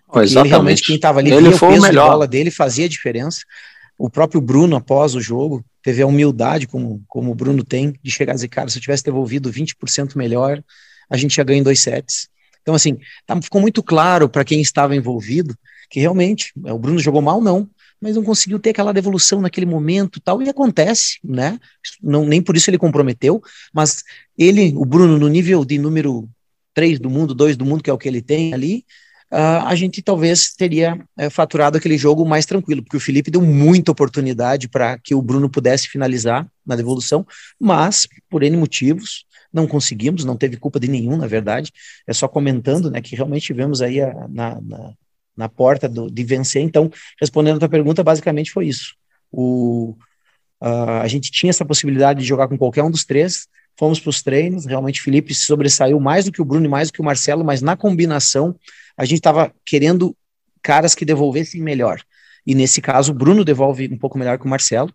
Porque 0.06 0.38
ele 0.38 0.48
realmente, 0.48 0.84
quem 0.84 0.98
estava 0.98 1.20
ali, 1.20 1.32
ele 1.32 1.52
foi 1.54 1.70
o, 1.70 1.72
peso 1.72 1.84
o 1.84 1.88
melhor. 1.88 2.10
bola 2.12 2.28
dele, 2.28 2.52
fazia 2.52 2.88
diferença. 2.88 3.40
O 3.98 4.10
próprio 4.10 4.42
Bruno, 4.42 4.76
após 4.76 5.16
o 5.16 5.22
jogo, 5.22 5.66
teve 5.82 6.02
a 6.02 6.08
humildade, 6.08 6.68
como, 6.68 7.02
como 7.08 7.32
o 7.32 7.36
Bruno 7.36 7.64
tem, 7.64 7.94
de 8.04 8.12
chegar 8.12 8.34
e 8.34 8.36
dizer, 8.36 8.50
cara, 8.50 8.70
se 8.70 8.78
eu 8.78 8.82
tivesse 8.82 9.04
devolvido 9.04 9.52
20% 9.52 10.16
melhor, 10.16 10.62
a 11.10 11.18
gente 11.18 11.38
ia 11.38 11.44
ganhar 11.44 11.60
em 11.60 11.64
dois 11.64 11.80
sets. 11.80 12.28
Então, 12.62 12.76
assim, 12.76 12.98
tá, 13.26 13.40
ficou 13.42 13.62
muito 13.62 13.82
claro 13.82 14.28
para 14.28 14.44
quem 14.44 14.60
estava 14.60 14.96
envolvido 14.96 15.56
que 15.90 16.00
realmente 16.00 16.52
é, 16.66 16.74
o 16.74 16.80
Bruno 16.80 17.00
jogou 17.00 17.22
mal, 17.22 17.40
não, 17.40 17.70
mas 18.02 18.16
não 18.16 18.24
conseguiu 18.24 18.60
ter 18.60 18.72
aquela 18.72 18.92
devolução 18.92 19.40
naquele 19.40 19.66
momento 19.66 20.20
tal, 20.20 20.42
e 20.42 20.50
acontece, 20.50 21.20
né? 21.24 21.60
Não, 22.02 22.26
nem 22.26 22.42
por 22.42 22.58
isso 22.58 22.70
ele 22.70 22.78
comprometeu, 22.78 23.42
mas 23.74 24.04
ele, 24.38 24.74
o 24.76 24.86
Bruno, 24.86 25.18
no 25.18 25.28
nível 25.28 25.64
de 25.64 25.78
número 25.78 26.28
três 26.76 27.00
do 27.00 27.10
mundo, 27.10 27.34
dois 27.34 27.58
do 27.58 27.66
mundo, 27.66 27.82
que 27.82 27.90
é 27.90 27.94
o 27.94 27.98
que 27.98 28.08
ele 28.08 28.22
tem 28.22 28.54
ali, 28.54 28.86
uh, 29.32 29.66
a 29.66 29.74
gente 29.74 30.04
talvez 30.04 30.54
teria 30.54 31.00
uh, 31.20 31.32
faturado 31.32 31.78
aquele 31.78 31.98
jogo 31.98 32.26
mais 32.26 32.46
tranquilo, 32.46 32.84
porque 32.84 32.98
o 32.98 33.00
Felipe 33.00 33.32
deu 33.32 33.42
muita 33.42 33.92
oportunidade 33.92 34.68
para 34.68 35.00
que 35.00 35.16
o 35.16 35.22
Bruno 35.22 35.50
pudesse 35.50 35.88
finalizar 35.88 36.46
na 36.64 36.76
devolução, 36.76 37.26
mas 37.60 38.08
por 38.30 38.44
N 38.44 38.58
motivos 38.58 39.26
não 39.52 39.66
conseguimos, 39.66 40.26
não 40.26 40.36
teve 40.36 40.58
culpa 40.58 40.80
de 40.80 40.90
nenhum, 40.90 41.16
na 41.16 41.28
verdade, 41.28 41.72
é 42.06 42.14
só 42.14 42.28
comentando, 42.28 42.92
né, 42.92 43.02
que 43.02 43.16
realmente 43.16 43.46
tivemos 43.46 43.82
aí 43.82 44.02
a, 44.02 44.28
na, 44.28 44.60
na, 44.62 44.94
na, 45.38 45.50
porta 45.50 45.88
do, 45.88 46.12
de 46.12 46.24
vencer, 46.26 46.62
então, 46.62 46.92
respondendo 47.20 47.56
a 47.56 47.60
tua 47.60 47.70
pergunta, 47.70 48.04
basicamente 48.04 48.52
foi 48.52 48.68
isso. 48.68 48.96
O, 49.32 49.96
uh, 50.62 51.00
a 51.02 51.08
gente 51.08 51.32
tinha 51.32 51.52
essa 51.52 51.64
possibilidade 51.64 52.20
de 52.20 52.26
jogar 52.26 52.50
com 52.50 52.58
qualquer 52.58 52.84
um 52.84 52.92
dos 52.92 53.06
três, 53.06 53.48
fomos 53.78 54.00
para 54.00 54.10
os 54.10 54.22
treinos, 54.22 54.66
realmente 54.66 55.02
Felipe 55.02 55.34
se 55.34 55.46
sobressaiu 55.46 56.00
mais 56.00 56.26
do 56.26 56.32
que 56.32 56.42
o 56.42 56.46
Bruno 56.46 56.66
e 56.66 56.70
mais 56.70 56.90
do 56.90 56.94
que 56.94 57.02
o 57.02 57.06
Marcelo, 57.06 57.44
mas 57.44 57.62
na 57.62 57.76
combinação 57.76 58.56
a 58.98 59.06
gente 59.06 59.18
estava 59.18 59.54
querendo 59.66 60.16
caras 60.62 60.96
que 60.96 61.06
devolvessem 61.06 61.62
melhor. 61.62 62.02
E 62.46 62.56
nesse 62.56 62.82
caso, 62.82 63.12
o 63.12 63.16
Bruno 63.16 63.44
devolve 63.44 63.88
um 63.92 63.98
pouco 63.98 64.18
melhor 64.18 64.38
que 64.38 64.46
o 64.46 64.50
Marcelo 64.50 64.94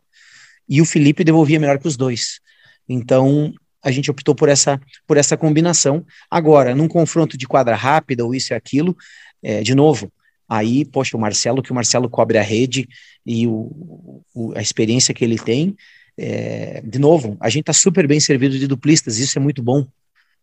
e 0.68 0.80
o 0.80 0.84
Felipe 0.84 1.24
devolvia 1.24 1.58
melhor 1.58 1.78
que 1.78 1.88
os 1.88 1.96
dois. 1.96 2.40
Então, 2.88 3.52
a 3.82 3.90
gente 3.90 4.10
optou 4.10 4.34
por 4.34 4.48
essa, 4.48 4.80
por 5.06 5.16
essa 5.16 5.36
combinação. 5.36 6.04
Agora, 6.30 6.74
num 6.74 6.88
confronto 6.88 7.36
de 7.36 7.46
quadra 7.46 7.74
rápida 7.74 8.24
ou 8.24 8.34
isso 8.34 8.52
e 8.52 8.54
aquilo, 8.54 8.96
é, 9.42 9.62
de 9.62 9.74
novo, 9.74 10.12
aí, 10.48 10.84
poxa, 10.84 11.16
o 11.16 11.20
Marcelo, 11.20 11.62
que 11.62 11.72
o 11.72 11.74
Marcelo 11.74 12.08
cobre 12.08 12.38
a 12.38 12.42
rede 12.42 12.88
e 13.24 13.46
o, 13.46 14.22
o, 14.34 14.52
a 14.56 14.60
experiência 14.60 15.14
que 15.14 15.24
ele 15.24 15.38
tem, 15.38 15.76
é, 16.22 16.82
de 16.84 16.98
novo, 16.98 17.38
a 17.40 17.48
gente 17.48 17.62
está 17.62 17.72
super 17.72 18.06
bem 18.06 18.20
servido 18.20 18.58
de 18.58 18.66
duplistas, 18.66 19.16
isso 19.16 19.38
é 19.38 19.40
muito 19.40 19.62
bom, 19.62 19.86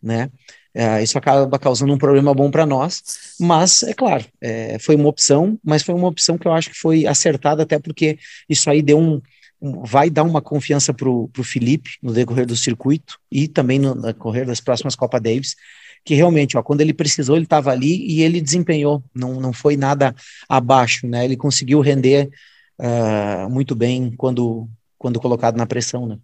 né? 0.02 0.32
É, 0.74 1.04
isso 1.04 1.18
acaba 1.18 1.60
causando 1.60 1.94
um 1.94 1.98
problema 1.98 2.34
bom 2.34 2.50
para 2.50 2.66
nós, 2.66 3.02
mas 3.40 3.84
é 3.84 3.94
claro, 3.94 4.26
é, 4.42 4.80
foi 4.80 4.96
uma 4.96 5.08
opção, 5.08 5.60
mas 5.64 5.84
foi 5.84 5.94
uma 5.94 6.08
opção 6.08 6.38
que 6.38 6.48
eu 6.48 6.54
acho 6.54 6.72
que 6.72 6.78
foi 6.78 7.06
acertada, 7.06 7.62
até 7.62 7.78
porque 7.78 8.18
isso 8.50 8.70
aí 8.70 8.82
deu 8.82 8.98
um, 9.00 9.22
um 9.62 9.84
vai 9.84 10.10
dar 10.10 10.24
uma 10.24 10.42
confiança 10.42 10.92
para 10.94 11.10
o 11.10 11.30
Felipe 11.44 11.92
no 12.02 12.12
decorrer 12.12 12.48
do 12.48 12.58
circuito 12.58 13.20
e 13.32 13.48
também 13.48 13.78
no 13.78 14.00
decorrer 14.02 14.48
das 14.48 14.60
próximas 14.60 14.96
Copa 14.96 15.20
Davis, 15.20 15.56
que 16.04 16.16
realmente, 16.16 16.58
ó, 16.58 16.64
quando 16.64 16.82
ele 16.82 16.94
precisou, 16.94 17.36
ele 17.36 17.46
estava 17.46 17.72
ali 17.72 18.04
e 18.08 18.24
ele 18.24 18.42
desempenhou, 18.42 19.04
não, 19.14 19.40
não 19.40 19.54
foi 19.54 19.78
nada 19.78 20.16
abaixo, 20.48 21.06
né? 21.06 21.26
Ele 21.26 21.36
conseguiu 21.38 21.82
render 21.82 22.30
uh, 22.80 23.50
muito 23.50 23.76
bem 23.76 24.14
quando, 24.16 24.70
quando 24.98 25.20
colocado 25.20 25.58
na 25.58 25.66
pressão, 25.66 26.08
né? 26.08 26.20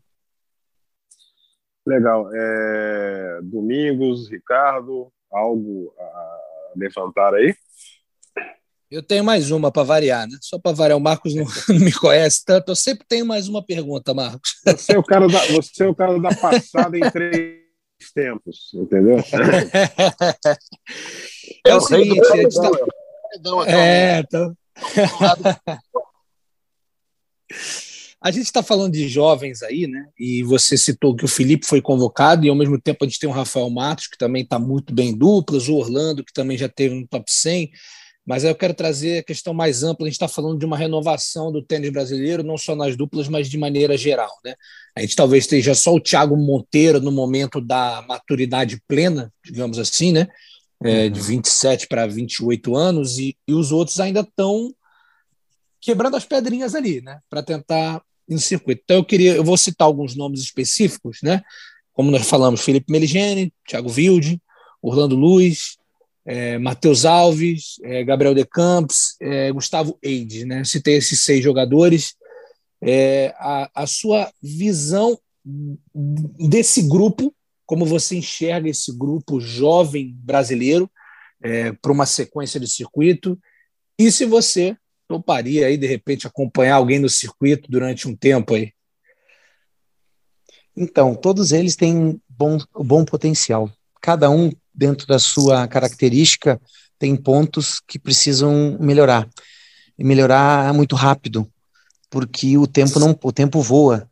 Legal. 1.86 2.30
É... 2.34 3.40
Domingos, 3.44 4.30
Ricardo, 4.30 5.12
algo 5.32 5.94
a 5.98 6.40
levantar 6.76 7.34
aí? 7.34 7.56
Eu 8.94 9.02
tenho 9.02 9.24
mais 9.24 9.50
uma 9.50 9.72
para 9.72 9.82
variar, 9.82 10.28
né? 10.28 10.38
Só 10.40 10.60
para 10.60 10.72
variar, 10.72 10.98
o 10.98 11.02
Marcos 11.02 11.34
não, 11.34 11.46
não, 11.68 11.80
me 11.80 11.92
conhece 11.92 12.46
tanto. 12.46 12.72
Eu 12.72 12.76
sempre 12.76 13.06
tenho 13.08 13.26
mais 13.26 13.48
uma 13.48 13.66
pergunta, 13.66 14.14
Marcos. 14.14 14.62
Você 14.64 14.96
é 14.96 15.00
o 15.00 15.04
cara 15.04 15.28
da, 15.28 15.40
você 15.48 15.84
é 15.84 15.88
o 15.88 15.96
cara 15.96 16.20
da 16.20 16.30
passada 16.36 16.96
em 16.96 17.10
três 17.10 17.64
tempos, 18.14 18.72
entendeu? 18.76 19.18
É, 21.66 21.72
é 21.72 21.76
o 21.76 21.82
seguinte, 21.82 22.22
a 22.22 22.36
gente. 22.36 22.56
É, 23.68 24.20
então... 24.20 24.56
A 28.24 28.32
gente 28.32 28.46
está 28.46 28.64
falando 28.64 28.94
de 28.94 29.06
jovens 29.10 29.62
aí, 29.62 29.86
né? 29.86 30.08
E 30.18 30.44
você 30.44 30.78
citou 30.78 31.14
que 31.14 31.26
o 31.26 31.28
Felipe 31.28 31.68
foi 31.68 31.82
convocado, 31.82 32.46
e 32.46 32.50
ao 32.50 32.56
mesmo 32.56 32.80
tempo 32.80 33.04
a 33.04 33.08
gente 33.08 33.20
tem 33.20 33.30
o 33.30 33.34
Rafael 33.34 33.70
Matos, 33.70 34.08
que 34.08 34.18
também 34.18 34.44
está 34.44 34.58
muito 34.58 34.94
bem 34.94 35.10
em 35.10 35.18
duplas, 35.18 35.68
o 35.68 35.76
Orlando, 35.76 36.24
que 36.24 36.32
também 36.32 36.58
já 36.58 36.70
teve 36.70 36.96
no 36.96 37.06
top 37.06 37.30
100. 37.30 37.70
Mas 38.26 38.46
aí 38.46 38.52
eu 38.52 38.56
quero 38.56 38.74
trazer 38.74 39.18
a 39.18 39.24
questão 39.24 39.54
mais 39.54 39.84
ampla. 39.84 40.06
A 40.06 40.10
gente 40.10 40.16
está 40.16 40.30
falando 40.30 40.58
de 40.58 40.66
uma 40.66 40.78
renovação 40.78 41.52
do 41.52 41.62
tênis 41.62 41.90
brasileiro, 41.92 42.44
não 42.44 42.58
só 42.58 42.78
nas 42.78 42.96
duplas, 42.96 43.28
mas 43.28 43.50
de 43.50 43.58
maneira 43.58 43.98
geral. 43.98 44.32
Né? 44.42 44.56
A 44.96 45.02
gente 45.02 45.18
talvez 45.18 45.44
esteja 45.44 45.76
só 45.76 45.94
o 45.94 46.00
Thiago 46.00 46.38
Monteiro 46.38 47.02
no 47.02 47.12
momento 47.12 47.60
da 47.60 48.06
maturidade 48.08 48.82
plena, 48.88 49.34
digamos 49.44 49.78
assim, 49.78 50.14
né? 50.14 50.30
É, 50.82 51.10
de 51.10 51.20
27 51.20 51.88
para 51.88 52.08
28 52.08 52.74
anos, 52.74 53.18
e, 53.18 53.38
e 53.46 53.54
os 53.54 53.74
outros 53.74 54.00
ainda 54.00 54.22
estão 54.22 54.74
quebrando 55.82 56.16
as 56.16 56.26
pedrinhas 56.26 56.74
ali, 56.74 57.02
né? 57.02 57.20
Para 57.30 57.44
tentar 57.44 58.02
em 58.30 58.38
circuito. 58.38 58.82
Então 58.84 58.98
eu 58.98 59.06
queria, 59.06 59.36
eu 59.36 59.44
vou 59.44 59.58
citar 59.58 59.86
alguns 59.86 60.16
nomes 60.16 60.42
específicos, 60.42 61.20
né? 61.22 61.42
Como 61.92 62.10
nós 62.10 62.28
falamos, 62.28 62.62
Felipe 62.62 62.92
Meligeni, 62.92 63.54
Thiago 63.68 63.92
Wilde, 63.92 64.42
Orlando 64.82 65.16
Luiz, 65.16 65.78
é, 66.26 66.58
Matheus 66.58 67.06
Alves, 67.06 67.76
é, 67.84 68.04
Gabriel 68.04 68.34
De 68.34 68.46
Campos, 68.46 69.16
é, 69.22 69.52
Gustavo 69.52 69.98
Eide, 70.02 70.46
né? 70.46 70.64
Citei 70.64 70.96
esses 70.96 71.24
seis 71.24 71.44
jogadores. 71.44 72.16
É, 72.82 73.34
a, 73.38 73.70
a 73.84 73.88
sua 73.88 74.32
visão 74.42 75.18
desse 76.50 76.82
grupo, 76.84 77.34
como 77.66 77.86
você 77.86 78.16
enxerga 78.16 78.70
esse 78.70 78.92
grupo 78.98 79.40
jovem 79.40 80.14
brasileiro 80.18 80.90
é, 81.42 81.72
para 81.74 81.92
uma 81.92 82.06
sequência 82.06 82.60
de 82.60 82.68
circuito, 82.68 83.38
e 84.00 84.12
se 84.12 84.26
você 84.26 84.76
toparia 85.08 85.68
aí, 85.68 85.78
de 85.78 85.88
repente, 85.88 86.28
acompanhar 86.28 86.76
alguém 86.76 87.00
no 87.00 87.10
circuito 87.10 87.70
durante 87.70 88.08
um 88.08 88.16
tempo 88.16 88.56
aí? 88.56 88.72
Então, 90.76 91.14
todos 91.14 91.52
eles 91.52 91.76
têm 91.76 92.20
bom, 92.28 92.58
bom 92.74 93.06
potencial. 93.06 93.72
Cada 94.02 94.30
um, 94.30 94.52
dentro 94.74 95.06
da 95.06 95.20
sua 95.20 95.68
característica, 95.68 96.60
tem 96.98 97.16
pontos 97.16 97.82
que 97.88 98.00
precisam 98.00 98.78
melhorar. 98.80 99.30
E 99.98 100.04
melhorar 100.04 100.74
muito 100.74 100.96
rápido, 100.96 101.48
porque 102.10 102.58
o 102.58 102.66
tempo 102.66 103.00
não, 103.00 103.18
o 103.22 103.32
tempo 103.32 103.62
voa, 103.62 104.10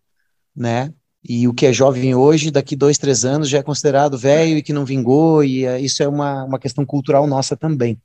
né? 0.56 0.94
E 1.24 1.48
o 1.48 1.54
que 1.54 1.68
é 1.68 1.74
jovem 1.74 2.16
hoje, 2.16 2.52
daqui 2.52 2.76
dois, 2.76 2.98
três 2.98 3.26
anos, 3.26 3.48
já 3.48 3.60
é 3.60 3.64
considerado 3.64 4.18
velho 4.18 4.58
e 4.58 4.64
que 4.64 4.74
não 4.74 4.86
vingou, 4.86 5.44
e 5.44 5.68
uh, 5.68 5.78
isso 5.78 6.02
é 6.02 6.08
uma, 6.08 6.44
uma 6.44 6.60
questão 6.60 6.86
cultural 6.86 7.28
nossa 7.28 7.56
também. 7.56 8.00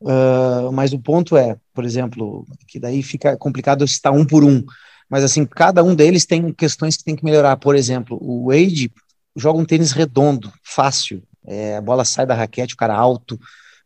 Uh, 0.00 0.70
mas 0.72 0.92
o 0.92 0.98
ponto 0.98 1.36
é, 1.36 1.56
por 1.74 1.84
exemplo, 1.84 2.46
que 2.68 2.78
daí 2.78 3.02
fica 3.02 3.36
complicado 3.36 3.86
citar 3.86 4.12
um 4.12 4.24
por 4.24 4.44
um, 4.44 4.64
mas 5.10 5.24
assim, 5.24 5.44
cada 5.44 5.82
um 5.82 5.94
deles 5.94 6.24
tem 6.24 6.52
questões 6.52 6.96
que 6.96 7.04
tem 7.04 7.16
que 7.16 7.24
melhorar. 7.24 7.56
Por 7.56 7.74
exemplo, 7.74 8.18
o 8.20 8.46
Wade 8.46 8.92
joga 9.36 9.58
um 9.58 9.64
tênis 9.64 9.92
redondo, 9.92 10.52
fácil, 10.62 11.22
é, 11.46 11.76
a 11.76 11.80
bola 11.80 12.04
sai 12.04 12.26
da 12.26 12.34
raquete, 12.34 12.74
o 12.74 12.76
cara 12.76 12.94
alto, 12.94 13.38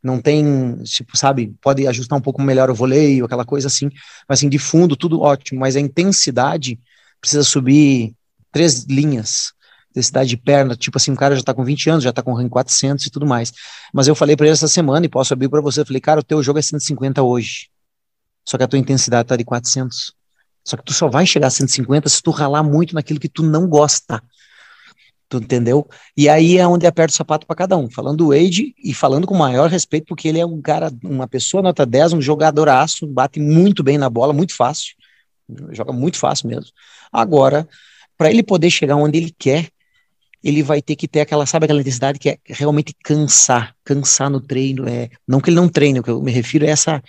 não 0.02 0.20
tem, 0.20 0.82
tipo, 0.82 1.16
sabe, 1.16 1.54
pode 1.60 1.86
ajustar 1.86 2.18
um 2.18 2.22
pouco 2.22 2.42
melhor 2.42 2.68
o 2.70 2.74
voleio, 2.74 3.24
aquela 3.24 3.44
coisa 3.44 3.68
assim, 3.68 3.88
mas 4.28 4.40
assim, 4.40 4.48
de 4.48 4.58
fundo, 4.58 4.96
tudo 4.96 5.20
ótimo, 5.20 5.60
mas 5.60 5.76
a 5.76 5.80
intensidade 5.80 6.78
precisa 7.20 7.44
subir 7.44 8.14
três 8.50 8.84
linhas, 8.84 9.52
densidade 9.95 10.28
de 10.28 10.36
perna, 10.36 10.76
tipo 10.76 10.97
assim, 10.97 11.12
o 11.12 11.16
cara 11.16 11.36
já 11.36 11.43
tá 11.43 11.55
com 11.55 11.64
20 11.64 11.90
anos, 11.90 12.05
já 12.05 12.12
tá 12.12 12.22
com 12.22 12.32
rank 12.32 12.51
400 12.51 13.07
e 13.07 13.11
tudo 13.11 13.26
mais. 13.26 13.53
Mas 13.93 14.09
eu 14.09 14.14
falei 14.14 14.36
para 14.36 14.47
ele 14.47 14.55
essa 14.55 14.68
semana 14.68 15.07
e 15.07 15.09
posso 15.09 15.32
abrir 15.32 15.49
para 15.49 15.61
você, 15.61 15.80
eu 15.80 15.86
falei, 15.86 16.01
cara, 16.01 16.20
o 16.20 16.22
teu 16.22 16.43
jogo 16.43 16.59
é 16.59 16.62
150 16.62 17.22
hoje. 17.22 17.68
Só 18.45 18.59
que 18.59 18.64
a 18.64 18.68
tua 18.68 18.78
intensidade 18.78 19.28
tá 19.28 19.36
de 19.36 19.45
400. 19.45 20.14
Só 20.64 20.76
que 20.76 20.84
tu 20.84 20.93
só 20.93 21.09
vai 21.09 21.26
chegar 21.26 21.49
a 21.49 21.51
150 21.51 22.09
se 22.09 22.22
tu 22.22 22.30
ralar 22.30 22.62
muito 22.62 22.95
naquilo 22.95 23.20
que 23.20 23.28
tu 23.28 23.43
não 23.43 23.68
gosta. 23.68 24.22
Tu 25.28 25.38
entendeu? 25.38 25.88
E 26.16 26.28
aí 26.28 26.59
é 26.59 26.66
onde 26.66 26.86
aperta 26.86 27.12
o 27.12 27.16
sapato 27.16 27.47
para 27.47 27.57
cada 27.57 27.76
um. 27.76 27.90
Falando 27.90 28.18
do 28.18 28.28
Wade 28.28 28.74
e 28.82 28.93
falando 28.93 29.26
com 29.26 29.34
maior 29.34 29.68
respeito, 29.68 30.07
porque 30.07 30.28
ele 30.28 30.38
é 30.38 30.47
um 30.47 30.61
cara, 30.61 30.93
uma 31.03 31.26
pessoa 31.26 31.62
nota 31.62 31.86
10, 31.86 32.12
um 32.12 32.20
jogadoraço, 32.20 33.07
bate 33.07 33.40
muito 33.40 33.82
bem 33.82 33.97
na 33.97 34.11
bola, 34.11 34.32
muito 34.32 34.55
fácil. 34.55 34.95
Joga 35.70 35.93
muito 35.93 36.18
fácil 36.18 36.49
mesmo. 36.49 36.70
Agora, 37.11 37.66
para 38.16 38.30
ele 38.30 38.43
poder 38.43 38.70
chegar 38.70 38.97
onde 38.97 39.18
ele 39.18 39.34
quer, 39.36 39.68
ele 40.43 40.62
vai 40.62 40.82
ter 40.82 40.97
que 40.97 41.07
ter 41.07 41.20
aquela, 41.20 41.47
sabe, 41.47 41.64
aquela 41.64 41.80
intensidade 41.80 42.18
que 42.18 42.30
é 42.30 42.38
realmente 42.47 42.95
cansar, 43.05 43.74
cansar 43.84 44.28
no 44.28 44.40
treino, 44.40 44.88
é, 44.88 45.09
não 45.26 45.40
que 45.40 45.51
ele 45.51 45.57
não 45.57 45.68
treine, 45.68 46.01
o 46.01 46.03
que 46.03 46.11
eu 46.11 46.22
me 46.22 46.32
refiro 46.32 46.64
é 46.64 46.70
essa 46.70 47.03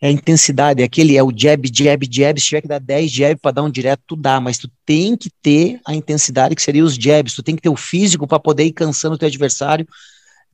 é 0.00 0.08
a 0.08 0.10
intensidade, 0.10 0.82
é 0.82 0.84
aquele 0.84 1.16
é 1.16 1.22
o 1.22 1.32
jab, 1.34 1.66
jab, 1.72 2.06
jab, 2.10 2.40
se 2.40 2.46
tiver 2.46 2.60
que 2.60 2.68
dar 2.68 2.80
10 2.80 3.10
jab 3.10 3.40
para 3.40 3.52
dar 3.52 3.62
um 3.62 3.70
direto, 3.70 4.02
tu 4.06 4.16
dá, 4.16 4.40
mas 4.40 4.58
tu 4.58 4.70
tem 4.84 5.16
que 5.16 5.30
ter 5.40 5.80
a 5.86 5.94
intensidade 5.94 6.54
que 6.54 6.62
seria 6.62 6.84
os 6.84 6.94
jabs, 6.94 7.34
tu 7.34 7.42
tem 7.42 7.56
que 7.56 7.62
ter 7.62 7.70
o 7.70 7.76
físico 7.76 8.26
para 8.26 8.38
poder 8.38 8.64
ir 8.64 8.72
cansando 8.72 9.14
o 9.14 9.18
teu 9.18 9.28
adversário, 9.28 9.86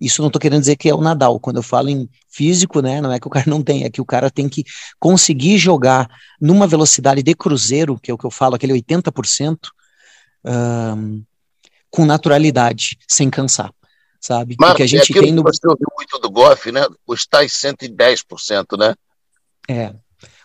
isso 0.00 0.22
não 0.22 0.28
estou 0.28 0.40
querendo 0.40 0.60
dizer 0.60 0.76
que 0.76 0.88
é 0.88 0.94
o 0.94 1.00
Nadal, 1.00 1.38
quando 1.38 1.56
eu 1.56 1.62
falo 1.62 1.88
em 1.88 2.08
físico, 2.28 2.80
né, 2.80 3.00
não 3.00 3.12
é 3.12 3.20
que 3.20 3.26
o 3.26 3.30
cara 3.30 3.44
não 3.50 3.62
tem, 3.62 3.84
é 3.84 3.90
que 3.90 4.00
o 4.00 4.04
cara 4.04 4.30
tem 4.30 4.48
que 4.48 4.64
conseguir 4.98 5.58
jogar 5.58 6.08
numa 6.40 6.66
velocidade 6.66 7.22
de 7.22 7.34
cruzeiro, 7.34 7.98
que 8.00 8.10
é 8.10 8.14
o 8.14 8.18
que 8.18 8.24
eu 8.24 8.30
falo, 8.30 8.54
aquele 8.54 8.72
80%, 8.72 9.56
um, 10.44 11.22
com 11.90 12.06
naturalidade, 12.06 12.98
sem 13.08 13.28
cansar, 13.28 13.72
sabe? 14.20 14.56
Marcos, 14.58 14.72
Porque 14.72 14.82
a 14.82 14.86
gente 14.86 15.18
é 15.18 15.20
tem 15.20 15.32
no... 15.32 15.42
Você 15.42 15.66
ouviu 15.66 15.88
muito 15.96 16.18
do 16.18 16.30
golfe, 16.30 16.70
né? 16.70 16.86
Os 17.06 17.26
tais 17.26 17.52
110%, 17.52 18.78
né? 18.78 18.94
É. 19.68 19.92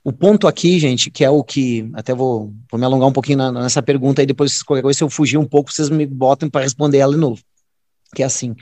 O 0.03 0.13
ponto 0.13 0.47
aqui, 0.47 0.79
gente, 0.79 1.09
que 1.09 1.23
é 1.23 1.29
o 1.29 1.43
que. 1.43 1.89
Até 1.95 2.13
vou, 2.13 2.53
vou 2.69 2.79
me 2.79 2.85
alongar 2.85 3.09
um 3.09 3.11
pouquinho 3.11 3.39
na, 3.39 3.51
nessa 3.51 3.81
pergunta 3.81 4.21
aí, 4.21 4.25
depois, 4.27 4.61
qualquer 4.61 4.83
coisa, 4.83 4.97
se 4.97 5.03
eu 5.03 5.09
fugir 5.09 5.37
um 5.37 5.47
pouco, 5.47 5.73
vocês 5.73 5.89
me 5.89 6.05
botam 6.05 6.47
para 6.47 6.61
responder 6.61 6.99
ela 6.99 7.13
de 7.13 7.19
novo. 7.19 7.41
Que 8.13 8.21
é 8.21 8.25
assim. 8.25 8.55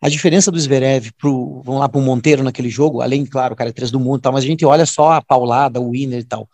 A 0.00 0.08
diferença 0.08 0.50
do 0.50 0.58
Zverev 0.58 1.12
pro, 1.16 1.62
vamos 1.64 1.80
lá, 1.80 1.88
para 1.88 2.00
o 2.00 2.02
Monteiro 2.02 2.42
naquele 2.42 2.70
jogo, 2.70 3.00
além, 3.00 3.24
claro, 3.24 3.54
o 3.54 3.56
cara 3.56 3.70
é 3.70 3.72
três 3.72 3.90
do 3.90 4.00
mundo 4.00 4.18
e 4.18 4.22
tal, 4.22 4.32
mas 4.32 4.44
a 4.44 4.46
gente 4.46 4.64
olha 4.64 4.86
só 4.86 5.12
a 5.12 5.22
paulada, 5.22 5.80
o 5.80 5.90
winner 5.90 6.20
e 6.20 6.24
tal. 6.24 6.48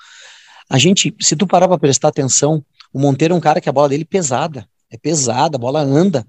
A 0.69 0.79
gente, 0.79 1.15
se 1.21 1.35
tu 1.35 1.47
parar 1.47 1.69
para 1.69 1.79
prestar 1.79 2.09
atenção, 2.09 2.65
o 2.93 2.99
Monteiro 2.99 3.35
é 3.35 3.37
um 3.37 3.41
cara 3.41 3.61
que 3.61 3.69
a 3.69 3.73
bola 3.73 3.89
dele 3.89 4.03
é 4.03 4.07
pesada 4.07 4.67
é 4.95 4.99
pesada, 4.99 5.57
a 5.57 5.59
bola 5.59 5.81
anda. 5.81 6.25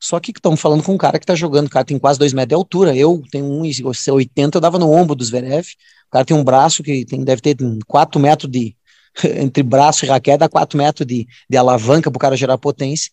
Só 0.00 0.20
que 0.20 0.30
estamos 0.30 0.60
falando 0.60 0.82
com 0.82 0.92
um 0.92 0.98
cara 0.98 1.18
que 1.18 1.24
está 1.24 1.34
jogando, 1.34 1.66
o 1.66 1.70
cara 1.70 1.84
tem 1.84 1.98
quase 1.98 2.18
dois 2.18 2.32
metros 2.32 2.50
de 2.50 2.54
altura, 2.54 2.94
eu 2.94 3.22
tenho 3.30 3.46
1,80, 3.46 4.54
eu 4.54 4.60
dava 4.60 4.78
no 4.78 4.90
ombro 4.90 5.14
dos 5.14 5.28
Zverev, 5.28 5.66
o 6.08 6.10
cara 6.10 6.24
tem 6.24 6.36
um 6.36 6.44
braço 6.44 6.82
que 6.82 7.04
tem, 7.04 7.24
deve 7.24 7.40
ter 7.40 7.56
4 7.86 8.20
metros 8.20 8.50
de, 8.50 8.76
entre 9.40 9.62
braço 9.62 10.04
e 10.04 10.08
raquete, 10.08 10.38
dá 10.38 10.48
4 10.48 10.76
metros 10.76 11.06
de, 11.06 11.26
de 11.48 11.56
alavanca 11.56 12.10
para 12.10 12.18
o 12.18 12.20
cara 12.20 12.36
gerar 12.36 12.58
potência, 12.58 13.10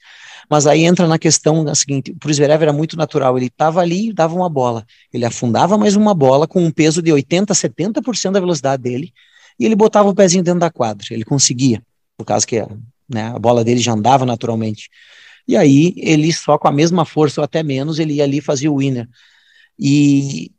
mas 0.49 0.67
aí 0.67 0.83
entra 0.83 1.07
na 1.07 1.17
questão 1.17 1.67
a 1.67 1.73
seguinte, 1.73 2.13
para 2.13 2.29
o 2.29 2.33
Zverev 2.33 2.61
era 2.61 2.73
muito 2.73 2.97
natural, 2.97 3.37
ele 3.37 3.47
estava 3.47 3.79
ali 3.79 4.09
e 4.09 4.13
dava 4.13 4.35
uma 4.35 4.49
bola, 4.49 4.85
ele 5.13 5.25
afundava 5.25 5.77
mais 5.77 5.95
uma 5.95 6.13
bola 6.13 6.47
com 6.47 6.61
um 6.63 6.71
peso 6.71 7.01
de 7.01 7.11
80, 7.11 7.53
70% 7.53 8.31
da 8.31 8.39
velocidade 8.41 8.83
dele, 8.83 9.13
e 9.57 9.65
ele 9.65 9.75
botava 9.75 10.09
o 10.09 10.15
pezinho 10.15 10.43
dentro 10.43 10.59
da 10.59 10.69
quadra, 10.69 11.05
ele 11.11 11.23
conseguia, 11.23 11.81
por 12.17 12.25
causa 12.25 12.45
que 12.45 12.61
né? 13.09 13.27
A 13.27 13.39
bola 13.39 13.63
dele 13.63 13.79
já 13.79 13.93
andava 13.93 14.25
naturalmente. 14.25 14.89
E 15.47 15.57
aí 15.57 15.93
ele 15.97 16.31
só 16.31 16.57
com 16.57 16.67
a 16.67 16.71
mesma 16.71 17.05
força 17.05 17.41
ou 17.41 17.45
até 17.45 17.61
menos, 17.63 17.99
ele 17.99 18.13
ia 18.15 18.23
ali 18.23 18.37
e 18.37 18.41
fazia 18.41 18.71
o 18.71 18.77
winner. 18.77 19.07
E, 19.77 20.51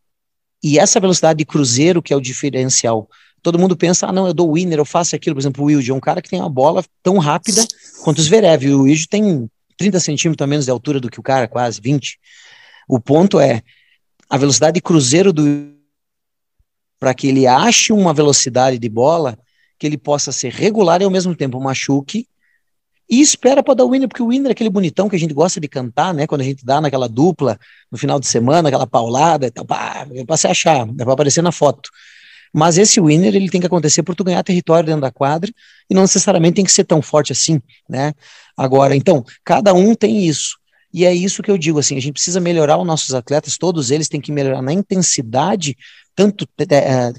e 0.63 0.79
essa 0.79 1.01
velocidade 1.01 1.39
de 1.39 1.45
cruzeiro 1.45 2.03
que 2.03 2.13
é 2.13 2.17
o 2.17 2.21
diferencial. 2.21 3.09
Todo 3.43 3.59
mundo 3.59 3.77
pensa, 3.77 4.07
ah, 4.07 4.13
não, 4.13 4.27
eu 4.27 4.35
dou 4.35 4.55
winner, 4.55 4.79
eu 4.79 4.85
faço 4.85 5.15
aquilo. 5.15 5.37
Por 5.37 5.41
exemplo, 5.41 5.63
o 5.63 5.67
Wilde 5.67 5.91
é 5.91 5.95
um 5.95 6.01
cara 6.01 6.23
que 6.23 6.31
tem 6.31 6.41
uma 6.41 6.49
bola 6.49 6.83
tão 7.03 7.19
rápida 7.19 7.67
quanto 8.03 8.19
o 8.19 8.23
Zverev. 8.23 8.67
O 8.75 8.83
Wilde 8.83 9.09
tem 9.09 9.51
30 9.77 10.01
centímetros 10.01 10.45
a 10.45 10.47
menos 10.47 10.65
de 10.65 10.71
altura 10.71 11.01
do 11.01 11.11
que 11.11 11.21
o 11.21 11.23
cara, 11.23 11.49
quase 11.49 11.81
20. 11.81 12.19
O 12.89 13.01
ponto 13.01 13.39
é 13.39 13.63
a 14.29 14.39
velocidade 14.39 14.75
de 14.75 14.81
cruzeiro 14.81 15.33
do 15.33 15.75
para 16.99 17.13
que 17.13 17.27
ele 17.27 17.47
ache 17.47 17.93
uma 17.93 18.15
velocidade 18.15 18.79
de 18.79 18.89
bola 18.89 19.39
que 19.79 19.87
ele 19.87 19.99
possa 19.99 20.33
ser 20.33 20.51
regular 20.51 21.03
e 21.03 21.05
ao 21.05 21.11
mesmo 21.11 21.35
tempo 21.35 21.61
machuque 21.61 22.27
e 23.09 23.21
espera 23.21 23.63
para 23.63 23.75
dar 23.75 23.85
o 23.85 23.91
winner, 23.91 24.09
porque 24.09 24.23
o 24.23 24.29
winner 24.29 24.49
é 24.49 24.53
aquele 24.53 24.71
bonitão 24.71 25.09
que 25.09 25.17
a 25.17 25.19
gente 25.19 25.35
gosta 25.35 25.61
de 25.61 25.69
cantar, 25.69 26.15
né? 26.15 26.27
Quando 26.27 26.41
a 26.41 26.45
gente 26.45 26.65
dá 26.65 26.81
naquela 26.81 27.09
dupla 27.09 27.59
no 27.91 27.99
final 27.99 28.19
de 28.19 28.27
semana, 28.27 28.69
aquela 28.69 28.87
paulada 28.87 29.47
é 29.47 30.25
para 30.25 30.37
se 30.37 30.47
achar, 30.47 30.89
é 30.89 31.05
para 31.05 31.13
aparecer 31.13 31.43
na 31.43 31.53
foto. 31.53 31.91
Mas 32.53 32.79
esse 32.79 33.01
winner 33.01 33.35
ele 33.35 33.51
tem 33.51 33.61
que 33.61 33.67
acontecer 33.67 34.03
por 34.03 34.15
tu 34.15 34.25
ganhar 34.25 34.43
território 34.43 34.87
dentro 34.87 35.03
da 35.03 35.11
quadra 35.11 35.53
e 35.91 35.95
não 35.95 36.03
necessariamente 36.03 36.55
tem 36.55 36.65
que 36.65 36.73
ser 36.73 36.85
tão 36.85 37.03
forte 37.03 37.33
assim, 37.33 37.61
né? 37.89 38.15
Agora, 38.57 38.95
então, 38.95 39.25
cada 39.45 39.75
um 39.75 39.95
tem 39.95 40.25
isso. 40.27 40.57
E 40.93 41.05
é 41.05 41.13
isso 41.13 41.43
que 41.43 41.51
eu 41.51 41.59
digo 41.59 41.81
assim, 41.81 41.97
a 41.97 42.01
gente 42.01 42.13
precisa 42.13 42.39
melhorar 42.39 42.79
os 42.79 42.87
nossos 42.87 43.13
atletas, 43.13 43.59
todos 43.59 43.91
eles 43.91 44.09
têm 44.09 44.21
que 44.21 44.31
melhorar 44.31 44.63
na 44.63 44.73
intensidade 44.73 45.77
tanto 46.15 46.49
é, 46.59 47.13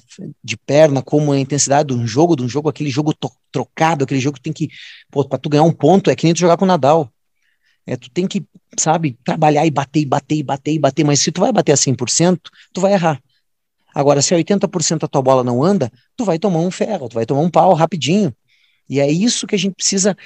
de 0.43 0.57
perna 0.57 1.01
como 1.01 1.31
a 1.31 1.39
intensidade 1.39 1.89
de 1.89 1.93
um 1.93 2.07
jogo, 2.07 2.35
de 2.35 2.43
um 2.43 2.49
jogo, 2.49 2.69
aquele 2.69 2.89
jogo 2.89 3.13
trocado, 3.51 4.03
aquele 4.03 4.19
jogo 4.19 4.37
que 4.37 4.43
tem 4.43 4.53
que, 4.53 4.69
para 5.11 5.37
tu 5.37 5.49
ganhar 5.49 5.63
um 5.63 5.71
ponto, 5.71 6.09
é 6.09 6.15
que 6.15 6.25
nem 6.25 6.33
tu 6.33 6.39
jogar 6.39 6.57
com 6.57 6.65
o 6.65 6.67
Nadal. 6.67 7.11
É, 7.85 7.95
tu 7.95 8.09
tem 8.09 8.25
que, 8.25 8.43
sabe, 8.79 9.17
trabalhar 9.23 9.65
e 9.65 9.71
bater, 9.71 9.99
e 9.99 10.05
bater, 10.05 10.37
e 10.37 10.43
bater, 10.43 10.73
e 10.73 10.79
bater, 10.79 11.03
mas 11.03 11.19
se 11.19 11.31
tu 11.31 11.41
vai 11.41 11.51
bater 11.51 11.73
a 11.73 11.75
100%, 11.75 12.39
tu 12.73 12.81
vai 12.81 12.93
errar. 12.93 13.21
Agora, 13.93 14.21
se 14.21 14.33
a 14.33 14.37
80% 14.37 15.03
a 15.03 15.07
tua 15.07 15.21
bola 15.21 15.43
não 15.43 15.63
anda, 15.63 15.91
tu 16.17 16.25
vai 16.25 16.39
tomar 16.39 16.59
um 16.59 16.71
ferro, 16.71 17.07
tu 17.07 17.13
vai 17.13 17.25
tomar 17.25 17.41
um 17.41 17.49
pau 17.49 17.73
rapidinho. 17.73 18.33
E 18.89 18.99
é 18.99 19.09
isso 19.09 19.47
que 19.47 19.55
a 19.55 19.59
gente 19.59 19.75
precisa 19.75 20.17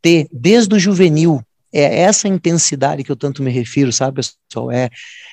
ter 0.00 0.28
desde 0.32 0.74
o 0.74 0.78
juvenil, 0.78 1.42
é 1.72 2.00
essa 2.00 2.28
intensidade 2.28 3.04
que 3.04 3.12
eu 3.12 3.16
tanto 3.16 3.42
me 3.42 3.50
refiro, 3.50 3.92
sabe, 3.92 4.22
pessoal? 4.22 4.70
É, 4.70 4.88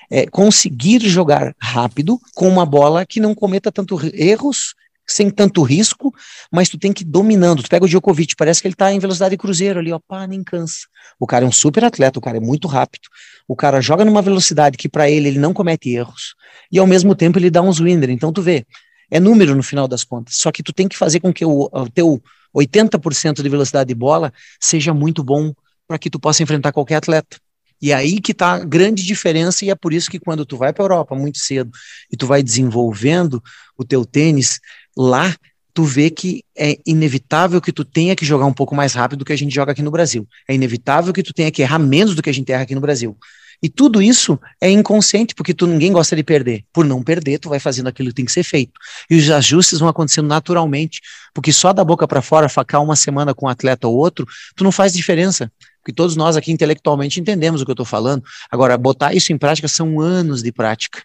é 0.09 0.25
conseguir 0.27 0.99
jogar 1.01 1.55
rápido 1.59 2.19
com 2.33 2.47
uma 2.47 2.65
bola 2.65 3.05
que 3.05 3.19
não 3.19 3.33
cometa 3.33 3.71
tanto 3.71 3.99
erros 4.13 4.73
sem 5.07 5.29
tanto 5.29 5.61
risco, 5.61 6.13
mas 6.51 6.67
tu 6.67 6.77
tem 6.77 6.91
que 6.91 7.03
ir 7.03 7.05
dominando. 7.05 7.61
Tu 7.61 7.69
pega 7.69 7.85
o 7.85 7.87
Djokovic, 7.87 8.35
parece 8.35 8.61
que 8.61 8.67
ele 8.67 8.75
tá 8.75 8.91
em 8.91 8.99
velocidade 8.99 9.37
cruzeiro 9.37 9.79
ali, 9.79 9.91
ó, 9.91 9.99
pá, 9.99 10.25
nem 10.25 10.43
cansa. 10.43 10.87
O 11.19 11.27
cara 11.27 11.45
é 11.45 11.47
um 11.47 11.51
super 11.51 11.83
atleta, 11.83 12.17
o 12.17 12.21
cara 12.21 12.37
é 12.37 12.39
muito 12.39 12.67
rápido. 12.67 13.07
O 13.47 13.55
cara 13.55 13.81
joga 13.81 14.03
numa 14.03 14.21
velocidade 14.21 14.77
que 14.77 14.89
para 14.89 15.09
ele 15.09 15.27
ele 15.27 15.39
não 15.39 15.53
comete 15.53 15.89
erros 15.89 16.33
e 16.71 16.79
ao 16.79 16.87
mesmo 16.87 17.13
tempo 17.13 17.37
ele 17.37 17.51
dá 17.51 17.61
uns 17.61 17.79
winner. 17.79 18.09
Então 18.09 18.33
tu 18.33 18.41
vê, 18.41 18.65
é 19.11 19.19
número 19.19 19.55
no 19.55 19.61
final 19.61 19.87
das 19.87 20.03
contas. 20.03 20.37
Só 20.37 20.51
que 20.51 20.63
tu 20.63 20.73
tem 20.73 20.87
que 20.87 20.97
fazer 20.97 21.19
com 21.19 21.31
que 21.31 21.45
o, 21.45 21.69
o 21.71 21.89
teu 21.89 22.21
80% 22.55 23.43
de 23.43 23.49
velocidade 23.49 23.87
de 23.87 23.95
bola 23.95 24.33
seja 24.59 24.93
muito 24.93 25.23
bom 25.23 25.53
para 25.87 25.99
que 25.99 26.09
tu 26.09 26.19
possa 26.19 26.41
enfrentar 26.41 26.71
qualquer 26.71 26.95
atleta. 26.95 27.37
E 27.82 27.91
é 27.91 27.95
aí 27.95 28.19
que 28.19 28.32
está 28.32 28.53
a 28.53 28.59
grande 28.59 29.03
diferença, 29.03 29.65
e 29.65 29.69
é 29.69 29.76
por 29.76 29.93
isso 29.93 30.09
que 30.09 30.19
quando 30.19 30.45
tu 30.45 30.57
vai 30.57 30.73
para 30.73 30.84
a 30.84 30.86
Europa 30.86 31.15
muito 31.15 31.38
cedo 31.39 31.71
e 32.11 32.17
tu 32.17 32.26
vai 32.26 32.41
desenvolvendo 32.41 33.43
o 33.78 33.84
teu 33.84 34.05
tênis, 34.05 34.59
lá 34.97 35.36
tu 35.73 35.84
vê 35.84 36.09
que 36.09 36.41
é 36.57 36.78
inevitável 36.86 37.59
que 37.59 37.71
tu 37.71 37.84
tenha 37.84 38.15
que 38.15 38.26
jogar 38.26 38.45
um 38.45 38.53
pouco 38.53 38.73
mais 38.73 38.93
rápido 38.93 39.19
do 39.19 39.26
que 39.26 39.34
a 39.34 39.38
gente 39.38 39.53
joga 39.53 39.73
aqui 39.73 39.82
no 39.82 39.91
Brasil. 39.91 40.26
É 40.47 40.55
inevitável 40.55 41.11
que 41.11 41.21
tu 41.21 41.34
tenha 41.34 41.51
que 41.51 41.61
errar 41.61 41.80
menos 41.80 42.15
do 42.15 42.23
que 42.23 42.30
a 42.30 42.34
gente 42.34 42.49
erra 42.49 42.63
aqui 42.63 42.73
no 42.73 42.80
Brasil. 42.80 43.17
E 43.61 43.69
tudo 43.69 44.01
isso 44.01 44.39
é 44.61 44.69
inconsciente, 44.69 45.34
porque 45.36 45.53
tu 45.53 45.67
ninguém 45.67 45.91
gosta 45.91 46.15
de 46.15 46.23
perder. 46.23 46.63
Por 46.71 46.86
não 46.86 47.03
perder, 47.03 47.39
tu 47.39 47.49
vai 47.49 47.59
fazendo 47.59 47.88
aquilo 47.88 48.09
que 48.09 48.15
tem 48.15 48.26
que 48.26 48.32
ser 48.32 48.43
feito. 48.43 48.73
E 49.09 49.17
os 49.17 49.30
ajustes 49.30 49.80
vão 49.80 49.89
acontecendo 49.89 50.28
naturalmente, 50.28 51.01
porque 51.34 51.51
só 51.51 51.73
da 51.73 51.84
boca 51.84 52.07
para 52.07 52.21
fora, 52.21 52.47
facar 52.47 52.82
uma 52.82 52.95
semana 52.95 53.34
com 53.34 53.45
um 53.45 53.49
atleta 53.49 53.88
ou 53.88 53.95
outro, 53.95 54.26
tu 54.55 54.63
não 54.63 54.71
faz 54.71 54.93
diferença. 54.93 55.51
Porque 55.86 55.93
todos 55.93 56.15
nós 56.15 56.36
aqui 56.36 56.51
intelectualmente 56.51 57.19
entendemos 57.19 57.61
o 57.61 57.63
que 57.63 57.69
eu 57.69 57.73
estou 57.73 57.86
falando. 57.86 58.23
Agora, 58.49 58.75
botar 58.75 59.13
isso 59.13 59.31
em 59.31 59.38
prática 59.38 59.67
são 59.67 60.01
anos 60.01 60.41
de 60.41 60.51
prática. 60.51 61.03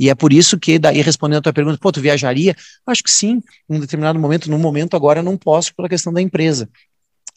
E 0.00 0.08
é 0.08 0.14
por 0.14 0.32
isso 0.32 0.58
que, 0.58 0.78
daí 0.78 1.02
respondendo 1.02 1.40
a 1.40 1.42
tua 1.42 1.52
pergunta, 1.52 1.76
pô, 1.78 1.92
tu 1.92 2.00
viajaria? 2.00 2.56
Acho 2.86 3.04
que 3.04 3.10
sim, 3.10 3.42
em 3.68 3.76
um 3.76 3.78
determinado 3.78 4.18
momento, 4.18 4.50
no 4.50 4.58
momento 4.58 4.96
agora 4.96 5.18
eu 5.18 5.22
não 5.22 5.36
posso 5.36 5.74
pela 5.74 5.86
questão 5.86 6.10
da 6.10 6.22
empresa. 6.22 6.66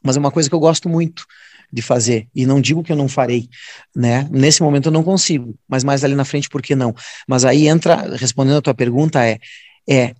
Mas 0.02 0.16
é 0.16 0.20
uma 0.22 0.32
coisa 0.32 0.48
que 0.48 0.56
eu 0.56 0.60
gosto 0.60 0.88
muito 0.88 1.26
de 1.70 1.82
fazer, 1.82 2.30
e 2.34 2.46
não 2.46 2.62
digo 2.62 2.82
que 2.82 2.94
eu 2.94 2.96
não 2.96 3.10
farei, 3.10 3.50
né? 3.94 4.30
Nesse 4.32 4.64
momento 4.64 4.86
eu 4.86 4.92
não 4.94 5.04
consigo, 5.04 5.54
mas 5.68 5.84
mais 5.84 6.02
ali 6.06 6.16
na 6.16 6.24
frente, 6.24 6.48
por 6.48 6.62
que 6.62 6.76
não? 6.76 6.96
Mas 7.28 7.44
aí 7.44 7.68
entra, 7.68 8.16
respondendo 8.16 8.58
a 8.58 8.62
tua 8.62 8.74
pergunta, 8.74 9.26
é, 9.26 9.38
é 9.90 10.16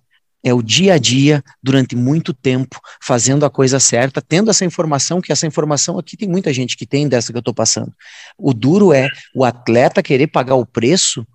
é 0.46 0.54
o 0.54 0.62
dia 0.62 0.94
a 0.94 0.98
dia, 0.98 1.42
durante 1.60 1.96
muito 1.96 2.32
tempo, 2.32 2.80
fazendo 3.02 3.44
a 3.44 3.50
coisa 3.50 3.80
certa, 3.80 4.22
tendo 4.22 4.48
essa 4.48 4.64
informação, 4.64 5.20
que 5.20 5.32
essa 5.32 5.44
informação 5.44 5.98
aqui 5.98 6.16
tem 6.16 6.28
muita 6.28 6.52
gente 6.52 6.76
que 6.76 6.86
tem 6.86 7.08
dessa 7.08 7.32
que 7.32 7.36
eu 7.36 7.40
estou 7.40 7.52
passando. 7.52 7.92
O 8.38 8.54
duro 8.54 8.92
é 8.92 9.08
o 9.34 9.44
atleta 9.44 10.04
querer 10.04 10.28
pagar 10.28 10.54
o 10.54 10.64
preço 10.64 11.26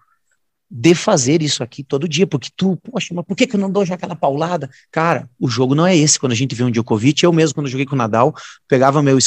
de 0.70 0.96
fazer 0.96 1.42
isso 1.42 1.62
aqui 1.62 1.84
todo 1.84 2.08
dia, 2.08 2.26
porque 2.26 2.48
tu, 2.56 2.78
poxa, 2.78 3.14
mas 3.14 3.26
por 3.26 3.36
que, 3.36 3.46
que 3.46 3.58
eu 3.58 3.60
não 3.60 3.70
dou 3.70 3.86
já 3.86 3.96
aquela 3.96 4.16
paulada? 4.16 4.70
Cara, 4.90 5.30
o 5.38 5.50
jogo 5.50 5.76
não 5.76 5.86
é 5.86 5.94
esse. 5.94 6.18
Quando 6.18 6.32
a 6.32 6.36
gente 6.36 6.56
vê 6.56 6.64
um 6.64 6.72
Djokovic, 6.72 7.22
eu 7.22 7.34
mesmo, 7.34 7.56
quando 7.56 7.68
joguei 7.68 7.86
com 7.86 7.96
o 7.96 7.98
Nadal, 7.98 8.34
pegava 8.66 9.04
meu, 9.04 9.18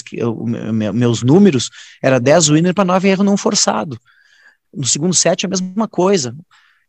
meus 0.95 1.23
números, 1.23 1.69
era 2.03 2.19
10 2.19 2.49
winner 2.49 2.73
para 2.73 2.87
9 2.87 3.07
erro 3.07 3.23
não 3.23 3.37
forçado. 3.37 3.99
No 4.73 4.87
segundo 4.87 5.13
set, 5.13 5.45
a 5.45 5.49
mesma 5.51 5.87
coisa. 5.87 6.35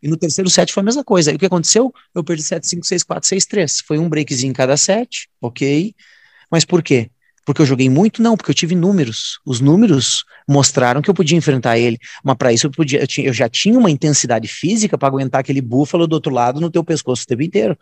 E 0.05 0.07
no 0.07 0.15
terceiro 0.15 0.47
set 0.51 0.71
foi 0.71 0.81
a 0.81 0.83
mesma 0.83 1.03
coisa. 1.03 1.31
E 1.31 1.35
o 1.35 1.39
que 1.39 1.47
aconteceu? 1.47 1.91
Eu 2.13 2.23
perdi 2.23 2.43
7, 2.43 2.67
5, 2.67 2.85
6, 2.85 3.03
4, 3.03 3.27
6, 3.27 3.45
3. 3.47 3.81
Foi 3.81 3.97
um 3.97 4.07
breakzinho 4.07 4.51
em 4.51 4.53
cada 4.53 4.77
set, 4.77 5.27
ok. 5.41 5.95
Mas 6.51 6.63
por 6.63 6.83
quê? 6.83 7.09
Porque 7.43 7.63
eu 7.63 7.65
joguei 7.65 7.89
muito? 7.89 8.21
Não, 8.21 8.37
porque 8.37 8.51
eu 8.51 8.55
tive 8.55 8.75
números. 8.75 9.39
Os 9.43 9.59
números 9.59 10.23
mostraram 10.47 11.01
que 11.01 11.09
eu 11.09 11.13
podia 11.13 11.35
enfrentar 11.35 11.79
ele. 11.79 11.97
Mas 12.23 12.35
para 12.37 12.53
isso 12.53 12.67
eu, 12.67 12.71
podia, 12.71 12.99
eu, 12.99 13.07
tinha, 13.07 13.25
eu, 13.25 13.33
já 13.33 13.49
tinha 13.49 13.79
uma 13.79 13.89
intensidade 13.89 14.47
física 14.47 14.95
para 14.95 15.07
aguentar 15.07 15.41
aquele 15.41 15.59
búfalo 15.59 16.05
do 16.05 16.13
outro 16.13 16.31
lado 16.31 16.61
no 16.61 16.69
teu 16.69 16.83
pescoço 16.83 17.23
o 17.23 17.25
tempo 17.25 17.41
inteiro. 17.41 17.75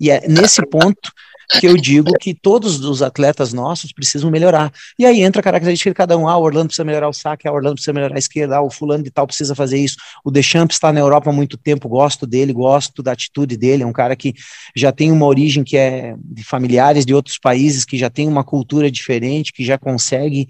E 0.00 0.10
é 0.10 0.26
nesse 0.26 0.64
ponto 0.68 1.12
que 1.48 1.66
eu 1.66 1.76
digo 1.76 2.12
que 2.20 2.34
todos 2.34 2.84
os 2.84 3.02
atletas 3.02 3.52
nossos 3.52 3.92
precisam 3.92 4.30
melhorar. 4.30 4.72
E 4.98 5.06
aí 5.06 5.22
entra 5.22 5.40
a 5.40 5.42
característica 5.42 5.90
de 5.90 5.94
cada 5.94 6.16
um. 6.16 6.28
Ah, 6.28 6.36
o 6.36 6.42
Orlando 6.42 6.66
precisa 6.66 6.84
melhorar 6.84 7.08
o 7.08 7.12
saque, 7.12 7.48
ah, 7.48 7.52
o 7.52 7.54
Orlando 7.54 7.74
precisa 7.74 7.92
melhorar 7.92 8.16
a 8.16 8.18
esquerda, 8.18 8.56
ah, 8.56 8.62
o 8.62 8.70
fulano 8.70 9.02
de 9.02 9.10
tal 9.10 9.26
precisa 9.26 9.54
fazer 9.54 9.78
isso. 9.78 9.96
O 10.24 10.30
Deschamps 10.30 10.76
está 10.76 10.92
na 10.92 11.00
Europa 11.00 11.30
há 11.30 11.32
muito 11.32 11.56
tempo, 11.56 11.88
gosto 11.88 12.26
dele, 12.26 12.52
gosto 12.52 13.02
da 13.02 13.12
atitude 13.12 13.56
dele, 13.56 13.82
é 13.82 13.86
um 13.86 13.92
cara 13.92 14.14
que 14.14 14.34
já 14.76 14.92
tem 14.92 15.10
uma 15.10 15.26
origem 15.26 15.64
que 15.64 15.76
é 15.76 16.14
de 16.22 16.44
familiares 16.44 17.06
de 17.06 17.14
outros 17.14 17.38
países, 17.38 17.84
que 17.84 17.96
já 17.96 18.10
tem 18.10 18.28
uma 18.28 18.44
cultura 18.44 18.90
diferente, 18.90 19.52
que 19.52 19.64
já 19.64 19.78
consegue 19.78 20.48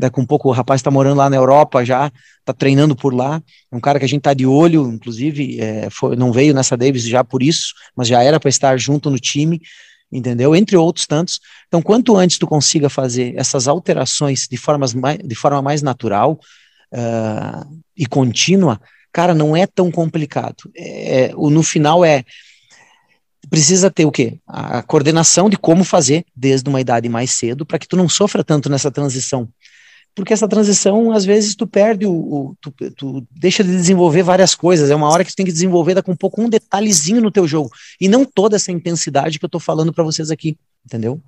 daqui 0.00 0.18
um 0.18 0.24
pouco 0.24 0.48
o 0.48 0.52
rapaz 0.52 0.80
está 0.80 0.90
morando 0.90 1.18
lá 1.18 1.28
na 1.28 1.36
Europa 1.36 1.84
já, 1.84 2.10
está 2.38 2.54
treinando 2.54 2.96
por 2.96 3.14
lá, 3.14 3.42
é 3.70 3.76
um 3.76 3.80
cara 3.80 3.98
que 3.98 4.04
a 4.04 4.08
gente 4.08 4.20
está 4.20 4.32
de 4.32 4.46
olho, 4.46 4.90
inclusive, 4.90 5.60
é, 5.60 5.88
foi, 5.90 6.16
não 6.16 6.32
veio 6.32 6.54
nessa 6.54 6.74
Davis 6.74 7.04
já 7.04 7.22
por 7.22 7.42
isso, 7.42 7.74
mas 7.94 8.08
já 8.08 8.22
era 8.22 8.40
para 8.40 8.48
estar 8.48 8.78
junto 8.78 9.10
no 9.10 9.18
time, 9.18 9.60
entendeu? 10.10 10.54
Entre 10.54 10.76
outros 10.76 11.06
tantos. 11.06 11.40
Então, 11.68 11.80
quanto 11.80 12.16
antes 12.16 12.38
tu 12.38 12.46
consiga 12.46 12.88
fazer 12.88 13.34
essas 13.36 13.68
alterações 13.68 14.46
de, 14.50 14.56
formas 14.56 14.92
mais, 14.92 15.18
de 15.18 15.34
forma 15.34 15.62
mais 15.62 15.82
natural 15.82 16.38
uh, 16.92 17.80
e 17.96 18.06
contínua, 18.06 18.80
cara, 19.12 19.34
não 19.34 19.56
é 19.56 19.66
tão 19.66 19.90
complicado. 19.90 20.70
É, 20.76 21.32
o, 21.36 21.50
no 21.50 21.62
final 21.62 22.04
é 22.04 22.24
precisa 23.48 23.90
ter 23.90 24.04
o 24.04 24.12
quê? 24.12 24.38
A 24.46 24.82
coordenação 24.82 25.48
de 25.48 25.56
como 25.56 25.82
fazer 25.82 26.24
desde 26.36 26.68
uma 26.68 26.80
idade 26.80 27.08
mais 27.08 27.30
cedo 27.30 27.64
para 27.64 27.78
que 27.78 27.88
tu 27.88 27.96
não 27.96 28.08
sofra 28.08 28.44
tanto 28.44 28.68
nessa 28.68 28.90
transição 28.90 29.48
porque 30.14 30.32
essa 30.32 30.48
transição, 30.48 31.12
às 31.12 31.24
vezes, 31.24 31.54
tu 31.54 31.66
perde 31.66 32.06
o. 32.06 32.12
o 32.12 32.56
tu, 32.60 32.72
tu, 32.96 33.26
deixa 33.30 33.62
de 33.62 33.70
desenvolver 33.70 34.22
várias 34.22 34.54
coisas. 34.54 34.90
É 34.90 34.94
uma 34.94 35.08
hora 35.08 35.24
que 35.24 35.30
tu 35.30 35.36
tem 35.36 35.46
que 35.46 35.52
desenvolver 35.52 36.02
com 36.02 36.12
um 36.12 36.16
pouco 36.16 36.42
um 36.42 36.48
detalhezinho 36.48 37.20
no 37.20 37.30
teu 37.30 37.46
jogo. 37.46 37.70
E 38.00 38.08
não 38.08 38.24
toda 38.24 38.56
essa 38.56 38.72
intensidade 38.72 39.38
que 39.38 39.44
eu 39.44 39.48
tô 39.48 39.60
falando 39.60 39.92
para 39.92 40.04
vocês 40.04 40.30
aqui, 40.30 40.58
entendeu? 40.84 41.22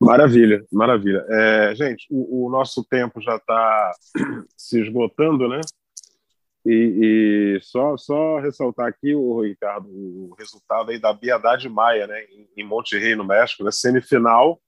Maravilha, 0.00 0.64
maravilha. 0.70 1.24
É, 1.28 1.74
gente, 1.74 2.06
o, 2.10 2.46
o, 2.46 2.50
nosso 2.50 2.84
tempo 2.84 3.20
já 3.20 3.36
está 3.36 3.92
se 4.56 4.80
esgotando, 4.80 5.48
né? 5.48 5.60
E, 6.64 7.56
e, 7.56 7.60
só, 7.62 7.96
só 7.96 8.38
ressaltar 8.38 8.88
aqui, 8.88 9.14
o 9.14 9.40
Ricardo, 9.40 9.88
o 9.88 10.34
resultado 10.38 10.90
aí 10.90 11.00
da 11.00 11.12
Biadade 11.12 11.68
Maia, 11.68 12.06
né, 12.08 12.24
em, 12.24 12.48
em 12.56 12.64
Monterrey, 12.64 13.14
no 13.14 13.24
México, 13.24 13.62
na 13.62 13.70
semifinal, 13.70 14.60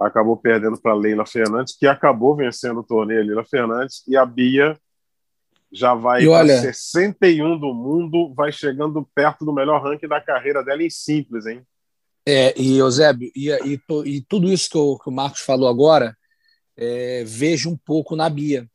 acabou 0.00 0.36
perdendo 0.36 0.80
para 0.80 0.94
Leila 0.94 1.26
Fernandes, 1.26 1.76
que 1.76 1.86
acabou 1.86 2.36
vencendo 2.36 2.80
o 2.80 2.84
torneio 2.84 3.24
Leila 3.24 3.44
Fernandes, 3.44 4.02
e 4.06 4.16
a 4.16 4.24
Bia 4.24 4.76
já 5.72 5.94
vai 5.94 6.22
para 6.24 6.32
olha... 6.32 6.60
61 6.60 7.58
do 7.58 7.74
mundo, 7.74 8.32
vai 8.34 8.52
chegando 8.52 9.08
perto 9.14 9.44
do 9.44 9.52
melhor 9.52 9.82
ranking 9.82 10.08
da 10.08 10.20
carreira 10.20 10.62
dela 10.62 10.82
em 10.82 10.90
simples, 10.90 11.46
hein? 11.46 11.62
É, 12.28 12.58
e 12.60 12.76
Eusébio, 12.78 13.30
e, 13.36 13.50
e, 13.50 13.80
e 14.04 14.20
tudo 14.22 14.52
isso 14.52 14.68
que 14.68 14.76
o, 14.76 14.98
que 14.98 15.08
o, 15.08 15.12
Marcos 15.12 15.40
falou 15.40 15.68
agora, 15.68 16.16
é, 16.76 17.22
vejo 17.24 17.70
um 17.70 17.76
pouco 17.76 18.16
na 18.16 18.28
Bia. 18.28 18.68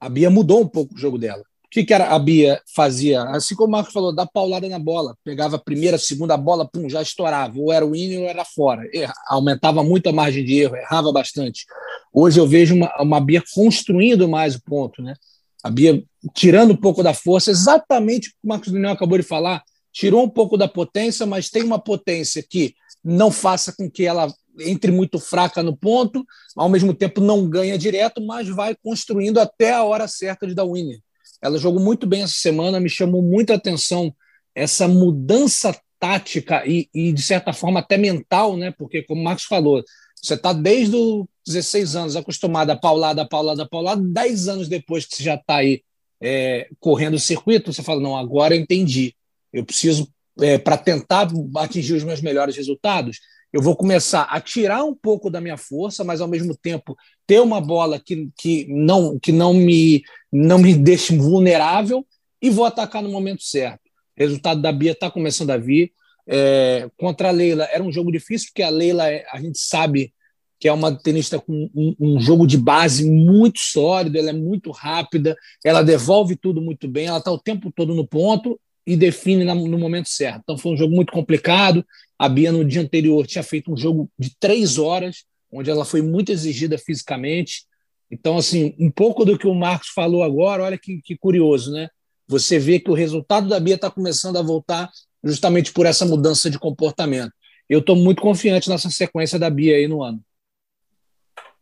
A 0.00 0.08
Bia 0.08 0.30
mudou 0.30 0.62
um 0.62 0.68
pouco 0.68 0.94
o 0.94 0.98
jogo 0.98 1.18
dela 1.18 1.44
que, 1.70 1.84
que 1.84 1.92
era, 1.92 2.08
a 2.08 2.18
Bia 2.18 2.60
fazia? 2.74 3.22
Assim 3.30 3.54
como 3.54 3.68
o 3.68 3.72
Marcos 3.72 3.92
falou, 3.92 4.14
dá 4.14 4.26
paulada 4.26 4.68
na 4.68 4.78
bola. 4.78 5.16
Pegava 5.24 5.56
a 5.56 5.58
primeira, 5.58 5.96
a 5.96 5.98
segunda 5.98 6.36
bola, 6.36 6.68
pum, 6.68 6.88
já 6.88 7.02
estourava. 7.02 7.58
Ou 7.58 7.72
era 7.72 7.84
o 7.84 7.94
in 7.94 8.16
ou 8.18 8.24
era 8.24 8.44
fora. 8.44 8.82
Erra, 8.92 9.14
aumentava 9.28 9.82
muito 9.82 10.08
a 10.08 10.12
margem 10.12 10.44
de 10.44 10.58
erro, 10.58 10.76
errava 10.76 11.12
bastante. 11.12 11.64
Hoje 12.12 12.38
eu 12.40 12.46
vejo 12.46 12.74
uma, 12.74 12.92
uma 13.00 13.20
Bia 13.20 13.42
construindo 13.54 14.28
mais 14.28 14.54
o 14.54 14.62
ponto, 14.62 15.02
né? 15.02 15.14
A 15.62 15.70
Bia 15.70 16.02
tirando 16.34 16.72
um 16.72 16.76
pouco 16.76 17.02
da 17.02 17.12
força, 17.12 17.50
exatamente 17.50 18.28
o 18.28 18.30
que 18.32 18.38
o 18.44 18.48
Marcos 18.48 18.72
Daniel 18.72 18.92
acabou 18.92 19.18
de 19.18 19.24
falar, 19.24 19.62
tirou 19.92 20.24
um 20.24 20.28
pouco 20.28 20.56
da 20.56 20.68
potência, 20.68 21.26
mas 21.26 21.50
tem 21.50 21.62
uma 21.62 21.78
potência 21.78 22.44
que 22.48 22.74
não 23.02 23.30
faça 23.30 23.72
com 23.72 23.90
que 23.90 24.04
ela 24.04 24.32
entre 24.60 24.90
muito 24.90 25.18
fraca 25.18 25.62
no 25.62 25.76
ponto, 25.76 26.24
ao 26.56 26.68
mesmo 26.68 26.94
tempo 26.94 27.20
não 27.20 27.48
ganha 27.48 27.76
direto, 27.76 28.24
mas 28.24 28.48
vai 28.48 28.74
construindo 28.74 29.38
até 29.38 29.72
a 29.72 29.84
hora 29.84 30.08
certa 30.08 30.46
de 30.46 30.54
dar 30.54 30.64
winner. 30.64 31.00
Ela 31.42 31.58
jogou 31.58 31.80
muito 31.80 32.06
bem 32.06 32.22
essa 32.22 32.34
semana, 32.34 32.80
me 32.80 32.88
chamou 32.88 33.22
muita 33.22 33.54
atenção 33.54 34.14
essa 34.54 34.88
mudança 34.88 35.78
tática 35.98 36.62
e, 36.66 36.88
e, 36.94 37.12
de 37.12 37.22
certa 37.22 37.52
forma, 37.52 37.80
até 37.80 37.96
mental, 37.96 38.56
né? 38.56 38.72
Porque, 38.76 39.02
como 39.02 39.20
o 39.20 39.24
Marcos 39.24 39.44
falou, 39.44 39.82
você 40.20 40.34
está 40.34 40.52
desde 40.52 40.96
os 40.96 41.26
16 41.46 41.96
anos 41.96 42.16
acostumado 42.16 42.70
a 42.70 42.76
paulada, 42.76 43.26
paulada, 43.26 43.68
paulada, 43.68 44.02
10 44.02 44.48
anos 44.48 44.68
depois 44.68 45.04
que 45.04 45.16
você 45.16 45.22
já 45.22 45.34
está 45.34 45.56
aí 45.56 45.82
é, 46.20 46.68
correndo 46.80 47.14
o 47.14 47.20
circuito, 47.20 47.72
você 47.72 47.82
fala: 47.82 48.00
não, 48.00 48.16
agora 48.16 48.54
eu 48.54 48.60
entendi. 48.60 49.14
Eu 49.52 49.64
preciso, 49.64 50.08
é, 50.40 50.58
para 50.58 50.76
tentar 50.76 51.28
atingir 51.56 51.94
os 51.94 52.04
meus 52.04 52.20
melhores 52.20 52.56
resultados, 52.56 53.20
eu 53.56 53.62
vou 53.62 53.74
começar 53.74 54.24
a 54.24 54.38
tirar 54.38 54.84
um 54.84 54.94
pouco 54.94 55.30
da 55.30 55.40
minha 55.40 55.56
força, 55.56 56.04
mas 56.04 56.20
ao 56.20 56.28
mesmo 56.28 56.54
tempo 56.54 56.94
ter 57.26 57.40
uma 57.40 57.58
bola 57.58 57.98
que, 57.98 58.28
que, 58.36 58.66
não, 58.68 59.18
que 59.18 59.32
não, 59.32 59.54
me, 59.54 60.02
não 60.30 60.58
me 60.58 60.74
deixe 60.76 61.16
vulnerável 61.16 62.06
e 62.42 62.50
vou 62.50 62.66
atacar 62.66 63.02
no 63.02 63.08
momento 63.08 63.42
certo. 63.42 63.80
O 64.14 64.20
resultado 64.20 64.60
da 64.60 64.70
Bia 64.70 64.92
está 64.92 65.10
começando 65.10 65.52
a 65.52 65.56
vir. 65.56 65.90
É, 66.28 66.86
contra 66.98 67.28
a 67.28 67.30
Leila 67.30 67.66
era 67.72 67.82
um 67.82 67.90
jogo 67.90 68.12
difícil, 68.12 68.48
porque 68.48 68.62
a 68.62 68.68
Leila, 68.68 69.10
é, 69.10 69.24
a 69.32 69.40
gente 69.40 69.58
sabe 69.58 70.12
que 70.60 70.68
é 70.68 70.72
uma 70.72 70.94
tenista 70.94 71.40
com 71.40 71.70
um, 71.74 71.96
um, 71.98 72.20
jogo 72.20 72.46
de 72.46 72.58
base 72.58 73.10
muito 73.10 73.58
sólido, 73.58 74.18
ela 74.18 74.30
é 74.30 74.34
muito 74.34 74.70
rápida, 74.70 75.34
ela 75.64 75.82
devolve 75.82 76.36
tudo 76.36 76.60
muito 76.60 76.86
bem, 76.88 77.06
ela 77.06 77.18
está 77.18 77.32
o 77.32 77.40
tempo 77.40 77.72
todo 77.74 77.94
no 77.94 78.06
ponto 78.06 78.60
e 78.86 78.98
define 78.98 79.44
no 79.44 79.78
momento 79.78 80.10
certo. 80.10 80.40
Então 80.42 80.58
foi 80.58 80.72
um 80.72 80.76
jogo 80.76 80.94
muito 80.94 81.10
complicado. 81.10 81.82
A 82.18 82.28
Bia, 82.28 82.50
no 82.50 82.64
dia 82.64 82.80
anterior, 82.80 83.26
tinha 83.26 83.42
feito 83.42 83.72
um 83.72 83.76
jogo 83.76 84.10
de 84.18 84.34
três 84.38 84.78
horas, 84.78 85.24
onde 85.52 85.70
ela 85.70 85.84
foi 85.84 86.02
muito 86.02 86.32
exigida 86.32 86.78
fisicamente. 86.78 87.64
Então, 88.10 88.36
assim, 88.36 88.74
um 88.78 88.90
pouco 88.90 89.24
do 89.24 89.38
que 89.38 89.46
o 89.46 89.54
Marcos 89.54 89.88
falou 89.88 90.22
agora, 90.22 90.62
olha 90.62 90.78
que, 90.78 91.00
que 91.02 91.16
curioso, 91.16 91.72
né? 91.72 91.88
Você 92.28 92.58
vê 92.58 92.80
que 92.80 92.90
o 92.90 92.94
resultado 92.94 93.48
da 93.48 93.60
Bia 93.60 93.74
está 93.74 93.90
começando 93.90 94.36
a 94.36 94.42
voltar 94.42 94.90
justamente 95.22 95.72
por 95.72 95.86
essa 95.86 96.04
mudança 96.04 96.50
de 96.50 96.58
comportamento. 96.58 97.32
Eu 97.68 97.80
estou 97.80 97.96
muito 97.96 98.22
confiante 98.22 98.68
nessa 98.68 98.90
sequência 98.90 99.38
da 99.38 99.50
Bia 99.50 99.76
aí 99.76 99.88
no 99.88 100.02
ano. 100.02 100.20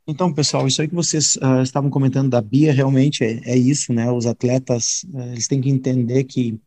Então, 0.07 0.33
pessoal, 0.33 0.67
isso 0.67 0.83
aí 0.83 0.89
que 0.89 0.95
vocês 0.95 1.37
uh, 1.37 1.63
estavam 1.63 1.89
comentando 1.89 2.29
da 2.29 2.41
Bia, 2.41 2.73
realmente 2.73 3.25
é, 3.25 3.41
é 3.45 3.57
isso, 3.57 3.93
né? 3.93 4.11
Os 4.11 4.27
atletas, 4.27 5.05
uh, 5.15 5.33
eles 5.33 5.49
têm 5.49 5.63
que 5.63 5.71
entender 5.71 6.25
que, 6.25 6.61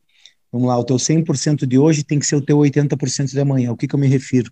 vamos 0.58 0.68
lá, 0.68 0.78
o 0.78 0.84
teu 0.84 0.98
100% 0.98 1.68
de 1.68 1.78
hoje 1.78 2.04
tem 2.04 2.18
que 2.18 2.26
ser 2.26 2.36
o 2.36 2.42
teu 2.42 2.58
80% 2.58 3.32
de 3.32 3.40
amanhã. 3.40 3.72
O 3.72 3.78
que, 3.78 3.88
que 3.88 3.94
eu 3.94 4.00
me 4.00 4.08
refiro? 4.08 4.52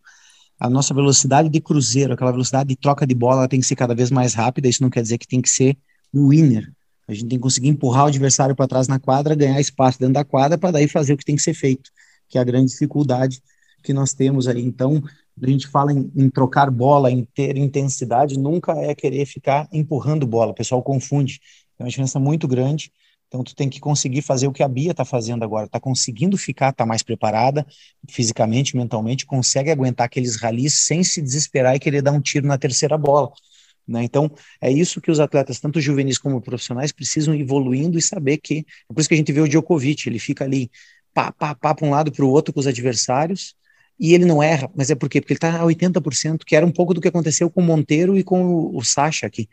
A 0.59 0.69
nossa 0.69 0.93
velocidade 0.93 1.49
de 1.49 1.59
cruzeiro, 1.59 2.13
aquela 2.13 2.31
velocidade 2.31 2.69
de 2.69 2.75
troca 2.75 3.05
de 3.05 3.15
bola, 3.15 3.47
tem 3.47 3.59
que 3.59 3.65
ser 3.65 3.75
cada 3.75 3.95
vez 3.95 4.11
mais 4.11 4.35
rápida. 4.35 4.67
Isso 4.67 4.83
não 4.83 4.89
quer 4.89 5.01
dizer 5.01 5.17
que 5.17 5.27
tem 5.27 5.41
que 5.41 5.49
ser 5.49 5.75
um 6.13 6.29
winner. 6.29 6.71
A 7.07 7.13
gente 7.13 7.27
tem 7.27 7.37
que 7.37 7.43
conseguir 7.43 7.69
empurrar 7.69 8.05
o 8.05 8.07
adversário 8.07 8.55
para 8.55 8.67
trás 8.67 8.87
na 8.87 8.99
quadra, 8.99 9.35
ganhar 9.35 9.59
espaço 9.59 9.99
dentro 9.99 10.13
da 10.13 10.23
quadra, 10.23 10.57
para 10.57 10.71
daí 10.71 10.87
fazer 10.87 11.13
o 11.13 11.17
que 11.17 11.25
tem 11.25 11.35
que 11.35 11.41
ser 11.41 11.53
feito, 11.53 11.89
que 12.29 12.37
é 12.37 12.41
a 12.41 12.43
grande 12.43 12.71
dificuldade 12.71 13.41
que 13.83 13.93
nós 13.93 14.13
temos 14.13 14.47
aí. 14.47 14.63
Então, 14.63 15.03
a 15.41 15.47
gente 15.47 15.67
fala 15.67 15.91
em, 15.91 16.11
em, 16.15 16.29
trocar 16.29 16.71
bola, 16.71 17.11
em 17.11 17.25
ter 17.35 17.57
intensidade, 17.57 18.39
nunca 18.39 18.73
é 18.73 18.95
querer 18.95 19.25
ficar 19.25 19.67
empurrando 19.71 20.25
bola. 20.25 20.51
O 20.51 20.55
pessoal 20.55 20.81
confunde. 20.81 21.39
É 21.77 21.83
uma 21.83 21.89
diferença 21.89 22.19
muito 22.19 22.47
grande. 22.47 22.91
Então, 23.27 23.43
tu 23.43 23.55
tem 23.55 23.69
que 23.69 23.79
conseguir 23.79 24.21
fazer 24.21 24.47
o 24.47 24.51
que 24.51 24.63
a 24.63 24.67
Bia 24.67 24.91
está 24.91 25.03
fazendo 25.03 25.43
agora. 25.43 25.65
Está 25.65 25.79
conseguindo 25.79 26.37
ficar, 26.37 26.69
está 26.69 26.85
mais 26.85 27.03
preparada 27.03 27.65
fisicamente, 28.09 28.77
mentalmente, 28.77 29.25
consegue 29.25 29.71
aguentar 29.71 30.05
aqueles 30.05 30.35
ralis 30.37 30.85
sem 30.85 31.03
se 31.03 31.21
desesperar 31.21 31.75
e 31.75 31.79
querer 31.79 32.01
dar 32.01 32.11
um 32.11 32.21
tiro 32.21 32.47
na 32.47 32.57
terceira 32.57 32.97
bola. 32.97 33.31
Né? 33.87 34.03
Então, 34.03 34.31
é 34.61 34.71
isso 34.71 34.99
que 34.99 35.11
os 35.11 35.19
atletas, 35.19 35.59
tanto 35.59 35.79
juvenis 35.79 36.17
como 36.17 36.41
profissionais, 36.41 36.91
precisam 36.91 37.35
evoluindo 37.35 37.97
e 37.97 38.01
saber 38.01 38.37
que. 38.37 38.65
É 38.89 38.93
por 38.93 38.99
isso 38.99 39.09
que 39.09 39.15
a 39.15 39.17
gente 39.17 39.31
vê 39.31 39.41
o 39.41 39.47
Djokovic, 39.47 40.07
ele 40.07 40.19
fica 40.19 40.43
ali, 40.43 40.71
pá, 41.13 41.31
pá, 41.31 41.53
pá, 41.55 41.75
para 41.75 41.85
um 41.85 41.91
lado 41.91 42.11
para 42.11 42.25
o 42.25 42.29
outro 42.29 42.53
com 42.53 42.59
os 42.59 42.67
adversários, 42.67 43.55
e 43.99 44.13
ele 44.13 44.25
não 44.25 44.43
erra, 44.43 44.69
mas 44.75 44.89
é 44.89 44.95
por 44.95 45.07
quê? 45.07 45.21
Porque 45.21 45.33
ele 45.33 45.37
está 45.37 45.61
a 45.61 45.63
80%, 45.63 46.43
que 46.45 46.55
era 46.55 46.65
um 46.65 46.71
pouco 46.71 46.93
do 46.93 46.99
que 46.99 47.07
aconteceu 47.07 47.49
com 47.49 47.61
o 47.61 47.63
Monteiro 47.63 48.17
e 48.17 48.23
com 48.23 48.43
o, 48.45 48.77
o 48.77 48.83
Sacha 48.83 49.25
aqui. 49.25 49.47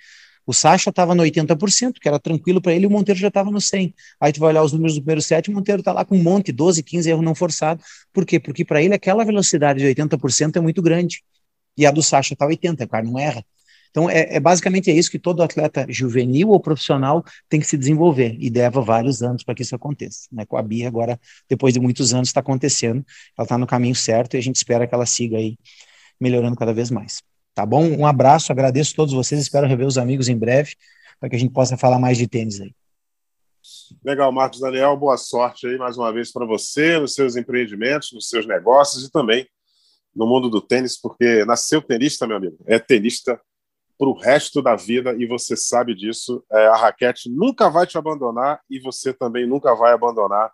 O 0.46 0.52
Sacha 0.52 0.90
estava 0.90 1.14
no 1.14 1.22
80%, 1.22 1.94
que 2.00 2.08
era 2.08 2.18
tranquilo 2.18 2.60
para 2.60 2.72
ele, 2.72 2.84
e 2.84 2.86
o 2.86 2.90
Monteiro 2.90 3.18
já 3.18 3.28
estava 3.28 3.50
no 3.50 3.58
100%. 3.58 3.94
Aí 4.20 4.32
tu 4.32 4.40
vai 4.40 4.50
olhar 4.50 4.62
os 4.62 4.72
números 4.72 4.94
do 4.94 5.00
primeiro 5.00 5.22
set, 5.22 5.48
o 5.48 5.52
Monteiro 5.52 5.80
está 5.80 5.92
lá 5.92 6.04
com 6.04 6.16
um 6.16 6.22
monte, 6.22 6.52
12, 6.52 6.82
15 6.82 7.10
erros 7.10 7.24
não 7.24 7.34
forçados. 7.34 7.84
Por 8.12 8.26
quê? 8.26 8.40
Porque 8.40 8.64
para 8.64 8.82
ele 8.82 8.94
aquela 8.94 9.24
velocidade 9.24 9.80
de 9.80 9.86
80% 9.86 10.56
é 10.56 10.60
muito 10.60 10.82
grande. 10.82 11.22
E 11.76 11.86
a 11.86 11.90
do 11.90 12.02
Sacha 12.02 12.34
está 12.34 12.46
80%, 12.46 12.84
o 12.84 12.88
cara 12.88 13.04
não 13.04 13.18
erra. 13.18 13.44
Então, 13.92 14.08
é, 14.08 14.36
é, 14.36 14.40
basicamente 14.40 14.90
é 14.90 14.94
isso 14.94 15.10
que 15.10 15.18
todo 15.18 15.42
atleta 15.42 15.86
juvenil 15.88 16.48
ou 16.48 16.58
profissional 16.58 17.22
tem 17.48 17.60
que 17.60 17.66
se 17.66 17.76
desenvolver, 17.76 18.36
e 18.40 18.48
leva 18.48 18.80
vários 18.80 19.22
anos 19.22 19.44
para 19.44 19.54
que 19.54 19.62
isso 19.62 19.76
aconteça. 19.76 20.28
Né? 20.32 20.46
Com 20.46 20.56
a 20.56 20.62
Bia, 20.62 20.88
agora, 20.88 21.20
depois 21.48 21.74
de 21.74 21.80
muitos 21.80 22.14
anos, 22.14 22.30
está 22.30 22.40
acontecendo, 22.40 23.04
ela 23.36 23.44
está 23.44 23.58
no 23.58 23.66
caminho 23.66 23.94
certo 23.94 24.34
e 24.34 24.38
a 24.38 24.40
gente 24.40 24.56
espera 24.56 24.86
que 24.86 24.94
ela 24.94 25.04
siga 25.04 25.36
aí 25.36 25.58
melhorando 26.18 26.56
cada 26.56 26.72
vez 26.72 26.90
mais. 26.90 27.22
Tá 27.54 27.66
bom? 27.66 27.84
Um 27.84 28.06
abraço, 28.06 28.50
agradeço 28.50 28.92
a 28.92 28.96
todos 28.96 29.12
vocês, 29.12 29.40
espero 29.40 29.66
rever 29.66 29.86
os 29.86 29.98
amigos 29.98 30.28
em 30.28 30.36
breve, 30.36 30.74
para 31.20 31.28
que 31.28 31.36
a 31.36 31.38
gente 31.38 31.52
possa 31.52 31.76
falar 31.76 31.98
mais 31.98 32.16
de 32.16 32.26
tênis 32.26 32.60
aí. 32.60 32.74
Legal, 34.02 34.32
Marcos 34.32 34.60
Daniel, 34.60 34.96
boa 34.96 35.16
sorte 35.16 35.66
aí 35.66 35.76
mais 35.76 35.98
uma 35.98 36.12
vez 36.12 36.32
para 36.32 36.46
você, 36.46 36.98
nos 36.98 37.14
seus 37.14 37.36
empreendimentos, 37.36 38.10
nos 38.12 38.28
seus 38.28 38.46
negócios 38.46 39.04
e 39.04 39.10
também 39.10 39.46
no 40.14 40.26
mundo 40.26 40.48
do 40.48 40.60
tênis, 40.60 40.98
porque 41.00 41.44
nasceu 41.44 41.80
tenista, 41.80 42.26
meu 42.26 42.38
amigo, 42.38 42.56
é 42.66 42.78
tenista 42.78 43.40
para 43.98 44.08
o 44.08 44.18
resto 44.18 44.60
da 44.60 44.74
vida 44.74 45.14
e 45.18 45.26
você 45.26 45.56
sabe 45.56 45.94
disso. 45.94 46.44
É, 46.50 46.66
a 46.66 46.76
raquete 46.76 47.30
nunca 47.30 47.68
vai 47.68 47.86
te 47.86 47.96
abandonar 47.96 48.60
e 48.68 48.80
você 48.80 49.12
também 49.12 49.46
nunca 49.46 49.74
vai 49.74 49.92
abandonar 49.92 50.50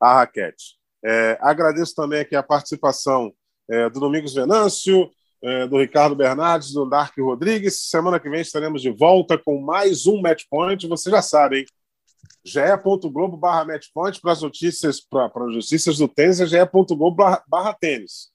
a 0.00 0.14
raquete. 0.14 0.76
É, 1.04 1.38
agradeço 1.40 1.94
também 1.94 2.20
aqui 2.20 2.34
a 2.34 2.42
participação 2.42 3.32
é, 3.68 3.90
do 3.90 4.00
Domingos 4.00 4.34
Venâncio, 4.34 5.10
é, 5.42 5.66
do 5.66 5.78
Ricardo 5.78 6.14
Bernardes, 6.14 6.72
do 6.72 6.88
Dark 6.88 7.16
Rodrigues. 7.18 7.88
Semana 7.88 8.20
que 8.20 8.28
vem 8.28 8.40
estaremos 8.40 8.82
de 8.82 8.90
volta 8.90 9.38
com 9.38 9.60
mais 9.60 10.06
um 10.06 10.20
Match 10.20 10.44
Point. 10.50 10.86
Você 10.86 11.10
já 11.10 11.22
sabe, 11.22 11.60
hein? 11.60 11.66
ge.globo 12.44 13.36
barra 13.36 13.64
matchpoint 13.64 14.20
para 14.20 14.32
as 14.32 14.42
notícias, 14.42 15.00
para 15.00 15.26
as 15.26 15.54
notícias 15.54 15.98
do 15.98 16.06
tênis, 16.06 16.40
é 16.40 16.46
ge.globo 16.46 17.16
barra 17.48 17.74
tênis. 17.74 18.28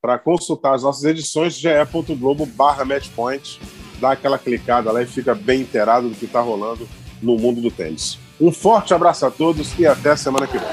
Para 0.00 0.18
consultar 0.18 0.74
as 0.74 0.82
nossas 0.82 1.04
edições, 1.04 1.54
ge.globo 1.54 2.46
barra 2.46 2.84
matchpoint 2.84 3.60
dá 4.00 4.12
aquela 4.12 4.38
clicada 4.38 4.90
lá 4.90 5.02
e 5.02 5.06
fica 5.06 5.34
bem 5.34 5.60
inteirado 5.60 6.08
do 6.08 6.14
que 6.14 6.24
está 6.24 6.40
rolando 6.40 6.88
no 7.22 7.36
mundo 7.36 7.60
do 7.60 7.70
tênis. 7.70 8.18
Um 8.40 8.50
forte 8.50 8.92
abraço 8.92 9.24
a 9.26 9.30
todos 9.30 9.78
e 9.78 9.86
até 9.86 10.16
semana 10.16 10.46
que 10.46 10.58
vem. 10.58 10.68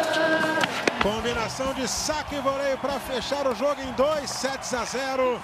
Combinação 1.03 1.74
de 1.76 1.88
saque 1.88 2.36
e 2.36 2.41
voleio 2.41 2.78
para 2.80 2.99
fechar 2.99 3.45
o 3.47 3.53
jogo 3.53 3.80
em 3.82 3.91
2 3.93 4.30
sets 4.30 4.74
a 4.74 4.84
0. 4.84 5.39